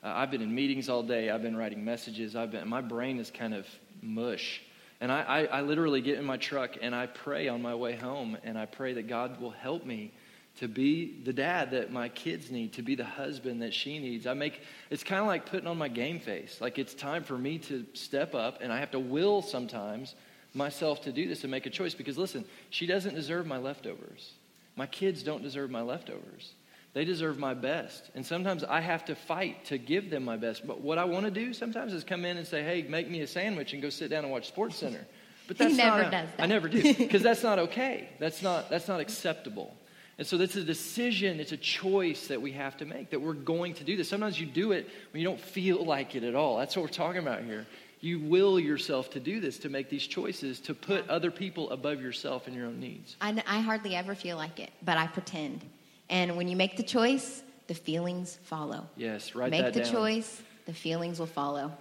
uh, 0.03 0.13
I've 0.15 0.31
been 0.31 0.41
in 0.41 0.53
meetings 0.53 0.89
all 0.89 1.03
day. 1.03 1.29
I've 1.29 1.41
been 1.41 1.57
writing 1.57 1.83
messages. 1.83 2.35
I've 2.35 2.51
been, 2.51 2.67
my 2.67 2.81
brain 2.81 3.19
is 3.19 3.31
kind 3.31 3.53
of 3.53 3.67
mush. 4.01 4.61
And 5.01 5.11
I, 5.11 5.21
I, 5.21 5.43
I 5.45 5.61
literally 5.61 6.01
get 6.01 6.17
in 6.17 6.25
my 6.25 6.37
truck 6.37 6.77
and 6.81 6.93
I 6.93 7.07
pray 7.07 7.47
on 7.47 7.61
my 7.61 7.75
way 7.75 7.95
home. 7.95 8.37
And 8.43 8.57
I 8.57 8.65
pray 8.65 8.93
that 8.93 9.07
God 9.07 9.39
will 9.39 9.51
help 9.51 9.85
me 9.85 10.11
to 10.57 10.67
be 10.67 11.21
the 11.23 11.31
dad 11.31 11.71
that 11.71 11.91
my 11.91 12.09
kids 12.09 12.51
need, 12.51 12.73
to 12.73 12.81
be 12.81 12.95
the 12.95 13.05
husband 13.05 13.61
that 13.61 13.73
she 13.73 13.97
needs. 13.97 14.27
I 14.27 14.33
make 14.33 14.61
it's 14.89 15.03
kind 15.03 15.21
of 15.21 15.27
like 15.27 15.45
putting 15.45 15.67
on 15.67 15.77
my 15.77 15.87
game 15.87 16.19
face. 16.19 16.59
Like 16.59 16.77
it's 16.77 16.93
time 16.93 17.23
for 17.23 17.37
me 17.37 17.59
to 17.59 17.85
step 17.93 18.35
up, 18.35 18.59
and 18.61 18.71
I 18.71 18.79
have 18.79 18.91
to 18.91 18.99
will 18.99 19.41
sometimes 19.41 20.15
myself 20.53 21.01
to 21.03 21.13
do 21.13 21.29
this 21.29 21.43
and 21.43 21.51
make 21.51 21.65
a 21.65 21.69
choice. 21.69 21.93
Because 21.93 22.17
listen, 22.17 22.43
she 22.71 22.85
doesn't 22.85 23.15
deserve 23.15 23.47
my 23.47 23.57
leftovers. 23.57 24.33
My 24.75 24.85
kids 24.85 25.23
don't 25.23 25.43
deserve 25.43 25.71
my 25.71 25.81
leftovers. 25.81 26.53
They 26.93 27.05
deserve 27.05 27.37
my 27.37 27.53
best. 27.53 28.09
And 28.15 28.25
sometimes 28.25 28.63
I 28.63 28.81
have 28.81 29.05
to 29.05 29.15
fight 29.15 29.65
to 29.65 29.77
give 29.77 30.09
them 30.09 30.25
my 30.25 30.37
best. 30.37 30.65
But 30.65 30.81
what 30.81 30.97
I 30.97 31.05
want 31.05 31.25
to 31.25 31.31
do 31.31 31.53
sometimes 31.53 31.93
is 31.93 32.03
come 32.03 32.25
in 32.25 32.37
and 32.37 32.47
say, 32.47 32.63
hey, 32.63 32.81
make 32.87 33.09
me 33.09 33.21
a 33.21 33.27
sandwich 33.27 33.73
and 33.73 33.81
go 33.81 33.89
sit 33.89 34.09
down 34.09 34.23
and 34.23 34.31
watch 34.31 34.47
Sports 34.47 34.75
Center. 34.83 35.05
But 35.47 35.57
He 35.57 35.63
that's 35.65 35.77
never 35.77 36.03
not 36.03 36.11
does 36.11 36.29
that. 36.35 36.43
I 36.43 36.45
never 36.47 36.67
do. 36.67 36.93
Because 36.93 37.21
that's 37.21 37.43
not 37.43 37.59
okay. 37.67 38.09
That's 38.19 38.41
not, 38.41 38.69
that's 38.69 38.87
not 38.87 38.99
acceptable. 38.99 39.75
And 40.17 40.27
so 40.27 40.35
it's 40.41 40.55
a 40.57 40.63
decision, 40.63 41.39
it's 41.39 41.53
a 41.53 41.57
choice 41.57 42.27
that 42.27 42.41
we 42.41 42.51
have 42.51 42.75
to 42.77 42.85
make 42.85 43.11
that 43.11 43.21
we're 43.21 43.33
going 43.33 43.73
to 43.75 43.83
do 43.85 43.95
this. 43.95 44.09
Sometimes 44.09 44.37
you 44.39 44.45
do 44.47 44.73
it 44.73 44.89
when 45.13 45.21
you 45.21 45.27
don't 45.27 45.39
feel 45.39 45.85
like 45.85 46.13
it 46.15 46.23
at 46.23 46.35
all. 46.35 46.57
That's 46.57 46.75
what 46.75 46.81
we're 46.81 46.89
talking 46.89 47.21
about 47.21 47.43
here. 47.43 47.65
you 48.01 48.19
will 48.19 48.59
yourself 48.59 49.09
to 49.11 49.19
do 49.19 49.39
this, 49.39 49.59
to 49.59 49.69
make 49.69 49.89
these 49.89 50.05
choices, 50.05 50.59
to 50.61 50.73
put 50.73 51.07
other 51.09 51.31
people 51.31 51.69
above 51.69 52.01
yourself 52.01 52.47
and 52.47 52.55
your 52.55 52.65
own 52.65 52.79
needs. 52.79 53.15
I, 53.21 53.41
I 53.47 53.59
hardly 53.61 53.95
ever 53.95 54.13
feel 54.15 54.35
like 54.37 54.59
it, 54.59 54.71
but 54.83 54.97
I 54.97 55.07
pretend. 55.07 55.63
And 56.09 56.37
when 56.37 56.47
you 56.47 56.55
make 56.55 56.77
the 56.77 56.83
choice, 56.83 57.43
the 57.67 57.75
feelings 57.75 58.39
follow. 58.43 58.87
Yes, 58.95 59.35
write 59.35 59.51
make 59.51 59.73
the 59.73 59.81
down. 59.81 59.91
choice, 59.91 60.41
the 60.65 60.73
feelings 60.73 61.19
will 61.19 61.27
follow. 61.27 61.71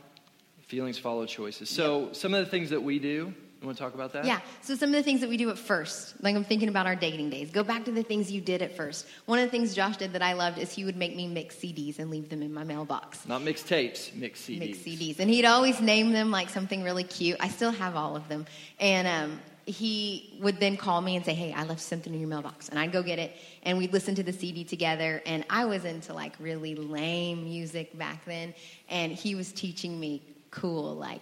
Feelings 0.66 0.98
follow 0.98 1.24
choices. 1.24 1.70
So, 1.70 2.12
some 2.12 2.34
of 2.34 2.44
the 2.44 2.50
things 2.50 2.70
that 2.70 2.82
we 2.82 2.98
do, 2.98 3.32
you 3.60 3.66
want 3.66 3.76
to 3.76 3.82
talk 3.82 3.94
about 3.94 4.12
that? 4.12 4.24
Yeah. 4.24 4.40
So 4.62 4.76
some 4.76 4.90
of 4.90 4.94
the 4.94 5.02
things 5.02 5.20
that 5.20 5.28
we 5.28 5.36
do 5.36 5.50
at 5.50 5.58
first, 5.58 6.22
like 6.22 6.36
I'm 6.36 6.44
thinking 6.44 6.68
about 6.68 6.86
our 6.86 6.94
dating 6.94 7.30
days. 7.30 7.50
Go 7.50 7.64
back 7.64 7.84
to 7.86 7.90
the 7.90 8.04
things 8.04 8.30
you 8.30 8.40
did 8.40 8.62
at 8.62 8.76
first. 8.76 9.06
One 9.26 9.40
of 9.40 9.46
the 9.46 9.50
things 9.50 9.74
Josh 9.74 9.96
did 9.96 10.12
that 10.12 10.22
I 10.22 10.34
loved 10.34 10.58
is 10.58 10.72
he 10.72 10.84
would 10.84 10.96
make 10.96 11.16
me 11.16 11.26
mix 11.26 11.56
CDs 11.56 11.98
and 11.98 12.08
leave 12.08 12.28
them 12.28 12.40
in 12.42 12.54
my 12.54 12.62
mailbox. 12.62 13.26
Not 13.26 13.42
mix 13.42 13.64
tapes, 13.64 14.12
mixed 14.14 14.48
CDs. 14.48 14.58
Mix 14.60 14.78
CDs, 14.78 15.18
and 15.18 15.28
he'd 15.28 15.44
always 15.44 15.80
name 15.80 16.12
them 16.12 16.30
like 16.30 16.50
something 16.50 16.84
really 16.84 17.02
cute. 17.02 17.36
I 17.40 17.48
still 17.48 17.72
have 17.72 17.96
all 17.96 18.14
of 18.14 18.28
them, 18.28 18.46
and 18.78 19.08
um, 19.08 19.40
he 19.68 20.38
would 20.40 20.58
then 20.60 20.76
call 20.76 21.00
me 21.00 21.16
and 21.16 21.24
say, 21.24 21.34
"Hey, 21.34 21.52
I 21.52 21.64
left 21.64 21.80
something 21.80 22.12
in 22.12 22.20
your 22.20 22.28
mailbox," 22.28 22.68
and 22.68 22.78
I'd 22.78 22.92
go 22.92 23.02
get 23.02 23.18
it, 23.18 23.36
and 23.62 23.76
we'd 23.78 23.92
listen 23.92 24.14
to 24.16 24.22
the 24.22 24.32
CD 24.32 24.64
together. 24.64 25.22
And 25.26 25.44
I 25.50 25.64
was 25.66 25.84
into 25.84 26.14
like 26.14 26.32
really 26.40 26.74
lame 26.74 27.44
music 27.44 27.96
back 27.98 28.24
then, 28.24 28.54
and 28.88 29.12
he 29.12 29.34
was 29.34 29.52
teaching 29.52 29.98
me 30.00 30.22
cool 30.50 30.94
like 30.96 31.20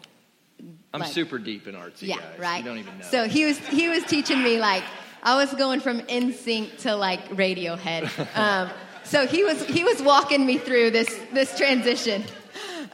I'm 0.94 1.00
like- 1.00 1.12
super 1.12 1.38
deep 1.38 1.66
in 1.66 1.74
artsy, 1.74 2.02
yeah, 2.09 2.16
guys. 2.18 2.38
right. 2.38 2.59
You 2.59 2.64
don't 2.64 2.78
even 2.78 2.98
know. 2.98 3.04
So 3.04 3.28
he 3.28 3.44
was 3.44 3.59
he 3.59 3.88
was 3.88 4.04
teaching 4.04 4.42
me 4.42 4.59
like 4.59 4.85
I 5.22 5.35
was 5.37 5.52
going 5.54 5.80
from 5.80 6.00
NSYNC 6.02 6.78
to 6.82 6.94
like 6.96 7.28
Radiohead. 7.30 8.11
Um, 8.37 8.70
so 9.02 9.26
he 9.26 9.44
was 9.44 9.64
he 9.66 9.85
was 9.85 10.02
walking 10.02 10.44
me 10.46 10.59
through 10.59 10.90
this 10.90 11.09
this 11.32 11.56
transition. 11.56 12.24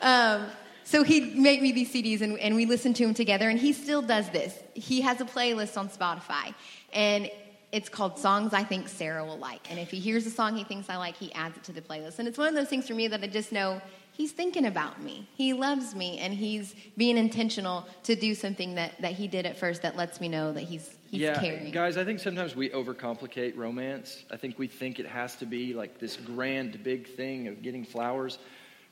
Um, 0.03 0.47
so 0.85 1.03
he'd 1.03 1.37
make 1.37 1.63
me 1.63 1.73
these 1.73 1.93
CDs 1.93 2.21
and, 2.21 2.39
and 2.39 2.55
we 2.55 2.67
listened 2.67 2.97
to 2.97 3.07
them 3.07 3.15
together. 3.15 3.49
And 3.49 3.59
he 3.59 3.73
still 3.73 4.03
does 4.03 4.29
this. 4.31 4.59
He 4.75 5.01
has 5.03 5.21
a 5.21 5.25
playlist 5.25 5.77
on 5.77 5.89
Spotify, 5.89 6.55
and 6.93 7.31
it's 7.73 7.89
called 7.89 8.19
Songs 8.19 8.53
I 8.53 8.65
Think 8.65 8.89
Sarah 8.89 9.25
Will 9.25 9.39
Like. 9.39 9.71
And 9.71 9.79
if 9.79 9.91
he 9.91 9.99
hears 9.99 10.27
a 10.27 10.31
song 10.31 10.57
he 10.57 10.65
thinks 10.65 10.91
I 10.91 10.97
like, 10.97 11.17
he 11.17 11.33
adds 11.33 11.57
it 11.57 11.65
to 11.65 11.73
the 11.73 11.81
playlist. 11.81 12.19
And 12.19 12.29
it's 12.29 12.37
one 12.37 12.49
of 12.49 12.55
those 12.55 12.69
things 12.69 12.87
for 12.87 12.95
me 12.95 13.09
that 13.09 13.23
I 13.23 13.27
just 13.27 13.51
know 13.51 13.81
he's 14.13 14.33
thinking 14.33 14.67
about 14.67 15.03
me. 15.03 15.27
He 15.35 15.55
loves 15.55 15.95
me, 15.95 16.19
and 16.19 16.35
he's 16.35 16.75
being 16.97 17.17
intentional 17.17 17.87
to 18.05 18.15
do 18.15 18.35
something 18.35 18.75
that, 18.75 19.01
that 19.01 19.13
he 19.13 19.27
did 19.27 19.47
at 19.47 19.57
first 19.57 19.83
that 19.83 19.97
lets 19.97 20.21
me 20.21 20.29
know 20.29 20.53
that 20.53 20.63
he's, 20.63 20.95
he's 21.11 21.23
yeah, 21.23 21.41
caring. 21.41 21.71
guys, 21.71 21.97
I 21.97 22.05
think 22.05 22.21
sometimes 22.21 22.55
we 22.55 22.69
overcomplicate 22.71 23.57
romance. 23.57 24.25
I 24.31 24.37
think 24.37 24.59
we 24.59 24.69
think 24.69 25.01
it 25.01 25.07
has 25.07 25.37
to 25.37 25.47
be 25.47 25.73
like 25.73 25.99
this 25.99 26.17
grand, 26.17 26.83
big 26.85 27.09
thing 27.09 27.49
of 27.49 27.63
getting 27.63 27.85
flowers. 27.85 28.39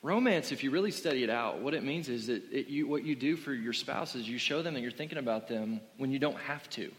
Romance, 0.03 0.51
if 0.51 0.65
you 0.65 0.71
really 0.71 0.91
study 0.91 1.23
it 1.23 1.29
out, 1.29 1.61
what 1.61 1.75
it 1.75 1.85
means 1.85 2.09
is 2.09 2.29
that 2.29 2.43
it, 2.51 2.69
you, 2.69 2.87
what 2.87 3.05
you 3.05 3.15
do 3.15 3.37
for 3.37 3.53
your 3.53 3.75
spouse 3.75 4.15
is 4.15 4.27
you 4.27 4.39
show 4.39 4.63
them 4.63 4.73
that 4.73 4.81
you're 4.81 4.91
thinking 4.91 5.19
about 5.19 5.47
them 5.47 5.81
when 5.99 6.11
you 6.11 6.19
don't 6.19 6.39
have 6.39 6.69
to. 6.71 6.91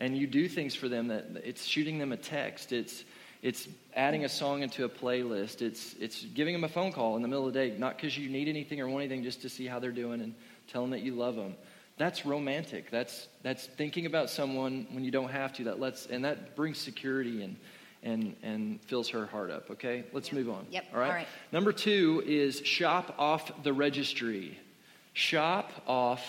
And 0.00 0.18
you 0.18 0.26
do 0.26 0.48
things 0.48 0.74
for 0.74 0.88
them 0.88 1.08
that 1.08 1.26
it's 1.44 1.64
shooting 1.64 1.98
them 1.98 2.10
a 2.10 2.16
text, 2.16 2.72
it's, 2.72 3.04
it's 3.40 3.68
adding 3.94 4.24
a 4.24 4.28
song 4.28 4.62
into 4.62 4.84
a 4.84 4.88
playlist, 4.88 5.62
it's, 5.62 5.94
it's 6.00 6.24
giving 6.24 6.52
them 6.54 6.64
a 6.64 6.68
phone 6.68 6.92
call 6.92 7.14
in 7.14 7.22
the 7.22 7.28
middle 7.28 7.46
of 7.46 7.52
the 7.52 7.68
day, 7.68 7.78
not 7.78 7.96
because 7.96 8.18
you 8.18 8.28
need 8.28 8.48
anything 8.48 8.80
or 8.80 8.88
want 8.88 9.04
anything, 9.04 9.22
just 9.22 9.42
to 9.42 9.48
see 9.48 9.66
how 9.66 9.78
they're 9.78 9.92
doing 9.92 10.20
and 10.20 10.34
tell 10.66 10.82
them 10.82 10.90
that 10.90 11.02
you 11.02 11.14
love 11.14 11.36
them. 11.36 11.54
That's 11.98 12.26
romantic. 12.26 12.90
That's, 12.90 13.28
that's 13.44 13.66
thinking 13.66 14.06
about 14.06 14.28
someone 14.28 14.88
when 14.90 15.04
you 15.04 15.12
don't 15.12 15.30
have 15.30 15.52
to. 15.54 15.64
That 15.64 15.78
lets, 15.78 16.06
and 16.06 16.24
that 16.24 16.56
brings 16.56 16.78
security 16.78 17.44
and, 17.44 17.54
and, 18.04 18.36
and 18.42 18.80
fills 18.82 19.08
her 19.08 19.26
heart 19.26 19.50
up. 19.50 19.70
Okay, 19.70 20.04
let's 20.12 20.32
move 20.32 20.48
on. 20.48 20.66
Yep, 20.70 20.84
All 20.92 21.00
right? 21.00 21.08
all 21.08 21.14
right. 21.14 21.28
Number 21.50 21.72
two 21.72 22.22
is 22.26 22.60
shop 22.60 23.14
off 23.18 23.50
the 23.62 23.72
registry. 23.72 24.58
Shop 25.14 25.70
off 25.86 26.22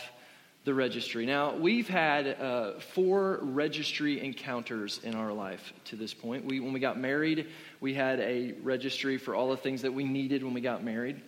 the 0.64 0.74
registry. 0.74 1.28
Now, 1.28 1.56
we've 1.56 1.88
had 1.88 2.28
uh, 2.28 2.80
four 2.80 3.40
registry 3.42 4.24
encounters 4.24 5.00
in 5.04 5.14
our 5.14 5.32
life 5.32 5.74
to 5.86 5.96
this 5.96 6.14
point. 6.14 6.44
We, 6.46 6.60
when 6.60 6.74
we 6.74 6.80
got 6.80 7.00
married, 7.00 7.48
we 7.80 7.94
had 7.94 8.20
a 8.20 8.54
registry 8.64 9.20
for 9.20 9.36
all 9.36 9.50
the 9.52 9.58
things 9.58 9.84
that 9.84 9.94
we 9.94 10.04
needed 10.04 10.44
when 10.44 10.56
we 10.56 10.62
got 10.62 10.84
married. 10.84 11.22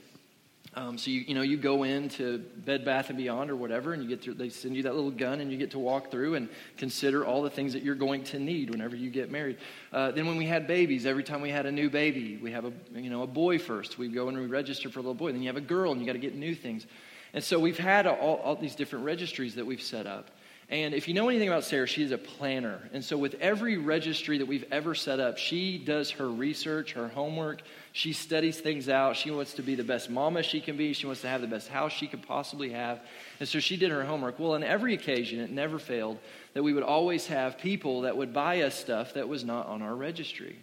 Um, 0.77 0.99
so 0.99 1.09
you, 1.09 1.21
you 1.21 1.33
know 1.33 1.41
you 1.41 1.57
go 1.57 1.81
into 1.81 2.37
Bed 2.37 2.85
Bath 2.85 3.09
and 3.09 3.17
Beyond 3.17 3.49
or 3.49 3.55
whatever, 3.55 3.93
and 3.93 4.03
you 4.03 4.07
get 4.07 4.21
through. 4.21 4.35
They 4.35 4.49
send 4.49 4.75
you 4.75 4.83
that 4.83 4.93
little 4.93 5.09
gun, 5.09 5.41
and 5.41 5.51
you 5.51 5.57
get 5.57 5.71
to 5.71 5.79
walk 5.79 6.11
through 6.11 6.35
and 6.35 6.49
consider 6.77 7.25
all 7.25 7.41
the 7.41 7.49
things 7.49 7.73
that 7.73 7.81
you're 7.81 7.95
going 7.95 8.23
to 8.25 8.37
need 8.37 8.69
whenever 8.69 8.95
you 8.95 9.09
get 9.09 9.31
married. 9.31 9.57
Uh, 9.91 10.11
then 10.11 10.27
when 10.27 10.37
we 10.37 10.45
had 10.45 10.67
babies, 10.67 11.07
every 11.07 11.23
time 11.23 11.41
we 11.41 11.49
had 11.49 11.65
a 11.65 11.71
new 11.71 11.89
baby, 11.89 12.37
we 12.43 12.51
have 12.51 12.65
a 12.65 12.71
you 12.93 13.09
know 13.09 13.23
a 13.23 13.27
boy 13.27 13.57
first. 13.57 13.97
We 13.97 14.07
go 14.07 14.27
and 14.27 14.37
we 14.37 14.45
register 14.45 14.87
for 14.87 14.99
a 14.99 15.01
little 15.01 15.15
boy. 15.15 15.31
Then 15.31 15.41
you 15.41 15.47
have 15.47 15.57
a 15.57 15.61
girl, 15.61 15.93
and 15.93 15.99
you 15.99 16.05
got 16.05 16.13
to 16.13 16.19
get 16.19 16.35
new 16.35 16.53
things. 16.53 16.85
And 17.33 17.43
so 17.43 17.57
we've 17.57 17.79
had 17.79 18.05
all, 18.05 18.35
all 18.37 18.55
these 18.55 18.75
different 18.75 19.03
registries 19.03 19.55
that 19.55 19.65
we've 19.65 19.81
set 19.81 20.05
up. 20.05 20.29
And 20.69 20.93
if 20.93 21.07
you 21.07 21.13
know 21.13 21.29
anything 21.29 21.47
about 21.47 21.63
Sarah, 21.63 21.87
she 21.87 22.03
is 22.03 22.11
a 22.11 22.17
planner. 22.17 22.89
And 22.91 23.03
so 23.03 23.17
with 23.17 23.35
every 23.35 23.77
registry 23.77 24.37
that 24.37 24.45
we've 24.45 24.65
ever 24.69 24.95
set 24.95 25.19
up, 25.19 25.37
she 25.37 25.77
does 25.77 26.11
her 26.11 26.29
research, 26.29 26.91
her 26.91 27.07
homework. 27.07 27.61
She 27.97 28.13
studies 28.13 28.59
things 28.59 28.89
out. 28.89 29.15
She 29.15 29.31
wants 29.31 29.55
to 29.55 29.63
be 29.63 29.73
the 29.73 29.83
best 29.83 30.07
mama 30.07 30.43
she 30.43 30.61
can 30.61 30.77
be. 30.77 30.93
She 30.93 31.07
wants 31.07 31.21
to 31.21 31.29
have 31.29 31.41
the 31.41 31.47
best 31.47 31.67
house 31.67 31.91
she 31.91 32.05
could 32.05 32.21
possibly 32.21 32.69
have. 32.69 32.99
And 33.39 33.49
so 33.49 33.59
she 33.59 33.75
did 33.75 33.89
her 33.89 34.03
homework. 34.03 34.37
Well, 34.37 34.53
on 34.53 34.61
every 34.61 34.93
occasion, 34.93 35.39
it 35.39 35.49
never 35.49 35.79
failed 35.79 36.19
that 36.53 36.61
we 36.61 36.73
would 36.73 36.83
always 36.83 37.25
have 37.25 37.57
people 37.57 38.01
that 38.01 38.15
would 38.15 38.35
buy 38.35 38.61
us 38.61 38.75
stuff 38.75 39.15
that 39.15 39.27
was 39.27 39.43
not 39.43 39.65
on 39.65 39.81
our 39.81 39.95
registry. 39.95 40.59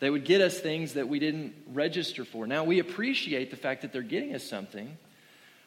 They 0.00 0.10
would 0.10 0.26
get 0.26 0.42
us 0.42 0.60
things 0.60 0.92
that 0.92 1.08
we 1.08 1.18
didn't 1.18 1.54
register 1.72 2.26
for. 2.26 2.46
Now, 2.46 2.64
we 2.64 2.80
appreciate 2.80 3.50
the 3.50 3.56
fact 3.56 3.80
that 3.80 3.90
they're 3.90 4.02
getting 4.02 4.34
us 4.34 4.44
something, 4.44 4.94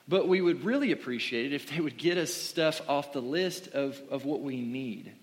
but 0.08 0.28
we 0.28 0.40
would 0.40 0.64
really 0.64 0.92
appreciate 0.92 1.48
it 1.48 1.56
if 1.56 1.68
they 1.72 1.82
would 1.82 1.98
get 1.98 2.20
us 2.20 2.32
stuff 2.32 2.80
off 2.88 3.12
the 3.12 3.24
list 3.24 3.70
of, 3.70 4.00
of 4.12 4.24
what 4.24 4.42
we 4.42 4.62
need. 4.62 5.14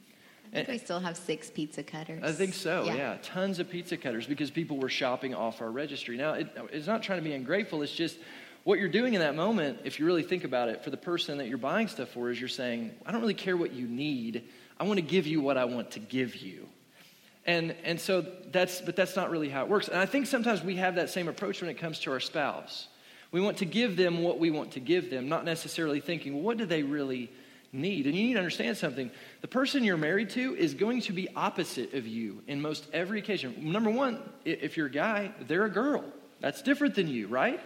I 0.52 0.56
think 0.56 0.68
we 0.68 0.78
still 0.78 1.00
have 1.00 1.16
six 1.16 1.50
pizza 1.50 1.82
cutters. 1.82 2.22
I 2.22 2.32
think 2.32 2.54
so, 2.54 2.84
yeah. 2.84 3.18
Tons 3.22 3.58
of 3.58 3.68
pizza 3.68 3.96
cutters 3.96 4.26
because 4.26 4.50
people 4.50 4.78
were 4.78 4.88
shopping 4.88 5.34
off 5.34 5.60
our 5.60 5.70
registry. 5.70 6.16
Now, 6.16 6.34
it, 6.34 6.48
it's 6.72 6.86
not 6.86 7.02
trying 7.02 7.18
to 7.18 7.24
be 7.24 7.34
ungrateful, 7.34 7.82
it's 7.82 7.92
just 7.92 8.18
what 8.64 8.78
you're 8.78 8.88
doing 8.88 9.14
in 9.14 9.20
that 9.20 9.34
moment, 9.34 9.80
if 9.84 9.98
you 9.98 10.04
really 10.04 10.22
think 10.22 10.44
about 10.44 10.68
it, 10.68 10.84
for 10.84 10.90
the 10.90 10.96
person 10.96 11.38
that 11.38 11.48
you're 11.48 11.56
buying 11.56 11.88
stuff 11.88 12.10
for, 12.10 12.30
is 12.30 12.38
you're 12.38 12.48
saying, 12.48 12.90
I 13.06 13.12
don't 13.12 13.20
really 13.20 13.32
care 13.32 13.56
what 13.56 13.72
you 13.72 13.86
need. 13.86 14.44
I 14.78 14.84
want 14.84 14.98
to 14.98 15.02
give 15.02 15.26
you 15.26 15.40
what 15.40 15.56
I 15.56 15.64
want 15.64 15.92
to 15.92 16.00
give 16.00 16.36
you. 16.36 16.68
And, 17.46 17.74
and 17.82 17.98
so 17.98 18.26
that's, 18.52 18.82
but 18.82 18.94
that's 18.94 19.16
not 19.16 19.30
really 19.30 19.48
how 19.48 19.62
it 19.62 19.70
works. 19.70 19.88
And 19.88 19.98
I 19.98 20.04
think 20.04 20.26
sometimes 20.26 20.62
we 20.62 20.76
have 20.76 20.96
that 20.96 21.08
same 21.08 21.28
approach 21.28 21.62
when 21.62 21.70
it 21.70 21.78
comes 21.78 22.00
to 22.00 22.12
our 22.12 22.20
spouse. 22.20 22.88
We 23.32 23.40
want 23.40 23.56
to 23.58 23.64
give 23.64 23.96
them 23.96 24.22
what 24.22 24.38
we 24.38 24.50
want 24.50 24.72
to 24.72 24.80
give 24.80 25.08
them, 25.08 25.28
not 25.28 25.46
necessarily 25.46 26.00
thinking, 26.00 26.34
well, 26.34 26.42
what 26.42 26.58
do 26.58 26.66
they 26.66 26.82
really 26.82 27.30
need? 27.72 28.06
And 28.06 28.14
you 28.14 28.24
need 28.24 28.32
to 28.34 28.38
understand 28.38 28.76
something. 28.76 29.10
The 29.40 29.48
person 29.48 29.84
you're 29.84 29.96
married 29.96 30.30
to 30.30 30.56
is 30.56 30.74
going 30.74 31.02
to 31.02 31.12
be 31.12 31.28
opposite 31.34 31.94
of 31.94 32.06
you 32.06 32.42
in 32.46 32.60
most 32.60 32.86
every 32.92 33.18
occasion. 33.18 33.72
Number 33.72 33.90
one, 33.90 34.20
if 34.44 34.76
you're 34.76 34.86
a 34.86 34.90
guy, 34.90 35.32
they're 35.46 35.64
a 35.64 35.70
girl. 35.70 36.04
That's 36.40 36.62
different 36.62 36.94
than 36.94 37.08
you, 37.08 37.26
right? 37.26 37.60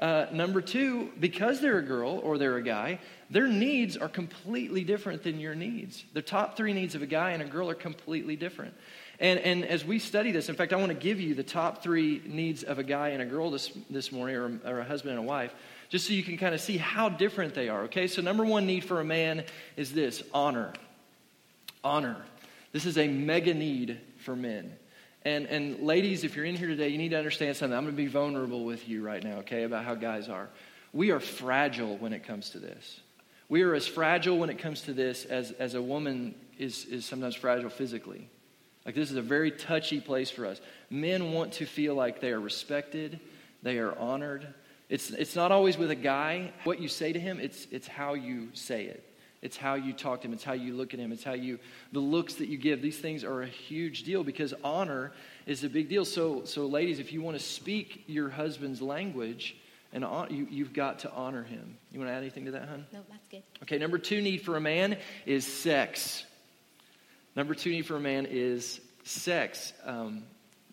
Uh, 0.00 0.26
number 0.32 0.60
two, 0.60 1.10
because 1.20 1.60
they're 1.60 1.78
a 1.78 1.82
girl 1.82 2.20
or 2.24 2.36
they're 2.36 2.56
a 2.56 2.62
guy, 2.62 2.98
their 3.30 3.46
needs 3.46 3.96
are 3.96 4.08
completely 4.08 4.82
different 4.82 5.22
than 5.22 5.38
your 5.38 5.54
needs. 5.54 6.04
The 6.12 6.22
top 6.22 6.56
three 6.56 6.72
needs 6.72 6.94
of 6.94 7.02
a 7.02 7.06
guy 7.06 7.30
and 7.30 7.42
a 7.42 7.46
girl 7.46 7.70
are 7.70 7.74
completely 7.74 8.36
different. 8.36 8.74
And, 9.20 9.38
and 9.40 9.64
as 9.64 9.84
we 9.84 10.00
study 10.00 10.32
this, 10.32 10.48
in 10.48 10.56
fact, 10.56 10.72
I 10.72 10.76
want 10.76 10.88
to 10.88 10.98
give 10.98 11.20
you 11.20 11.34
the 11.34 11.44
top 11.44 11.82
three 11.82 12.20
needs 12.26 12.64
of 12.64 12.78
a 12.78 12.82
guy 12.82 13.10
and 13.10 13.22
a 13.22 13.26
girl 13.26 13.50
this, 13.50 13.70
this 13.88 14.10
morning, 14.10 14.36
or, 14.36 14.60
or 14.66 14.80
a 14.80 14.84
husband 14.84 15.16
and 15.16 15.20
a 15.20 15.28
wife, 15.28 15.54
just 15.88 16.06
so 16.06 16.12
you 16.12 16.22
can 16.22 16.36
kind 16.36 16.54
of 16.54 16.60
see 16.60 16.76
how 16.76 17.08
different 17.08 17.54
they 17.54 17.68
are, 17.68 17.84
okay? 17.84 18.06
So, 18.06 18.22
number 18.22 18.44
one 18.44 18.66
need 18.66 18.84
for 18.84 19.00
a 19.00 19.04
man 19.04 19.44
is 19.76 19.92
this 19.92 20.22
honor. 20.32 20.72
Honor. 21.82 22.24
This 22.72 22.86
is 22.86 22.98
a 22.98 23.06
mega 23.06 23.54
need 23.54 24.00
for 24.18 24.34
men. 24.34 24.74
And, 25.24 25.46
and 25.46 25.80
ladies, 25.80 26.24
if 26.24 26.36
you're 26.36 26.44
in 26.44 26.56
here 26.56 26.68
today, 26.68 26.88
you 26.88 26.98
need 26.98 27.10
to 27.10 27.18
understand 27.18 27.56
something. 27.56 27.76
I'm 27.76 27.84
going 27.84 27.94
to 27.94 28.02
be 28.02 28.08
vulnerable 28.08 28.64
with 28.64 28.88
you 28.88 29.02
right 29.02 29.22
now, 29.22 29.38
okay, 29.38 29.62
about 29.62 29.84
how 29.84 29.94
guys 29.94 30.28
are. 30.28 30.50
We 30.92 31.10
are 31.10 31.20
fragile 31.20 31.96
when 31.96 32.12
it 32.12 32.24
comes 32.24 32.50
to 32.50 32.58
this. 32.58 33.00
We 33.48 33.62
are 33.62 33.74
as 33.74 33.86
fragile 33.86 34.38
when 34.38 34.50
it 34.50 34.58
comes 34.58 34.82
to 34.82 34.92
this 34.92 35.24
as, 35.24 35.52
as 35.52 35.74
a 35.74 35.82
woman 35.82 36.34
is, 36.58 36.84
is 36.86 37.06
sometimes 37.06 37.34
fragile 37.34 37.70
physically. 37.70 38.28
Like, 38.84 38.94
this 38.94 39.10
is 39.10 39.16
a 39.16 39.22
very 39.22 39.50
touchy 39.50 40.00
place 40.00 40.30
for 40.30 40.44
us. 40.44 40.60
Men 40.90 41.32
want 41.32 41.52
to 41.54 41.66
feel 41.66 41.94
like 41.94 42.20
they 42.20 42.32
are 42.32 42.40
respected, 42.40 43.20
they 43.62 43.78
are 43.78 43.96
honored. 43.98 44.46
It's, 44.88 45.10
it's 45.10 45.34
not 45.34 45.50
always 45.52 45.78
with 45.78 45.90
a 45.90 45.96
guy. 45.96 46.52
What 46.64 46.80
you 46.80 46.88
say 46.88 47.12
to 47.12 47.20
him, 47.20 47.40
it's, 47.40 47.66
it's 47.70 47.88
how 47.88 48.14
you 48.14 48.48
say 48.52 48.84
it. 48.84 49.04
It's 49.40 49.56
how 49.58 49.74
you 49.74 49.92
talk 49.92 50.22
to 50.22 50.28
him. 50.28 50.32
It's 50.32 50.44
how 50.44 50.54
you 50.54 50.74
look 50.74 50.94
at 50.94 51.00
him. 51.00 51.12
It's 51.12 51.24
how 51.24 51.34
you, 51.34 51.58
the 51.92 52.00
looks 52.00 52.34
that 52.36 52.48
you 52.48 52.56
give. 52.56 52.80
These 52.80 52.98
things 52.98 53.24
are 53.24 53.42
a 53.42 53.46
huge 53.46 54.04
deal 54.04 54.24
because 54.24 54.54
honor 54.64 55.12
is 55.46 55.64
a 55.64 55.68
big 55.68 55.90
deal. 55.90 56.06
So, 56.06 56.44
so 56.44 56.66
ladies, 56.66 56.98
if 56.98 57.12
you 57.12 57.20
want 57.20 57.36
to 57.36 57.42
speak 57.42 58.04
your 58.06 58.30
husband's 58.30 58.80
language, 58.80 59.56
and 59.92 60.02
hon- 60.02 60.34
you, 60.34 60.46
you've 60.50 60.72
got 60.72 61.00
to 61.00 61.12
honor 61.12 61.44
him. 61.44 61.76
You 61.92 62.00
want 62.00 62.10
to 62.10 62.14
add 62.14 62.22
anything 62.22 62.46
to 62.46 62.52
that, 62.52 62.68
hun? 62.68 62.86
No, 62.92 63.00
that's 63.08 63.26
good. 63.30 63.42
Okay, 63.62 63.78
number 63.78 63.98
two 63.98 64.20
need 64.20 64.38
for 64.42 64.56
a 64.56 64.60
man 64.60 64.96
is 65.26 65.46
sex. 65.46 66.24
Number 67.36 67.54
two 67.54 67.70
need 67.70 67.86
for 67.86 67.96
a 67.96 68.00
man 68.00 68.26
is 68.26 68.80
sex. 69.04 69.72
Um, 69.84 70.24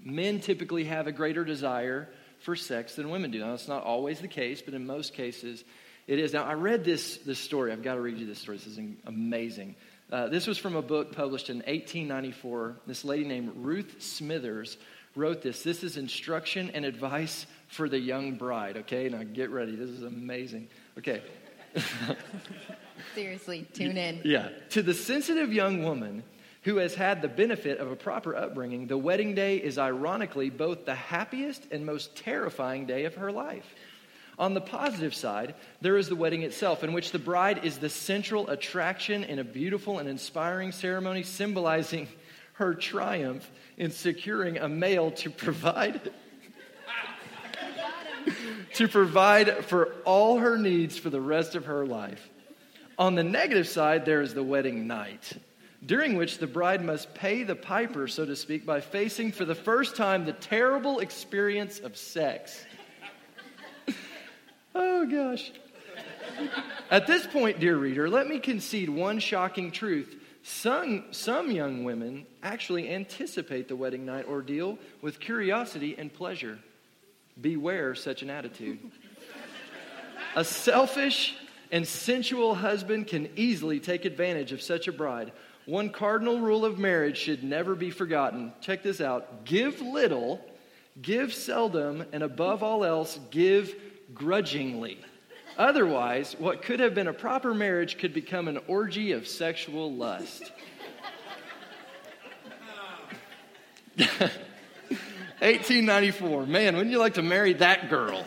men 0.04 0.40
typically 0.40 0.86
have 0.86 1.08
a 1.08 1.12
greater 1.12 1.44
desire 1.44 2.08
for 2.42 2.56
sex 2.56 2.96
than 2.96 3.10
women 3.10 3.32
do. 3.32 3.40
Now, 3.40 3.52
that's 3.52 3.68
not 3.68 3.84
always 3.84 4.20
the 4.20 4.28
case, 4.28 4.62
but 4.62 4.74
in 4.74 4.86
most 4.86 5.14
cases, 5.14 5.64
It 6.08 6.20
is. 6.20 6.34
Now, 6.34 6.44
I 6.44 6.54
read 6.54 6.84
this, 6.84 7.18
this 7.18 7.40
story. 7.40 7.72
I've 7.72 7.84
got 7.84 7.94
to 7.96 8.02
read 8.02 8.18
you 8.18 8.26
this 8.26 8.40
story. 8.40 8.58
This 8.58 8.68
is 8.68 8.80
amazing. 9.06 9.76
Uh, 10.12 10.28
this 10.28 10.48
was 10.48 10.58
from 10.58 10.76
a 10.76 10.82
book 10.82 11.16
published 11.16 11.50
in 11.50 11.58
1894. 11.58 12.78
This 12.88 13.06
lady 13.06 13.24
named 13.24 13.54
Ruth 13.56 14.02
Smithers 14.02 14.78
wrote 15.16 15.42
this. 15.42 15.64
This 15.64 15.84
is 15.84 15.98
instruction 15.98 16.72
and 16.74 16.86
advice 16.86 17.46
for 17.68 17.88
the 17.88 18.00
young 18.00 18.36
bride. 18.36 18.78
Okay, 18.78 19.08
now 19.10 19.24
get 19.24 19.52
ready. 19.52 19.76
This 19.76 19.90
is 19.90 20.04
amazing. 20.04 20.68
Okay. 20.98 21.22
Seriously, 23.16 23.68
tune 23.74 23.98
in. 23.98 24.22
Yeah. 24.26 24.50
To 24.72 24.82
the 24.82 24.94
sensitive 24.94 25.54
young 25.54 25.84
woman 25.84 26.24
who 26.64 26.78
has 26.78 26.96
had 26.96 27.22
the 27.22 27.28
benefit 27.28 27.80
of 27.80 27.92
a 27.92 27.96
proper 27.96 28.36
upbringing, 28.36 28.88
the 28.88 28.98
wedding 28.98 29.34
day 29.34 29.58
is 29.58 29.78
ironically 29.78 30.50
both 30.50 30.86
the 30.86 30.96
happiest 30.96 31.68
and 31.72 31.86
most 31.86 32.16
terrifying 32.16 32.86
day 32.86 33.06
of 33.06 33.16
her 33.16 33.32
life. 33.32 33.76
On 34.38 34.54
the 34.54 34.62
positive 34.62 35.14
side, 35.14 35.56
there 35.82 35.98
is 35.98 36.08
the 36.08 36.16
wedding 36.16 36.44
itself, 36.44 36.84
in 36.84 36.94
which 36.94 37.12
the 37.12 37.20
bride 37.20 37.64
is 37.64 37.78
the 37.78 37.90
central 37.90 38.50
attraction 38.50 39.24
in 39.24 39.40
a 39.40 39.44
beautiful 39.44 40.00
and 40.00 40.08
inspiring 40.08 40.72
ceremony 40.72 41.24
symbolizing 41.24 42.08
her 42.54 42.74
triumph 42.74 43.50
in 43.78 43.92
securing 43.92 44.58
a 44.58 44.70
male 44.70 45.12
to 45.12 45.30
provide 45.30 46.12
to 48.76 48.88
provide 48.88 49.66
for 49.66 49.94
all 50.06 50.38
her 50.38 50.58
needs 50.58 50.98
for 50.98 51.10
the 51.10 51.22
rest 51.22 51.56
of 51.56 51.66
her 51.66 51.86
life. 51.86 52.30
On 52.98 53.16
the 53.16 53.24
negative 53.24 53.68
side, 53.68 54.06
there 54.06 54.22
is 54.22 54.34
the 54.34 54.44
wedding 54.44 54.86
night, 54.86 55.34
during 55.86 56.16
which 56.16 56.38
the 56.38 56.48
bride 56.48 56.84
must 56.84 57.14
pay 57.14 57.44
the 57.44 57.56
piper, 57.56 58.08
so 58.08 58.26
to 58.26 58.36
speak, 58.36 58.66
by 58.66 58.82
facing 58.82 59.32
for 59.32 59.46
the 59.46 59.56
first 59.56 59.96
time 59.96 60.26
the 60.26 60.34
terrible 60.34 61.00
experience 61.00 61.80
of 61.80 61.98
sex. 61.98 62.64
oh, 64.76 65.06
gosh. 65.08 65.52
At 66.90 67.08
this 67.08 67.26
point, 67.26 67.60
dear 67.60 67.78
reader, 67.78 68.10
let 68.10 68.28
me 68.28 68.40
concede 68.40 68.90
one 68.90 69.20
shocking 69.20 69.72
truth. 69.72 70.16
Some, 70.44 71.06
some 71.12 71.52
young 71.52 71.84
women 71.84 72.26
actually 72.44 72.90
anticipate 72.90 73.68
the 73.68 73.76
wedding 73.76 74.06
night 74.06 74.28
ordeal 74.28 74.78
with 75.02 75.20
curiosity 75.20 75.96
and 75.98 76.14
pleasure. 76.14 76.60
Beware 77.40 77.96
such 77.96 78.22
an 78.22 78.30
attitude. 78.30 78.80
a 80.36 80.44
selfish 80.44 81.36
and 81.72 81.88
sensual 81.88 82.56
husband 82.56 83.08
can 83.08 83.30
easily 83.36 83.80
take 83.80 84.06
advantage 84.06 84.52
of 84.52 84.62
such 84.62 84.88
a 84.88 84.92
bride. 84.92 85.32
One 85.66 85.90
cardinal 85.90 86.40
rule 86.40 86.66
of 86.66 86.80
marriage 86.80 87.18
should 87.18 87.44
never 87.44 87.76
be 87.76 87.92
forgotten. 87.92 88.54
Check 88.62 88.84
this 88.84 89.00
out 89.00 89.46
give 89.46 89.82
little, 89.82 90.44
give 91.02 91.34
seldom, 91.34 92.06
and 92.12 92.24
above 92.24 92.64
all 92.64 92.84
else, 92.84 93.20
give 93.30 93.76
grudgingly. 94.14 95.00
Otherwise, 95.58 96.36
what 96.40 96.62
could 96.62 96.80
have 96.80 96.96
been 96.96 97.08
a 97.08 97.14
proper 97.14 97.54
marriage 97.54 97.98
could 97.98 98.14
become 98.14 98.48
an 98.48 98.60
orgy 98.68 99.12
of 99.12 99.28
sexual 99.28 99.94
lust. 99.94 100.52
1894. 105.42 106.46
Man, 106.46 106.76
wouldn't 106.76 106.92
you 106.92 107.00
like 107.00 107.16
to 107.16 107.22
marry 107.22 107.54
that 107.54 107.90
girl? 107.90 108.24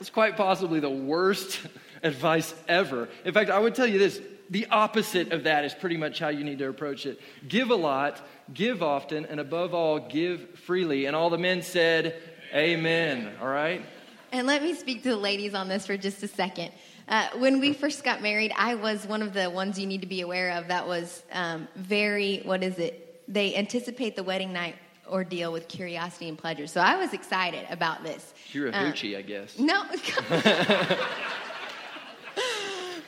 It's 0.00 0.10
quite 0.10 0.36
possibly 0.36 0.80
the 0.80 0.90
worst 0.90 1.60
advice 2.02 2.52
ever. 2.68 3.08
In 3.24 3.32
fact, 3.32 3.50
I 3.50 3.58
would 3.58 3.74
tell 3.74 3.86
you 3.86 3.98
this 3.98 4.20
the 4.54 4.68
opposite 4.70 5.32
of 5.32 5.42
that 5.42 5.64
is 5.64 5.74
pretty 5.74 5.96
much 5.96 6.20
how 6.20 6.28
you 6.28 6.44
need 6.44 6.60
to 6.60 6.68
approach 6.68 7.06
it. 7.06 7.20
Give 7.48 7.70
a 7.70 7.74
lot, 7.74 8.24
give 8.54 8.84
often, 8.84 9.26
and 9.26 9.40
above 9.40 9.74
all, 9.74 9.98
give 9.98 10.48
freely. 10.60 11.06
And 11.06 11.16
all 11.16 11.28
the 11.28 11.38
men 11.38 11.60
said, 11.60 12.22
Amen. 12.54 13.32
All 13.40 13.48
right? 13.48 13.84
And 14.30 14.46
let 14.46 14.62
me 14.62 14.74
speak 14.74 15.02
to 15.02 15.08
the 15.08 15.16
ladies 15.16 15.54
on 15.54 15.68
this 15.68 15.88
for 15.88 15.96
just 15.96 16.22
a 16.22 16.28
second. 16.28 16.70
Uh, 17.08 17.30
when 17.38 17.58
we 17.58 17.72
first 17.72 18.04
got 18.04 18.22
married, 18.22 18.52
I 18.56 18.76
was 18.76 19.04
one 19.08 19.22
of 19.22 19.34
the 19.34 19.50
ones 19.50 19.76
you 19.76 19.88
need 19.88 20.02
to 20.02 20.06
be 20.06 20.20
aware 20.20 20.52
of 20.52 20.68
that 20.68 20.86
was 20.86 21.24
um, 21.32 21.66
very, 21.74 22.42
what 22.44 22.62
is 22.62 22.78
it? 22.78 23.24
They 23.26 23.56
anticipate 23.56 24.14
the 24.14 24.22
wedding 24.22 24.52
night 24.52 24.76
ordeal 25.08 25.50
with 25.50 25.66
curiosity 25.66 26.28
and 26.28 26.38
pleasure. 26.38 26.68
So 26.68 26.80
I 26.80 26.94
was 26.94 27.12
excited 27.12 27.66
about 27.70 28.04
this. 28.04 28.32
You're 28.52 28.68
a 28.68 28.70
uh, 28.70 28.84
hoochie, 28.84 29.18
I 29.18 29.22
guess. 29.22 29.58
No. 29.58 29.82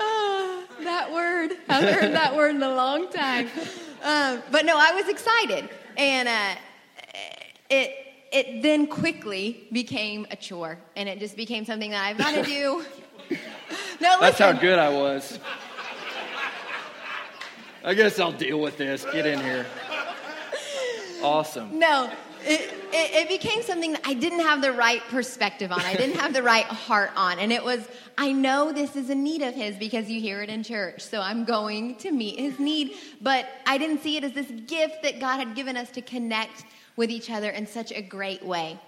oh, 0.00 0.64
that 0.82 1.12
word. 1.12 1.52
I 1.65 1.65
haven't 1.80 2.02
heard 2.02 2.12
that 2.14 2.34
word 2.36 2.54
in 2.54 2.62
a 2.62 2.74
long 2.74 3.10
time. 3.10 3.48
Um, 4.02 4.42
but 4.50 4.64
no, 4.64 4.76
I 4.78 4.92
was 4.92 5.08
excited. 5.08 5.68
And 5.96 6.28
uh, 6.28 6.54
it, 7.70 7.92
it 8.32 8.62
then 8.62 8.86
quickly 8.86 9.66
became 9.72 10.26
a 10.30 10.36
chore. 10.36 10.78
And 10.94 11.08
it 11.08 11.18
just 11.18 11.36
became 11.36 11.64
something 11.64 11.90
that 11.90 12.04
I've 12.04 12.18
got 12.18 12.34
to 12.34 12.42
do. 12.42 12.84
no, 14.00 14.20
That's 14.20 14.38
how 14.38 14.52
good 14.52 14.78
I 14.78 14.88
was. 14.88 15.38
I 17.84 17.94
guess 17.94 18.18
I'll 18.18 18.32
deal 18.32 18.60
with 18.60 18.76
this. 18.76 19.04
Get 19.04 19.26
in 19.26 19.40
here. 19.40 19.66
Awesome. 21.22 21.78
No, 21.78 22.10
it, 22.46 22.72
it, 22.92 23.22
it, 23.22 23.28
became 23.28 23.62
something 23.62 23.92
that 23.92 24.02
I 24.04 24.14
didn't 24.14 24.40
have 24.40 24.62
the 24.62 24.72
right 24.72 25.02
perspective 25.08 25.72
on. 25.72 25.80
I 25.80 25.94
didn't 25.94 26.16
have 26.16 26.32
the 26.32 26.42
right 26.42 26.64
heart 26.64 27.10
on. 27.16 27.38
And 27.38 27.52
it 27.52 27.62
was, 27.62 27.88
I 28.16 28.32
know 28.32 28.72
this 28.72 28.94
is 28.94 29.10
a 29.10 29.14
need 29.14 29.42
of 29.42 29.54
his 29.54 29.76
because 29.76 30.08
you 30.08 30.20
hear 30.20 30.42
it 30.42 30.48
in 30.48 30.62
church. 30.62 31.02
So 31.02 31.20
I'm 31.20 31.44
going 31.44 31.96
to 31.96 32.12
meet 32.12 32.38
his 32.38 32.58
need. 32.58 32.94
But 33.20 33.46
I 33.66 33.78
didn't 33.78 34.00
see 34.00 34.16
it 34.16 34.24
as 34.24 34.32
this 34.32 34.50
gift 34.66 35.02
that 35.02 35.18
God 35.18 35.38
had 35.38 35.54
given 35.56 35.76
us 35.76 35.90
to 35.90 36.02
connect 36.02 36.64
with 36.94 37.10
each 37.10 37.30
other 37.30 37.50
in 37.50 37.66
such 37.66 37.92
a 37.92 38.00
great 38.00 38.44
way. 38.44 38.78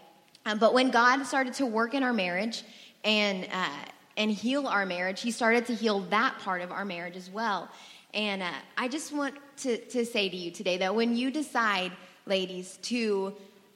Um, 0.46 0.58
but 0.58 0.72
when 0.72 0.90
God 0.90 1.24
started 1.24 1.54
to 1.54 1.66
work 1.66 1.94
in 1.94 2.02
our 2.02 2.12
marriage 2.12 2.62
and, 3.04 3.46
uh, 3.52 3.68
and 4.16 4.30
heal 4.30 4.66
our 4.66 4.86
marriage, 4.86 5.20
he 5.20 5.30
started 5.30 5.66
to 5.66 5.74
heal 5.74 6.00
that 6.10 6.38
part 6.38 6.62
of 6.62 6.70
our 6.70 6.84
marriage 6.84 7.16
as 7.16 7.28
well. 7.28 7.68
And 8.14 8.42
uh, 8.42 8.50
I 8.76 8.88
just 8.88 9.12
want 9.12 9.34
to, 9.58 9.76
to 9.76 10.06
say 10.06 10.28
to 10.28 10.36
you 10.36 10.50
today 10.50 10.78
that 10.78 10.94
when 10.94 11.16
you 11.16 11.30
decide– 11.32 11.92
ladies, 12.28 12.78
to 12.82 13.34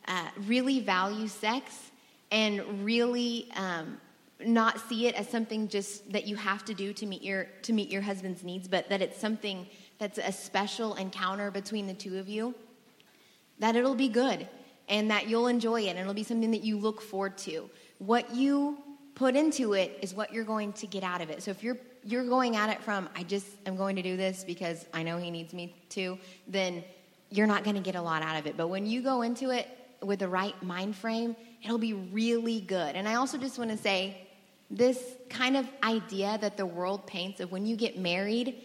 uh, 0.08 0.28
really 0.46 0.80
value 0.80 1.28
sex 1.28 1.90
and 2.30 2.84
really 2.84 3.48
um, 3.56 4.00
not 4.44 4.80
see 4.88 5.06
it 5.06 5.14
as 5.14 5.28
something 5.28 5.68
just 5.68 6.10
that 6.12 6.26
you 6.26 6.36
have 6.36 6.64
to 6.64 6.74
do 6.74 6.92
to 6.92 7.06
meet 7.06 7.22
your 7.22 7.44
to 7.62 7.72
meet 7.72 7.90
your 7.90 8.02
husband's 8.02 8.42
needs, 8.42 8.68
but 8.68 8.88
that 8.88 9.02
it's 9.02 9.18
something 9.18 9.66
that's 9.98 10.18
a 10.18 10.32
special 10.32 10.94
encounter 10.94 11.50
between 11.50 11.86
the 11.86 11.94
two 11.94 12.18
of 12.18 12.28
you. 12.28 12.54
That 13.58 13.76
it'll 13.76 13.94
be 13.94 14.08
good 14.08 14.48
and 14.88 15.10
that 15.10 15.28
you'll 15.28 15.46
enjoy 15.46 15.82
it 15.82 15.90
and 15.90 15.98
it'll 15.98 16.14
be 16.14 16.24
something 16.24 16.50
that 16.50 16.64
you 16.64 16.78
look 16.78 17.00
forward 17.00 17.38
to. 17.38 17.70
What 17.98 18.34
you 18.34 18.78
put 19.14 19.36
into 19.36 19.74
it 19.74 19.98
is 20.02 20.14
what 20.14 20.32
you're 20.32 20.44
going 20.44 20.72
to 20.74 20.86
get 20.86 21.04
out 21.04 21.20
of 21.20 21.30
it. 21.30 21.42
So 21.42 21.50
if 21.50 21.62
you're 21.62 21.78
you're 22.04 22.26
going 22.26 22.56
at 22.56 22.70
it 22.70 22.82
from 22.82 23.08
I 23.14 23.22
just 23.22 23.46
am 23.66 23.76
going 23.76 23.96
to 23.96 24.02
do 24.02 24.16
this 24.16 24.42
because 24.42 24.86
I 24.92 25.02
know 25.02 25.18
he 25.18 25.30
needs 25.30 25.52
me 25.52 25.76
to, 25.90 26.18
then 26.48 26.82
you're 27.30 27.46
not 27.46 27.62
going 27.62 27.76
to 27.76 27.82
get 27.82 27.94
a 27.94 28.02
lot 28.02 28.22
out 28.22 28.38
of 28.38 28.46
it. 28.46 28.56
But 28.56 28.68
when 28.68 28.86
you 28.86 29.02
go 29.02 29.22
into 29.22 29.50
it 29.50 29.68
with 30.02 30.20
the 30.20 30.28
right 30.28 30.60
mind 30.62 30.96
frame, 30.96 31.36
it'll 31.62 31.78
be 31.78 31.92
really 31.92 32.60
good. 32.60 32.96
And 32.96 33.08
I 33.08 33.14
also 33.14 33.38
just 33.38 33.58
want 33.58 33.70
to 33.70 33.76
say 33.76 34.28
this 34.70 34.98
kind 35.28 35.56
of 35.56 35.66
idea 35.82 36.38
that 36.40 36.56
the 36.56 36.66
world 36.66 37.06
paints 37.06 37.40
of 37.40 37.52
when 37.52 37.66
you 37.66 37.76
get 37.76 37.98
married, 37.98 38.62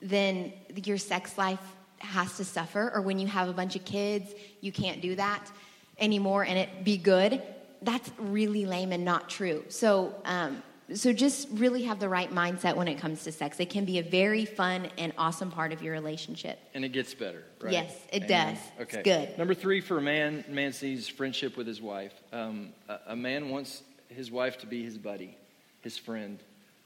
then 0.00 0.52
your 0.84 0.98
sex 0.98 1.36
life 1.38 1.60
has 1.98 2.36
to 2.36 2.44
suffer, 2.44 2.90
or 2.94 3.00
when 3.02 3.18
you 3.18 3.26
have 3.26 3.48
a 3.48 3.52
bunch 3.52 3.76
of 3.76 3.84
kids, 3.84 4.32
you 4.60 4.72
can't 4.72 5.00
do 5.00 5.14
that 5.16 5.50
anymore 5.98 6.44
and 6.44 6.58
it 6.58 6.84
be 6.84 6.96
good. 6.96 7.42
That's 7.82 8.10
really 8.18 8.66
lame 8.66 8.92
and 8.92 9.04
not 9.04 9.28
true. 9.28 9.64
So, 9.68 10.14
um, 10.24 10.62
so 10.92 11.12
just 11.12 11.48
really 11.52 11.84
have 11.84 11.98
the 11.98 12.08
right 12.08 12.30
mindset 12.30 12.76
when 12.76 12.88
it 12.88 12.96
comes 12.96 13.24
to 13.24 13.32
sex. 13.32 13.58
It 13.58 13.70
can 13.70 13.86
be 13.86 13.98
a 13.98 14.02
very 14.02 14.44
fun 14.44 14.88
and 14.98 15.14
awesome 15.16 15.50
part 15.50 15.72
of 15.72 15.82
your 15.82 15.94
relationship. 15.94 16.58
And 16.74 16.84
it 16.84 16.90
gets 16.90 17.14
better, 17.14 17.44
right? 17.60 17.72
Yes, 17.72 17.96
it 18.12 18.24
Amen. 18.24 18.54
does. 18.54 18.62
Okay. 18.82 18.98
It's 18.98 19.04
good. 19.04 19.38
Number 19.38 19.54
three 19.54 19.80
for 19.80 19.96
a 19.96 20.02
man, 20.02 20.44
man 20.48 20.72
sees 20.72 21.08
friendship 21.08 21.56
with 21.56 21.66
his 21.66 21.80
wife. 21.80 22.12
Um, 22.32 22.70
a, 22.88 22.98
a, 23.08 23.16
man 23.16 23.48
wants 23.48 23.82
his 24.08 24.30
wife 24.30 24.58
to 24.58 24.66
be 24.66 24.84
his 24.84 24.98
buddy, 24.98 25.38
his 25.80 25.96
friend. 25.96 26.38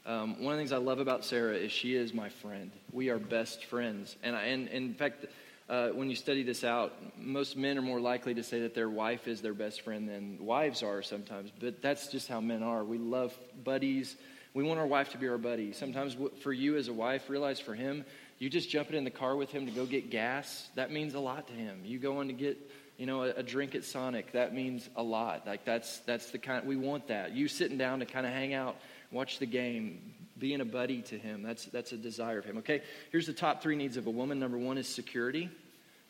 Um, 0.05 0.41
one 0.41 0.53
of 0.53 0.57
the 0.57 0.61
things 0.61 0.71
I 0.71 0.77
love 0.77 0.99
about 0.99 1.25
Sarah 1.25 1.55
is 1.55 1.71
she 1.71 1.95
is 1.95 2.13
my 2.13 2.29
friend. 2.29 2.71
We 2.93 3.09
are 3.09 3.19
best 3.19 3.65
friends. 3.65 4.15
And, 4.23 4.33
I, 4.33 4.43
and, 4.45 4.69
and 4.69 4.85
in 4.85 4.93
fact, 4.93 5.25
uh, 5.69 5.89
when 5.89 6.09
you 6.09 6.15
study 6.15 6.41
this 6.41 6.63
out, 6.63 6.93
most 7.17 7.55
men 7.55 7.77
are 7.77 7.83
more 7.83 7.99
likely 7.99 8.33
to 8.33 8.43
say 8.43 8.61
that 8.61 8.73
their 8.73 8.89
wife 8.89 9.27
is 9.27 9.41
their 9.41 9.53
best 9.53 9.81
friend 9.81 10.09
than 10.09 10.37
wives 10.43 10.81
are 10.81 11.03
sometimes. 11.03 11.51
But 11.59 11.81
that's 11.81 12.07
just 12.07 12.27
how 12.27 12.41
men 12.41 12.63
are. 12.63 12.83
We 12.83 12.97
love 12.97 13.37
buddies. 13.63 14.15
We 14.55 14.63
want 14.63 14.79
our 14.79 14.87
wife 14.87 15.11
to 15.11 15.19
be 15.19 15.27
our 15.27 15.37
buddy. 15.37 15.73
Sometimes 15.73 16.17
for 16.41 16.51
you 16.51 16.75
as 16.75 16.87
a 16.87 16.93
wife, 16.93 17.29
realize 17.29 17.59
for 17.59 17.75
him, 17.75 18.03
you 18.39 18.49
just 18.49 18.69
jumping 18.69 18.97
in 18.97 19.03
the 19.03 19.11
car 19.11 19.35
with 19.35 19.51
him 19.51 19.67
to 19.67 19.71
go 19.71 19.85
get 19.85 20.09
gas, 20.09 20.69
that 20.73 20.91
means 20.91 21.13
a 21.13 21.19
lot 21.19 21.47
to 21.47 21.53
him. 21.53 21.81
You 21.83 21.99
going 21.99 22.29
to 22.29 22.33
get, 22.33 22.57
you 22.97 23.05
know, 23.05 23.23
a, 23.23 23.29
a 23.35 23.43
drink 23.43 23.75
at 23.75 23.83
Sonic, 23.83 24.31
that 24.31 24.55
means 24.55 24.89
a 24.95 25.03
lot. 25.03 25.45
Like 25.45 25.65
that's 25.65 25.99
that's 25.99 26.31
the 26.31 26.39
kind 26.39 26.65
we 26.65 26.77
want 26.77 27.09
that. 27.09 27.33
You 27.33 27.47
sitting 27.47 27.77
down 27.77 27.99
to 27.99 28.05
kind 28.07 28.25
of 28.25 28.33
hang 28.33 28.55
out, 28.55 28.77
watch 29.11 29.37
the 29.37 29.45
game, 29.45 30.13
being 30.39 30.61
a 30.61 30.65
buddy 30.65 31.01
to 31.03 31.17
him. 31.17 31.43
That's, 31.43 31.65
that's 31.65 31.91
a 31.91 31.97
desire 31.97 32.39
of 32.39 32.45
him. 32.45 32.57
Okay, 32.59 32.81
here's 33.11 33.27
the 33.27 33.33
top 33.33 33.61
three 33.61 33.75
needs 33.75 33.97
of 33.97 34.07
a 34.07 34.11
woman. 34.11 34.39
Number 34.39 34.57
one 34.57 34.77
is 34.77 34.87
security. 34.87 35.49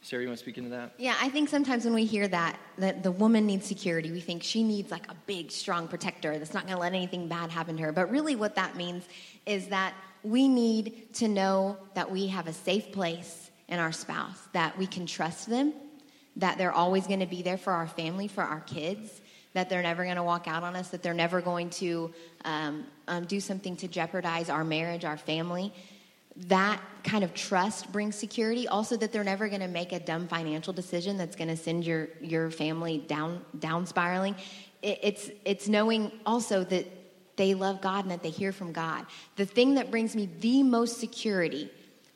Sarah, 0.02 0.24
you 0.24 0.30
want 0.30 0.38
to 0.38 0.44
speak 0.44 0.58
into 0.58 0.70
that? 0.70 0.94
Yeah, 0.98 1.16
I 1.20 1.30
think 1.30 1.50
sometimes 1.50 1.84
when 1.84 1.94
we 1.94 2.06
hear 2.06 2.28
that, 2.30 2.58
that 2.78 3.04
the 3.04 3.12
woman 3.12 3.46
needs 3.46 3.66
security, 3.66 4.12
we 4.12 4.22
think 4.22 4.44
she 4.44 4.64
needs 4.64 4.92
like 4.92 5.10
a 5.12 5.16
big, 5.28 5.52
strong 5.52 5.90
protector 5.90 6.38
that's 6.38 6.54
not 6.54 6.64
going 6.64 6.76
to 6.76 6.82
let 6.82 6.94
anything 6.94 7.28
bad 7.28 7.50
happen 7.50 7.76
to 7.78 7.84
her. 7.84 7.92
But 7.92 8.10
really, 8.10 8.36
what 8.36 8.56
that 8.56 8.78
means 8.78 9.04
is 9.46 9.68
that 9.68 9.94
we 10.24 10.48
need 10.48 11.14
to 11.16 11.28
know 11.28 11.78
that 11.96 12.10
we 12.10 12.28
have 12.28 12.48
a 12.48 12.54
safe 12.54 12.94
place 12.94 13.52
in 13.68 13.80
our 13.80 13.92
spouse, 13.92 14.40
that 14.54 14.78
we 14.78 14.88
can 14.88 15.06
trust 15.06 15.50
them, 15.50 15.74
that 16.38 16.58
they're 16.58 16.72
always 16.72 17.06
going 17.06 17.20
to 17.20 17.26
be 17.26 17.42
there 17.42 17.58
for 17.58 17.74
our 17.74 17.88
family, 17.88 18.28
for 18.28 18.44
our 18.44 18.62
kids, 18.62 19.22
that 19.54 19.70
they're 19.70 19.84
never 19.84 20.04
going 20.04 20.16
to 20.16 20.24
walk 20.24 20.48
out 20.48 20.64
on 20.64 20.76
us, 20.76 20.90
that 20.90 21.04
they're 21.04 21.14
never 21.14 21.42
going 21.42 21.70
to 21.72 22.14
um, 22.46 22.86
um, 23.10 23.26
do 23.26 23.40
something 23.40 23.76
to 23.78 23.88
jeopardize 23.88 24.50
our 24.50 24.64
marriage, 24.64 25.04
our 25.04 25.18
family 25.18 25.74
that 26.48 26.82
kind 27.04 27.24
of 27.24 27.34
trust 27.34 27.92
brings 27.92 28.16
security. 28.16 28.68
Also, 28.68 28.96
that 28.96 29.12
they're 29.12 29.24
never 29.24 29.50
going 29.50 29.62
to 29.62 29.68
make 29.68 29.92
a 29.92 30.00
dumb 30.00 30.28
financial 30.28 30.72
decision 30.72 31.18
that's 31.18 31.36
going 31.36 31.50
to 31.50 31.58
send 31.58 31.84
your 31.84 32.08
your 32.22 32.50
family 32.50 33.00
down 33.00 33.44
down 33.60 33.86
spiraling. 33.86 34.36
It, 34.82 35.00
it's 35.04 35.30
it's 35.44 35.68
knowing 35.68 36.12
also 36.26 36.64
that 36.64 36.86
they 37.36 37.54
love 37.54 37.82
God 37.82 38.06
and 38.06 38.12
that 38.12 38.24
they 38.24 38.30
hear 38.30 38.52
from 38.52 38.72
God. 38.72 39.06
The 39.36 39.46
thing 39.46 39.76
that 39.76 39.92
brings 39.92 40.16
me 40.16 40.30
the 40.40 40.64
most 40.64 41.00
security 41.00 41.70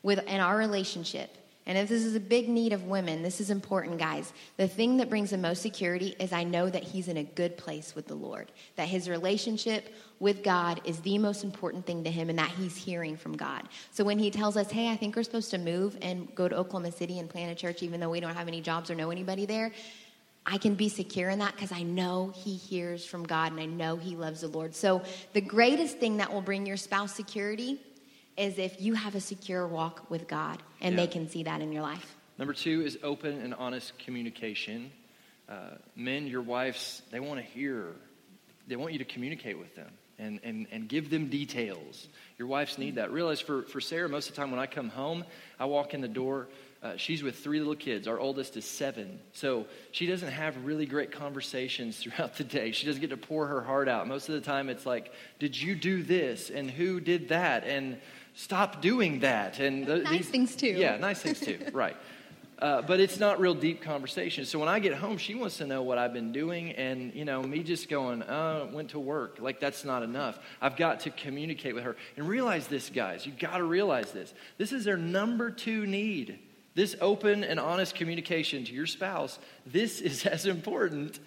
with 0.03 0.19
in 0.19 0.39
our 0.39 0.57
relationship 0.57 1.37
and 1.65 1.77
if 1.77 1.87
this 1.87 2.03
is 2.03 2.15
a 2.15 2.19
big 2.19 2.49
need 2.49 2.73
of 2.73 2.83
women, 2.83 3.23
this 3.23 3.39
is 3.39 3.49
important, 3.49 3.97
guys. 3.97 4.33
The 4.57 4.67
thing 4.67 4.97
that 4.97 5.09
brings 5.09 5.29
the 5.29 5.37
most 5.37 5.61
security 5.61 6.15
is 6.19 6.33
I 6.33 6.43
know 6.43 6.69
that 6.69 6.83
he's 6.83 7.07
in 7.07 7.17
a 7.17 7.23
good 7.23 7.57
place 7.57 7.95
with 7.95 8.07
the 8.07 8.15
Lord, 8.15 8.51
that 8.75 8.89
his 8.89 9.07
relationship 9.07 9.95
with 10.24 10.41
God 10.41 10.82
is 10.86 11.01
the 11.01 11.17
most 11.17 11.43
important 11.43 11.86
thing 11.86 12.05
to 12.05 12.09
him, 12.09 12.30
and 12.30 12.39
that 12.39 12.49
he's 12.49 12.78
hearing 12.78 13.17
from 13.17 13.36
God. 13.36 13.67
So 13.91 14.05
when 14.05 14.17
he 14.17 14.32
tells 14.32 14.55
us, 14.55 14.71
hey, 14.71 14.89
I 14.89 14.95
think 14.95 15.17
we're 15.17 15.24
supposed 15.24 15.51
to 15.51 15.57
move 15.57 15.97
and 16.01 16.34
go 16.34 16.47
to 16.47 16.55
Oklahoma 16.55 16.93
City 16.93 17.19
and 17.19 17.30
plant 17.30 17.51
a 17.51 17.55
church, 17.55 17.84
even 17.84 17.99
though 17.99 18.09
we 18.09 18.21
don't 18.21 18.34
have 18.34 18.47
any 18.47 18.61
jobs 18.61 18.89
or 18.89 18.95
know 18.95 19.11
anybody 19.11 19.45
there, 19.45 19.71
I 20.45 20.57
can 20.57 20.76
be 20.76 20.88
secure 20.88 21.30
in 21.30 21.39
that 21.39 21.53
because 21.53 21.74
I 21.74 21.84
know 21.84 22.32
he 22.34 22.55
hears 22.55 23.05
from 23.05 23.26
God 23.26 23.51
and 23.51 23.61
I 23.61 23.65
know 23.65 23.97
he 23.97 24.15
loves 24.15 24.41
the 24.41 24.47
Lord. 24.47 24.74
So 24.74 25.01
the 25.34 25.41
greatest 25.41 25.99
thing 25.99 26.17
that 26.17 26.34
will 26.34 26.41
bring 26.41 26.65
your 26.65 26.78
spouse 26.78 27.13
security 27.13 27.82
is 28.36 28.57
if 28.57 28.82
you 28.82 28.93
have 28.93 29.15
a 29.15 29.21
secure 29.21 29.67
walk 29.67 30.09
with 30.09 30.28
God 30.28 30.63
and 30.82 30.95
yeah. 30.95 31.01
they 31.01 31.07
can 31.07 31.30
see 31.30 31.43
that 31.43 31.61
in 31.61 31.71
your 31.71 31.84
life. 31.84 32.15
Number 32.38 32.53
two 32.53 32.82
is 32.82 32.97
open 33.03 33.41
and 33.41 33.53
honest 33.53 33.97
communication. 33.99 34.89
Uh, 35.47 35.76
men, 35.95 36.28
your 36.28 36.41
wives, 36.41 37.01
they 37.11 37.19
want 37.19 37.39
to 37.39 37.45
hear, 37.45 37.88
they 38.67 38.78
want 38.78 38.93
you 38.93 38.99
to 38.99 39.05
communicate 39.05 39.59
with 39.59 39.76
them 39.76 39.91
and, 40.20 40.39
and, 40.43 40.68
and 40.72 40.88
give 40.88 41.09
them 41.09 41.30
details. 41.30 42.07
Your 42.38 42.47
wives 42.47 42.78
need 42.78 42.95
that. 42.95 43.11
Realize 43.11 43.39
for, 43.39 43.64
for 43.64 43.82
Sarah, 43.82 44.09
most 44.09 44.30
of 44.30 44.36
the 44.36 44.41
time 44.41 44.51
when 44.51 44.59
I 44.59 44.68
come 44.68 44.89
home, 44.89 45.24
I 45.59 45.66
walk 45.66 45.93
in 45.93 46.01
the 46.01 46.07
door. 46.07 46.47
Uh, 46.82 46.97
she's 46.97 47.24
with 47.24 47.38
three 47.38 47.59
little 47.59 47.76
kids. 47.76 48.07
Our 48.07 48.20
oldest 48.20 48.57
is 48.57 48.66
seven. 48.66 49.20
So 49.32 49.66
she 49.91 50.05
doesn't 50.05 50.32
have 50.32 50.66
really 50.66 50.86
great 50.86 51.11
conversations 51.11 51.97
throughout 52.01 52.36
the 52.36 52.43
day. 52.43 52.72
She 52.72 52.86
doesn't 52.86 53.01
get 53.01 53.11
to 53.11 53.18
pour 53.18 53.47
her 53.47 53.61
heart 53.61 53.88
out. 53.88 54.07
Most 54.07 54.28
of 54.28 54.36
the 54.36 54.41
time, 54.41 54.70
it's 54.70 54.86
like, 54.86 55.14
Did 55.39 55.59
you 55.59 55.76
do 55.76 56.03
this? 56.03 56.49
And 56.49 56.70
who 56.70 56.99
did 56.99 57.30
that? 57.30 57.64
And 57.66 57.97
stop 58.36 58.82
doing 58.82 59.20
that. 59.22 59.59
And 59.59 59.86
the, 59.86 59.97
nice 59.99 60.11
these, 60.11 60.30
things 60.30 60.55
too. 60.55 60.68
Yeah, 60.68 60.97
nice 60.97 61.22
things 61.22 61.39
too. 61.39 61.59
right. 61.74 61.95
Uh, 62.59 62.81
but 62.81 62.99
it's 62.99 63.19
not 63.19 63.39
real 63.39 63.55
deep 63.55 63.81
conversation. 63.81 64.45
So 64.45 64.59
when 64.59 64.69
I 64.69 64.79
get 64.79 64.93
home, 64.93 65.17
she 65.17 65.35
wants 65.35 65.57
to 65.57 65.65
know 65.65 65.81
what 65.81 65.97
I've 65.97 66.13
been 66.13 66.31
doing, 66.31 66.71
and 66.71 67.13
you 67.13 67.25
know, 67.25 67.41
me 67.41 67.63
just 67.63 67.89
going, 67.89 68.21
uh, 68.21 68.67
went 68.71 68.91
to 68.91 68.99
work. 68.99 69.37
Like 69.39 69.59
that's 69.59 69.83
not 69.83 70.03
enough. 70.03 70.39
I've 70.61 70.77
got 70.77 71.01
to 71.01 71.09
communicate 71.09 71.75
with 71.75 71.83
her 71.83 71.95
and 72.15 72.27
realize 72.27 72.67
this, 72.67 72.89
guys. 72.89 73.25
You've 73.25 73.39
got 73.39 73.57
to 73.57 73.63
realize 73.63 74.11
this. 74.11 74.33
This 74.57 74.71
is 74.71 74.85
their 74.85 74.97
number 74.97 75.51
two 75.51 75.85
need. 75.85 76.39
This 76.75 76.95
open 77.01 77.43
and 77.43 77.59
honest 77.59 77.95
communication 77.95 78.65
to 78.65 78.73
your 78.73 78.87
spouse. 78.87 79.37
This 79.65 79.99
is 79.99 80.25
as 80.25 80.45
important 80.45 81.19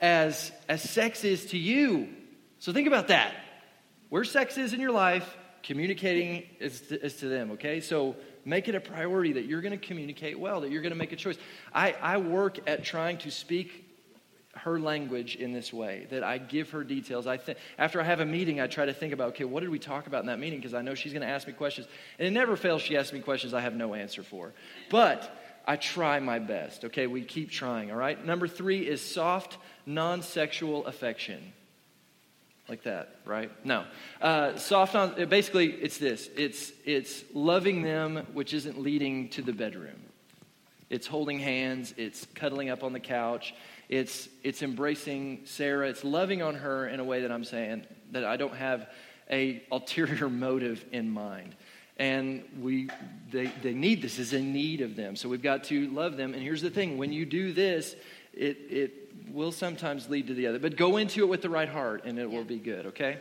as 0.00 0.52
as 0.68 0.82
sex 0.82 1.24
is 1.24 1.46
to 1.46 1.58
you. 1.58 2.08
So 2.58 2.72
think 2.72 2.86
about 2.86 3.08
that. 3.08 3.34
Where 4.10 4.24
sex 4.24 4.58
is 4.58 4.72
in 4.72 4.80
your 4.80 4.92
life, 4.92 5.36
communicating 5.64 6.44
is 6.60 6.82
to, 6.82 7.04
is 7.04 7.16
to 7.16 7.28
them, 7.28 7.52
okay? 7.52 7.80
So 7.80 8.16
make 8.44 8.68
it 8.68 8.74
a 8.74 8.80
priority 8.80 9.32
that 9.32 9.46
you're 9.46 9.60
going 9.60 9.78
to 9.78 9.86
communicate 9.86 10.38
well, 10.38 10.60
that 10.60 10.70
you're 10.70 10.82
going 10.82 10.92
to 10.92 10.98
make 10.98 11.12
a 11.12 11.16
choice. 11.16 11.36
I, 11.72 11.92
I 12.00 12.18
work 12.18 12.58
at 12.68 12.84
trying 12.84 13.18
to 13.18 13.30
speak 13.30 13.84
her 14.56 14.78
language 14.78 15.34
in 15.34 15.52
this 15.52 15.72
way 15.72 16.06
that 16.10 16.22
i 16.22 16.38
give 16.38 16.70
her 16.70 16.84
details. 16.84 17.26
I 17.26 17.36
think 17.36 17.58
after 17.76 18.00
i 18.00 18.04
have 18.04 18.20
a 18.20 18.26
meeting 18.26 18.60
i 18.60 18.68
try 18.68 18.86
to 18.86 18.94
think 18.94 19.12
about 19.12 19.30
okay 19.30 19.44
what 19.44 19.60
did 19.60 19.68
we 19.68 19.80
talk 19.80 20.06
about 20.06 20.20
in 20.20 20.26
that 20.26 20.38
meeting? 20.38 20.60
Because 20.60 20.74
i 20.74 20.80
know 20.82 20.94
she's 20.94 21.12
going 21.12 21.22
to 21.22 21.28
ask 21.28 21.46
me 21.46 21.52
questions. 21.52 21.88
And 22.18 22.28
it 22.28 22.30
never 22.30 22.56
fails 22.56 22.80
she 22.82 22.96
asks 22.96 23.12
me 23.12 23.20
questions 23.20 23.52
i 23.52 23.60
have 23.60 23.74
no 23.74 23.94
answer 23.94 24.22
for. 24.22 24.52
But 24.90 25.36
i 25.66 25.76
try 25.76 26.20
my 26.20 26.38
best 26.38 26.84
okay? 26.84 27.08
We 27.08 27.24
keep 27.24 27.50
trying 27.50 27.90
all 27.90 27.96
right? 27.96 28.24
Number 28.24 28.46
three 28.46 28.86
is 28.86 29.00
soft 29.00 29.58
non-sexual 29.86 30.86
affection 30.86 31.52
like 32.68 32.84
that, 32.84 33.16
right? 33.24 33.50
No. 33.64 33.84
Uh, 34.20 34.56
soft 34.56 34.94
on, 34.94 35.28
basically, 35.28 35.72
it's 35.72 35.98
this 35.98 36.28
it's, 36.36 36.72
it's 36.84 37.24
loving 37.34 37.82
them, 37.82 38.26
which 38.32 38.54
isn't 38.54 38.80
leading 38.80 39.28
to 39.30 39.42
the 39.42 39.52
bedroom. 39.52 40.00
It's 40.90 41.06
holding 41.06 41.38
hands, 41.38 41.94
it's 41.96 42.26
cuddling 42.34 42.70
up 42.70 42.82
on 42.82 42.92
the 42.92 43.00
couch, 43.00 43.54
it's, 43.88 44.28
it's 44.42 44.62
embracing 44.62 45.40
Sarah, 45.44 45.88
it's 45.88 46.04
loving 46.04 46.42
on 46.42 46.54
her 46.54 46.86
in 46.86 47.00
a 47.00 47.04
way 47.04 47.22
that 47.22 47.32
I'm 47.32 47.44
saying 47.44 47.86
that 48.12 48.24
I 48.24 48.36
don't 48.36 48.54
have 48.54 48.88
a 49.30 49.62
ulterior 49.72 50.28
motive 50.30 50.84
in 50.92 51.10
mind. 51.10 51.54
And 51.96 52.42
we, 52.60 52.90
they, 53.30 53.46
they 53.62 53.72
need 53.72 54.02
this, 54.02 54.18
is 54.18 54.32
a 54.32 54.40
need 54.40 54.80
of 54.80 54.96
them. 54.96 55.14
So 55.16 55.28
we've 55.28 55.42
got 55.42 55.64
to 55.64 55.88
love 55.90 56.16
them. 56.16 56.34
And 56.34 56.42
here's 56.42 56.62
the 56.62 56.70
thing 56.70 56.98
when 56.98 57.12
you 57.12 57.24
do 57.24 57.52
this, 57.52 57.94
it, 58.32 58.58
it 58.68 59.03
will 59.30 59.52
sometimes 59.52 60.08
lead 60.08 60.26
to 60.26 60.34
the 60.34 60.46
other. 60.46 60.58
But 60.58 60.76
go 60.76 60.96
into 60.96 61.20
it 61.20 61.28
with 61.28 61.42
the 61.42 61.50
right 61.50 61.68
heart 61.68 62.04
and 62.04 62.18
it 62.18 62.30
yeah. 62.30 62.36
will 62.36 62.44
be 62.44 62.58
good, 62.58 62.86
okay? 62.86 63.18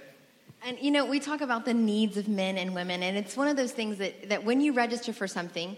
And 0.66 0.80
you 0.80 0.92
know, 0.92 1.06
we 1.06 1.20
talk 1.20 1.42
about 1.42 1.66
the 1.66 1.74
needs 1.74 2.16
of 2.18 2.28
men 2.28 2.58
and 2.58 2.74
women, 2.74 3.04
and 3.04 3.18
it's 3.18 3.36
one 3.36 3.48
of 3.48 3.58
those 3.58 3.74
things 3.74 3.98
that, 3.98 4.30
that 4.30 4.46
when 4.46 4.62
you 4.62 4.72
register 4.72 5.12
for 5.12 5.28
something, 5.28 5.78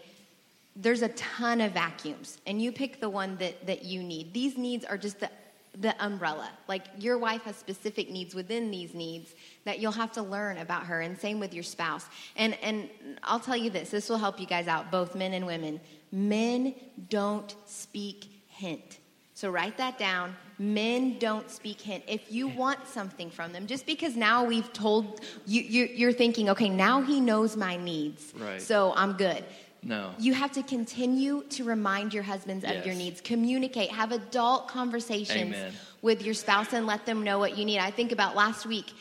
there's 0.76 1.02
a 1.02 1.10
ton 1.10 1.62
of 1.62 1.72
vacuums, 1.72 2.40
and 2.46 2.62
you 2.62 2.72
pick 2.72 3.00
the 3.00 3.10
one 3.10 3.38
that, 3.38 3.66
that 3.66 3.84
you 3.84 4.04
need. 4.04 4.34
These 4.34 4.58
needs 4.58 4.86
are 4.86 4.98
just 4.98 5.20
the, 5.20 5.32
the 5.80 5.96
umbrella. 6.06 6.52
Like 6.68 6.86
your 7.00 7.18
wife 7.18 7.44
has 7.44 7.56
specific 7.56 8.12
needs 8.12 8.36
within 8.36 8.70
these 8.70 8.94
needs 8.94 9.34
that 9.64 9.80
you'll 9.80 9.94
have 9.94 10.12
to 10.14 10.22
learn 10.22 10.60
about 10.60 10.86
her, 10.86 11.02
and 11.02 11.18
same 11.18 11.40
with 11.40 11.54
your 11.54 11.64
spouse. 11.64 12.06
And, 12.36 12.56
and 12.62 12.90
I'll 13.24 13.40
tell 13.40 13.58
you 13.58 13.72
this 13.72 13.90
this 13.90 14.08
will 14.08 14.18
help 14.18 14.40
you 14.40 14.46
guys 14.46 14.68
out, 14.68 14.92
both 14.92 15.16
men 15.16 15.34
and 15.34 15.48
women. 15.48 15.80
Men 16.12 16.76
don't 17.10 17.56
speak 17.66 18.44
hint. 18.50 19.00
So 19.36 19.52
write 19.52 19.78
that 19.78 20.00
down. 20.00 20.34
Men 20.58 21.20
don't 21.20 21.52
speak 21.52 21.82
hint. 21.82 22.06
If 22.08 22.32
you 22.32 22.48
want 22.48 22.88
something 22.88 23.30
from 23.30 23.52
them, 23.52 23.68
just 23.68 23.86
because 23.86 24.16
now 24.16 24.46
we've 24.46 24.72
told 24.72 25.20
you, 25.46 25.62
you 25.62 26.08
are 26.08 26.14
thinking, 26.14 26.50
okay, 26.52 26.70
now 26.70 27.02
he 27.02 27.20
knows 27.20 27.58
my 27.58 27.76
needs, 27.76 28.34
right. 28.38 28.62
so 28.62 28.94
I'm 28.96 29.14
good. 29.14 29.44
No. 29.84 30.12
You 30.18 30.34
have 30.34 30.54
to 30.54 30.64
continue 30.64 31.44
to 31.50 31.66
remind 31.66 32.14
your 32.14 32.24
husbands 32.24 32.64
yes. 32.64 32.78
of 32.78 32.86
your 32.86 32.96
needs. 32.96 33.20
Communicate. 33.20 33.92
Have 33.92 34.14
adult 34.14 34.70
conversations 34.70 35.54
Amen. 35.54 35.74
with 36.02 36.24
your 36.24 36.34
spouse 36.34 36.72
and 36.72 36.88
let 36.88 37.06
them 37.06 37.24
know 37.24 37.38
what 37.38 37.58
you 37.58 37.66
need. 37.66 37.80
I 37.80 37.92
think 37.92 38.14
about 38.14 38.36
last 38.36 38.66
week. 38.66 38.92